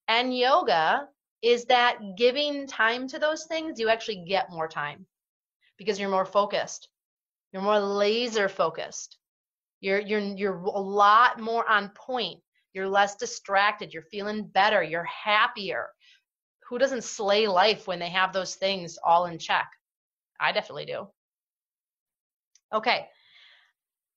and 0.07 0.35
yoga 0.35 1.07
is 1.41 1.65
that 1.65 1.99
giving 2.17 2.65
time 2.67 3.07
to 3.09 3.19
those 3.19 3.45
things, 3.45 3.79
you 3.79 3.89
actually 3.89 4.23
get 4.27 4.49
more 4.49 4.67
time 4.67 5.05
because 5.77 5.99
you're 5.99 6.09
more 6.09 6.25
focused. 6.25 6.87
You're 7.51 7.61
more 7.61 7.79
laser 7.79 8.47
focused. 8.47 9.17
You're 9.81 9.99
you're 9.99 10.19
you're 10.19 10.57
a 10.57 10.79
lot 10.79 11.39
more 11.39 11.69
on 11.69 11.89
point. 11.89 12.39
You're 12.73 12.87
less 12.87 13.15
distracted. 13.15 13.93
You're 13.93 14.03
feeling 14.03 14.45
better. 14.47 14.81
You're 14.81 15.03
happier. 15.03 15.89
Who 16.69 16.79
doesn't 16.79 17.03
slay 17.03 17.47
life 17.47 17.85
when 17.85 17.99
they 17.99 18.09
have 18.09 18.33
those 18.33 18.55
things 18.55 18.97
all 19.03 19.25
in 19.25 19.37
check? 19.37 19.67
I 20.39 20.53
definitely 20.53 20.85
do. 20.85 21.07
Okay. 22.73 23.07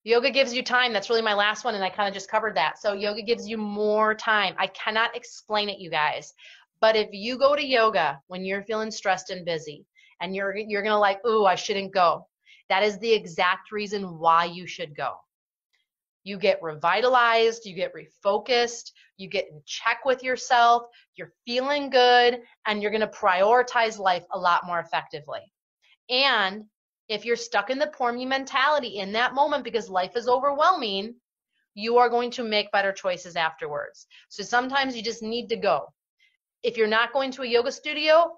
Yoga 0.06 0.30
gives 0.30 0.54
you 0.54 0.62
time. 0.62 0.92
That's 0.92 1.10
really 1.10 1.20
my 1.20 1.34
last 1.34 1.64
one, 1.64 1.74
and 1.74 1.82
I 1.82 1.90
kind 1.90 2.06
of 2.06 2.14
just 2.14 2.30
covered 2.30 2.54
that. 2.54 2.78
So, 2.78 2.92
yoga 2.92 3.22
gives 3.22 3.48
you 3.48 3.58
more 3.58 4.14
time. 4.14 4.54
I 4.56 4.68
cannot 4.68 5.16
explain 5.16 5.68
it, 5.68 5.80
you 5.80 5.90
guys. 5.90 6.32
But 6.80 6.94
if 6.94 7.08
you 7.10 7.36
go 7.36 7.56
to 7.56 7.66
yoga 7.66 8.20
when 8.28 8.44
you're 8.44 8.62
feeling 8.62 8.92
stressed 8.92 9.30
and 9.30 9.44
busy, 9.44 9.84
and 10.20 10.32
you're 10.32 10.56
you're 10.56 10.84
gonna 10.84 10.96
like, 10.96 11.18
ooh, 11.26 11.44
I 11.44 11.56
shouldn't 11.56 11.92
go. 11.92 12.28
That 12.68 12.84
is 12.84 13.00
the 13.00 13.12
exact 13.12 13.72
reason 13.72 14.20
why 14.20 14.44
you 14.44 14.64
should 14.64 14.94
go. 14.94 15.14
You 16.22 16.38
get 16.38 16.62
revitalized, 16.62 17.66
you 17.66 17.74
get 17.74 17.92
refocused, 17.92 18.92
you 19.16 19.28
get 19.28 19.48
in 19.50 19.60
check 19.66 20.04
with 20.04 20.22
yourself, 20.22 20.84
you're 21.16 21.32
feeling 21.44 21.90
good, 21.90 22.42
and 22.64 22.80
you're 22.80 22.92
gonna 22.92 23.08
prioritize 23.08 23.98
life 23.98 24.24
a 24.30 24.38
lot 24.38 24.66
more 24.66 24.78
effectively. 24.78 25.52
And 26.08 26.66
if 27.08 27.24
you're 27.24 27.36
stuck 27.36 27.70
in 27.70 27.78
the 27.78 27.86
poor 27.86 28.12
me 28.12 28.24
mentality 28.24 28.98
in 28.98 29.12
that 29.12 29.34
moment 29.34 29.64
because 29.64 29.88
life 29.88 30.16
is 30.16 30.28
overwhelming, 30.28 31.14
you 31.74 31.98
are 31.98 32.08
going 32.08 32.30
to 32.32 32.42
make 32.42 32.72
better 32.72 32.92
choices 32.92 33.36
afterwards. 33.36 34.06
So 34.28 34.42
sometimes 34.42 34.96
you 34.96 35.02
just 35.02 35.22
need 35.22 35.48
to 35.48 35.56
go. 35.56 35.92
If 36.62 36.76
you're 36.76 36.88
not 36.88 37.12
going 37.12 37.30
to 37.32 37.42
a 37.42 37.46
yoga 37.46 37.70
studio, 37.70 38.32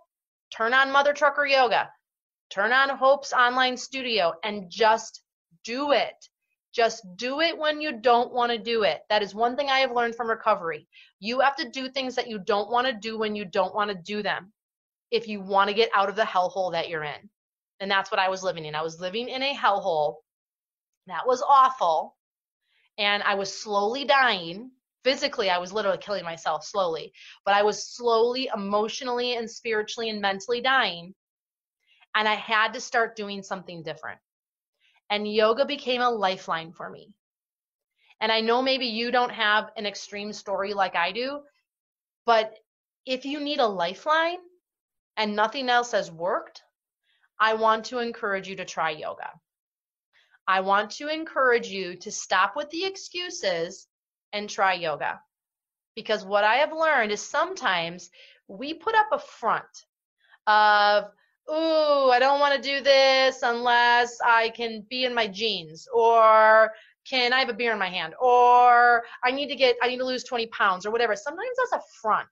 turn 0.50 0.74
on 0.74 0.92
Mother 0.92 1.12
Trucker 1.12 1.46
Yoga, 1.46 1.88
turn 2.50 2.72
on 2.72 2.90
Hope's 2.90 3.32
online 3.32 3.76
studio, 3.76 4.34
and 4.42 4.70
just 4.70 5.22
do 5.64 5.92
it. 5.92 6.16
Just 6.74 7.04
do 7.16 7.40
it 7.40 7.56
when 7.56 7.80
you 7.80 8.00
don't 8.00 8.32
want 8.32 8.52
to 8.52 8.58
do 8.58 8.82
it. 8.82 9.00
That 9.08 9.22
is 9.22 9.34
one 9.34 9.56
thing 9.56 9.70
I 9.70 9.78
have 9.78 9.92
learned 9.92 10.14
from 10.14 10.28
recovery. 10.28 10.86
You 11.18 11.40
have 11.40 11.56
to 11.56 11.70
do 11.70 11.88
things 11.88 12.14
that 12.16 12.28
you 12.28 12.38
don't 12.38 12.70
want 12.70 12.86
to 12.86 12.92
do 12.92 13.18
when 13.18 13.34
you 13.34 13.44
don't 13.44 13.74
want 13.74 13.90
to 13.90 13.96
do 13.96 14.22
them 14.22 14.52
if 15.10 15.26
you 15.26 15.40
want 15.40 15.68
to 15.68 15.74
get 15.74 15.90
out 15.94 16.08
of 16.08 16.16
the 16.16 16.22
hellhole 16.22 16.72
that 16.72 16.88
you're 16.88 17.04
in. 17.04 17.30
And 17.80 17.90
that's 17.90 18.10
what 18.10 18.20
I 18.20 18.28
was 18.28 18.42
living 18.42 18.64
in. 18.64 18.74
I 18.74 18.82
was 18.82 19.00
living 19.00 19.28
in 19.28 19.42
a 19.42 19.54
hellhole. 19.54 20.16
That 21.06 21.26
was 21.26 21.42
awful. 21.42 22.16
And 22.98 23.22
I 23.22 23.34
was 23.34 23.62
slowly 23.62 24.04
dying. 24.04 24.70
Physically, 25.04 25.48
I 25.48 25.58
was 25.58 25.72
literally 25.72 25.98
killing 25.98 26.24
myself 26.24 26.64
slowly. 26.64 27.12
But 27.44 27.54
I 27.54 27.62
was 27.62 27.94
slowly, 27.94 28.50
emotionally, 28.54 29.36
and 29.36 29.50
spiritually 29.50 30.10
and 30.10 30.20
mentally 30.20 30.60
dying. 30.60 31.14
And 32.14 32.26
I 32.26 32.34
had 32.34 32.72
to 32.72 32.80
start 32.80 33.16
doing 33.16 33.42
something 33.42 33.82
different. 33.82 34.18
And 35.10 35.32
yoga 35.32 35.64
became 35.64 36.02
a 36.02 36.10
lifeline 36.10 36.72
for 36.72 36.90
me. 36.90 37.12
And 38.20 38.32
I 38.32 38.40
know 38.40 38.60
maybe 38.60 38.86
you 38.86 39.10
don't 39.10 39.30
have 39.30 39.70
an 39.76 39.86
extreme 39.86 40.32
story 40.32 40.74
like 40.74 40.96
I 40.96 41.12
do, 41.12 41.40
but 42.26 42.52
if 43.06 43.24
you 43.24 43.40
need 43.40 43.60
a 43.60 43.66
lifeline 43.66 44.38
and 45.16 45.36
nothing 45.36 45.68
else 45.68 45.92
has 45.92 46.10
worked, 46.10 46.62
I 47.40 47.54
want 47.54 47.86
to 47.86 47.98
encourage 47.98 48.48
you 48.48 48.56
to 48.56 48.64
try 48.64 48.90
yoga. 48.90 49.30
I 50.46 50.60
want 50.60 50.92
to 50.92 51.08
encourage 51.08 51.68
you 51.68 51.96
to 51.96 52.10
stop 52.10 52.56
with 52.56 52.70
the 52.70 52.84
excuses 52.84 53.86
and 54.32 54.48
try 54.48 54.74
yoga. 54.74 55.20
Because 55.94 56.24
what 56.24 56.44
I 56.44 56.56
have 56.56 56.72
learned 56.72 57.12
is 57.12 57.20
sometimes 57.20 58.10
we 58.48 58.72
put 58.74 58.94
up 58.94 59.08
a 59.12 59.18
front 59.18 59.66
of, 60.46 61.04
ooh, 61.50 62.10
I 62.10 62.18
don't 62.18 62.40
want 62.40 62.54
to 62.54 62.62
do 62.62 62.82
this 62.82 63.42
unless 63.42 64.18
I 64.24 64.48
can 64.50 64.86
be 64.88 65.04
in 65.04 65.14
my 65.14 65.26
jeans, 65.26 65.86
or 65.92 66.72
can 67.08 67.32
I 67.32 67.40
have 67.40 67.48
a 67.48 67.54
beer 67.54 67.72
in 67.72 67.78
my 67.78 67.88
hand, 67.88 68.14
or 68.20 69.02
I 69.24 69.30
need 69.30 69.48
to 69.48 69.56
get, 69.56 69.76
I 69.82 69.88
need 69.88 69.98
to 69.98 70.04
lose 70.04 70.24
20 70.24 70.46
pounds, 70.46 70.86
or 70.86 70.90
whatever. 70.90 71.14
Sometimes 71.14 71.56
that's 71.58 71.82
a 71.82 71.86
front 72.00 72.28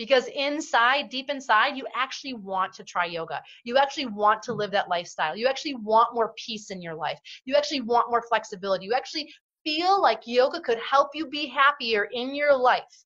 because 0.00 0.28
inside, 0.28 1.10
deep 1.10 1.28
inside, 1.28 1.76
you 1.76 1.86
actually 1.94 2.32
want 2.32 2.72
to 2.72 2.82
try 2.82 3.04
yoga. 3.04 3.42
You 3.64 3.76
actually 3.76 4.06
want 4.06 4.42
to 4.44 4.54
live 4.54 4.70
that 4.70 4.88
lifestyle. 4.88 5.36
You 5.36 5.46
actually 5.46 5.74
want 5.74 6.14
more 6.14 6.32
peace 6.38 6.70
in 6.70 6.80
your 6.80 6.94
life. 6.94 7.20
You 7.44 7.54
actually 7.54 7.82
want 7.82 8.08
more 8.08 8.22
flexibility. 8.22 8.86
You 8.86 8.94
actually 8.94 9.30
feel 9.62 10.00
like 10.00 10.22
yoga 10.24 10.62
could 10.62 10.78
help 10.78 11.08
you 11.12 11.26
be 11.26 11.48
happier 11.48 12.08
in 12.10 12.34
your 12.34 12.56
life. 12.56 13.04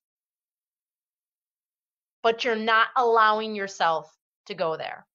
But 2.23 2.45
you're 2.45 2.55
not 2.55 2.87
allowing 2.95 3.55
yourself 3.55 4.09
to 4.45 4.53
go 4.53 4.77
there. 4.77 5.05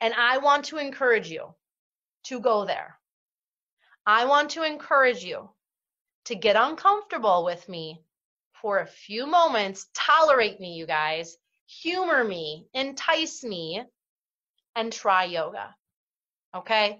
And 0.00 0.14
I 0.14 0.38
want 0.38 0.64
to 0.66 0.78
encourage 0.78 1.28
you 1.28 1.54
to 2.28 2.40
go 2.40 2.64
there. 2.64 2.98
I 4.06 4.24
want 4.24 4.48
to 4.52 4.62
encourage 4.62 5.22
you 5.22 5.50
to 6.24 6.34
get 6.34 6.56
uncomfortable 6.56 7.44
with 7.44 7.68
me 7.68 8.05
for 8.66 8.80
a 8.80 8.86
few 8.86 9.28
moments, 9.28 9.86
tolerate 9.94 10.58
me, 10.58 10.72
you 10.72 10.88
guys, 10.88 11.36
humor 11.68 12.24
me, 12.24 12.66
entice 12.74 13.44
me, 13.44 13.80
and 14.74 14.92
try 14.92 15.22
yoga. 15.22 15.72
Okay? 16.52 16.98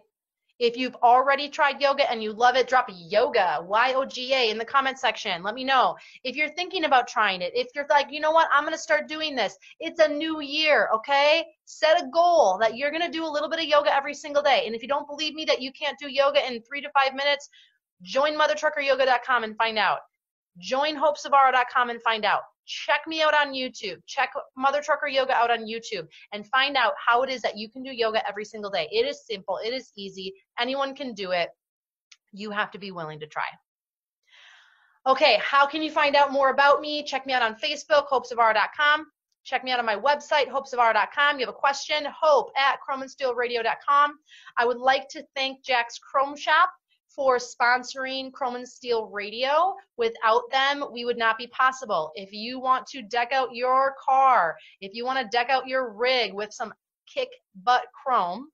If 0.60 0.76
you've 0.76 0.94
already 1.02 1.48
tried 1.48 1.80
yoga 1.80 2.08
and 2.08 2.22
you 2.22 2.32
love 2.32 2.54
it, 2.54 2.68
drop 2.68 2.88
yoga, 2.94 3.58
Y 3.66 3.94
O 3.96 4.04
G 4.04 4.32
A, 4.32 4.50
in 4.50 4.58
the 4.58 4.64
comment 4.64 5.00
section. 5.00 5.42
Let 5.42 5.56
me 5.56 5.64
know. 5.64 5.96
If 6.22 6.36
you're 6.36 6.50
thinking 6.50 6.84
about 6.84 7.08
trying 7.08 7.42
it, 7.42 7.50
if 7.56 7.66
you're 7.74 7.88
like, 7.90 8.12
you 8.12 8.20
know 8.20 8.30
what, 8.30 8.48
I'm 8.52 8.62
going 8.62 8.72
to 8.72 8.78
start 8.78 9.08
doing 9.08 9.34
this. 9.34 9.56
It's 9.80 9.98
a 9.98 10.06
new 10.06 10.40
year, 10.40 10.88
okay? 10.94 11.44
Set 11.64 12.00
a 12.00 12.06
goal 12.14 12.58
that 12.60 12.76
you're 12.76 12.92
going 12.92 13.02
to 13.02 13.10
do 13.10 13.26
a 13.26 13.34
little 13.34 13.50
bit 13.50 13.58
of 13.58 13.64
yoga 13.64 13.92
every 13.92 14.14
single 14.14 14.40
day. 14.44 14.62
And 14.66 14.76
if 14.76 14.82
you 14.82 14.88
don't 14.88 15.08
believe 15.08 15.34
me 15.34 15.44
that 15.46 15.60
you 15.60 15.72
can't 15.72 15.98
do 15.98 16.06
yoga 16.08 16.46
in 16.46 16.62
three 16.62 16.80
to 16.80 16.90
five 16.90 17.12
minutes, 17.16 17.48
join 18.02 18.38
mothertruckeryoga.com 18.38 19.42
and 19.42 19.56
find 19.56 19.78
out. 19.78 19.98
Join 20.58 20.96
hopesavara.com 20.96 21.90
and 21.90 22.02
find 22.02 22.24
out. 22.24 22.42
Check 22.66 23.02
me 23.06 23.22
out 23.22 23.34
on 23.34 23.52
YouTube. 23.52 23.98
Check 24.06 24.32
Mother 24.56 24.82
Trucker 24.82 25.06
Yoga 25.06 25.34
out 25.34 25.50
on 25.50 25.66
YouTube 25.66 26.06
and 26.32 26.46
find 26.48 26.76
out 26.76 26.94
how 27.04 27.22
it 27.22 27.30
is 27.30 27.40
that 27.42 27.56
you 27.56 27.70
can 27.70 27.82
do 27.82 27.92
yoga 27.92 28.26
every 28.28 28.44
single 28.44 28.70
day. 28.70 28.88
It 28.90 29.06
is 29.06 29.24
simple, 29.24 29.60
it 29.64 29.72
is 29.72 29.92
easy. 29.96 30.34
Anyone 30.58 30.94
can 30.94 31.14
do 31.14 31.30
it. 31.30 31.50
You 32.32 32.50
have 32.50 32.70
to 32.72 32.78
be 32.78 32.90
willing 32.90 33.20
to 33.20 33.26
try. 33.26 33.46
Okay, 35.06 35.38
how 35.40 35.66
can 35.66 35.82
you 35.82 35.90
find 35.90 36.16
out 36.16 36.32
more 36.32 36.50
about 36.50 36.80
me? 36.80 37.04
Check 37.04 37.26
me 37.26 37.32
out 37.32 37.42
on 37.42 37.54
Facebook, 37.54 38.08
hopesavara.com. 38.08 39.06
Check 39.44 39.62
me 39.62 39.70
out 39.70 39.78
on 39.78 39.86
my 39.86 39.94
website, 39.94 40.48
hopesavara.com. 40.48 41.38
You 41.38 41.46
have 41.46 41.54
a 41.54 41.56
question, 41.56 42.04
hope 42.20 42.50
at 42.56 42.78
chromeandsteelradio.com. 42.82 44.18
I 44.58 44.66
would 44.66 44.78
like 44.78 45.08
to 45.10 45.24
thank 45.36 45.64
Jack's 45.64 46.00
Chrome 46.00 46.36
Shop 46.36 46.68
for 47.16 47.38
sponsoring 47.38 48.30
Chrome 48.30 48.56
and 48.56 48.68
Steel 48.68 49.06
Radio. 49.06 49.74
Without 49.96 50.42
them, 50.52 50.84
we 50.92 51.06
would 51.06 51.16
not 51.16 51.38
be 51.38 51.46
possible. 51.48 52.12
If 52.14 52.32
you 52.32 52.60
want 52.60 52.86
to 52.88 53.02
deck 53.02 53.32
out 53.32 53.54
your 53.54 53.94
car, 54.04 54.56
if 54.82 54.94
you 54.94 55.06
want 55.06 55.18
to 55.18 55.36
deck 55.36 55.48
out 55.48 55.66
your 55.66 55.90
rig 55.94 56.34
with 56.34 56.52
some 56.52 56.74
kick 57.12 57.30
butt 57.64 57.84
chrome, 58.04 58.50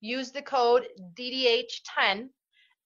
use 0.00 0.32
the 0.32 0.42
code 0.42 0.88
DDH10 1.14 2.30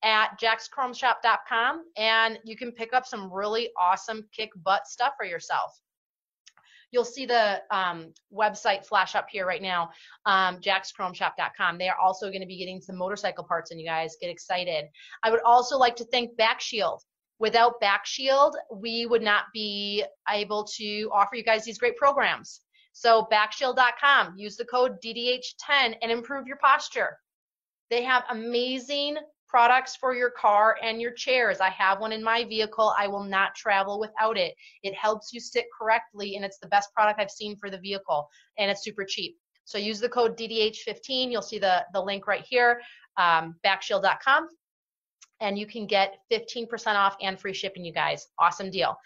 at 0.02 0.38
jackschromeshop.com 0.38 1.84
and 1.96 2.38
you 2.44 2.56
can 2.56 2.72
pick 2.72 2.92
up 2.92 3.06
some 3.06 3.32
really 3.32 3.70
awesome 3.80 4.28
kick 4.36 4.50
butt 4.64 4.86
stuff 4.86 5.14
for 5.16 5.24
yourself. 5.24 5.80
You'll 6.94 7.04
see 7.04 7.26
the 7.26 7.60
um, 7.72 8.14
website 8.32 8.86
flash 8.86 9.16
up 9.16 9.26
here 9.28 9.44
right 9.44 9.60
now, 9.60 9.90
um, 10.26 10.60
jackschromeshop.com. 10.60 11.76
They 11.76 11.88
are 11.88 11.98
also 11.98 12.28
going 12.28 12.40
to 12.40 12.46
be 12.46 12.56
getting 12.56 12.80
some 12.80 12.96
motorcycle 12.96 13.42
parts 13.42 13.72
and 13.72 13.80
you 13.80 13.86
guys 13.86 14.16
get 14.20 14.30
excited. 14.30 14.84
I 15.24 15.32
would 15.32 15.42
also 15.44 15.76
like 15.76 15.96
to 15.96 16.04
thank 16.04 16.38
BackShield. 16.38 17.00
Without 17.40 17.82
BackShield, 17.82 18.52
we 18.72 19.06
would 19.06 19.22
not 19.22 19.46
be 19.52 20.04
able 20.30 20.64
to 20.76 21.10
offer 21.12 21.34
you 21.34 21.42
guys 21.42 21.64
these 21.64 21.78
great 21.78 21.96
programs. 21.96 22.60
So 22.92 23.26
backshield.com, 23.30 24.34
use 24.36 24.56
the 24.56 24.64
code 24.64 25.02
DDH10 25.04 25.96
and 26.00 26.12
improve 26.12 26.46
your 26.46 26.58
posture. 26.58 27.18
They 27.90 28.04
have 28.04 28.22
amazing 28.30 29.16
products 29.54 29.94
for 29.94 30.16
your 30.16 30.30
car 30.30 30.76
and 30.82 31.00
your 31.00 31.12
chairs. 31.12 31.60
I 31.60 31.70
have 31.70 32.00
one 32.00 32.10
in 32.10 32.24
my 32.24 32.42
vehicle. 32.42 32.92
I 32.98 33.06
will 33.06 33.22
not 33.22 33.54
travel 33.54 34.00
without 34.00 34.36
it. 34.36 34.52
It 34.82 34.96
helps 34.96 35.32
you 35.32 35.38
sit 35.38 35.66
correctly 35.78 36.34
and 36.34 36.44
it's 36.44 36.58
the 36.58 36.66
best 36.66 36.92
product 36.92 37.20
I've 37.20 37.30
seen 37.30 37.54
for 37.54 37.70
the 37.70 37.78
vehicle 37.78 38.28
and 38.58 38.68
it's 38.68 38.82
super 38.82 39.04
cheap. 39.04 39.36
So 39.64 39.78
use 39.78 40.00
the 40.00 40.08
code 40.08 40.36
DDH15. 40.36 41.30
You'll 41.30 41.40
see 41.40 41.60
the, 41.60 41.84
the 41.92 42.02
link 42.02 42.26
right 42.26 42.44
here, 42.44 42.80
um, 43.16 43.54
backshield.com 43.64 44.48
and 45.38 45.56
you 45.56 45.68
can 45.68 45.86
get 45.86 46.16
15% 46.32 46.96
off 46.96 47.14
and 47.22 47.38
free 47.38 47.54
shipping, 47.54 47.84
you 47.84 47.92
guys. 47.92 48.26
Awesome 48.40 48.70
deal. 48.70 48.96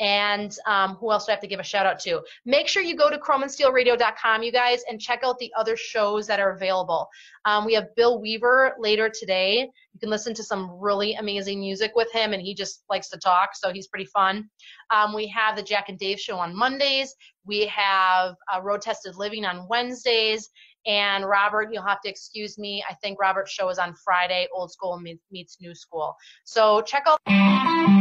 And 0.00 0.56
um, 0.66 0.96
who 0.96 1.12
else 1.12 1.26
do 1.26 1.30
I 1.30 1.34
have 1.34 1.40
to 1.42 1.46
give 1.46 1.60
a 1.60 1.64
shout 1.64 1.86
out 1.86 2.00
to? 2.00 2.20
Make 2.44 2.66
sure 2.66 2.82
you 2.82 2.96
go 2.96 3.10
to 3.10 3.18
chromeandsteelradio.com, 3.18 4.42
you 4.42 4.50
guys, 4.50 4.82
and 4.88 5.00
check 5.00 5.20
out 5.24 5.38
the 5.38 5.52
other 5.56 5.76
shows 5.76 6.26
that 6.26 6.40
are 6.40 6.50
available. 6.50 7.08
Um, 7.44 7.64
we 7.64 7.74
have 7.74 7.94
Bill 7.94 8.20
Weaver 8.20 8.74
later 8.78 9.08
today. 9.08 9.70
You 9.92 10.00
can 10.00 10.10
listen 10.10 10.34
to 10.34 10.42
some 10.42 10.70
really 10.80 11.14
amazing 11.14 11.60
music 11.60 11.92
with 11.94 12.10
him, 12.12 12.32
and 12.32 12.42
he 12.42 12.54
just 12.54 12.82
likes 12.90 13.08
to 13.10 13.18
talk, 13.18 13.50
so 13.54 13.72
he's 13.72 13.86
pretty 13.86 14.06
fun. 14.06 14.48
Um, 14.90 15.14
we 15.14 15.28
have 15.28 15.56
the 15.56 15.62
Jack 15.62 15.88
and 15.88 15.98
Dave 15.98 16.18
show 16.18 16.36
on 16.36 16.56
Mondays. 16.56 17.14
We 17.46 17.66
have 17.66 18.34
uh, 18.52 18.60
Road 18.62 18.82
Tested 18.82 19.16
Living 19.16 19.44
on 19.44 19.68
Wednesdays. 19.68 20.50
And 20.86 21.24
Robert, 21.24 21.70
you'll 21.72 21.86
have 21.86 22.02
to 22.02 22.10
excuse 22.10 22.58
me. 22.58 22.84
I 22.88 22.94
think 22.94 23.18
Robert's 23.18 23.50
show 23.50 23.70
is 23.70 23.78
on 23.78 23.94
Friday, 24.04 24.48
Old 24.54 24.70
School 24.70 25.00
meets 25.30 25.56
New 25.60 25.74
School. 25.74 26.14
So 26.44 26.82
check 26.82 27.04
out. 27.06 27.93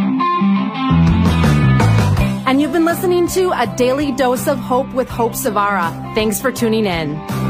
And 2.45 2.61
you've 2.61 2.73
been 2.73 2.85
listening 2.85 3.27
to 3.29 3.51
A 3.51 3.73
Daily 3.77 4.11
Dose 4.11 4.47
of 4.47 4.59
Hope 4.59 4.91
with 4.93 5.09
Hope 5.09 5.31
Savara. 5.31 5.91
Thanks 6.13 6.41
for 6.41 6.51
tuning 6.51 6.85
in. 6.85 7.42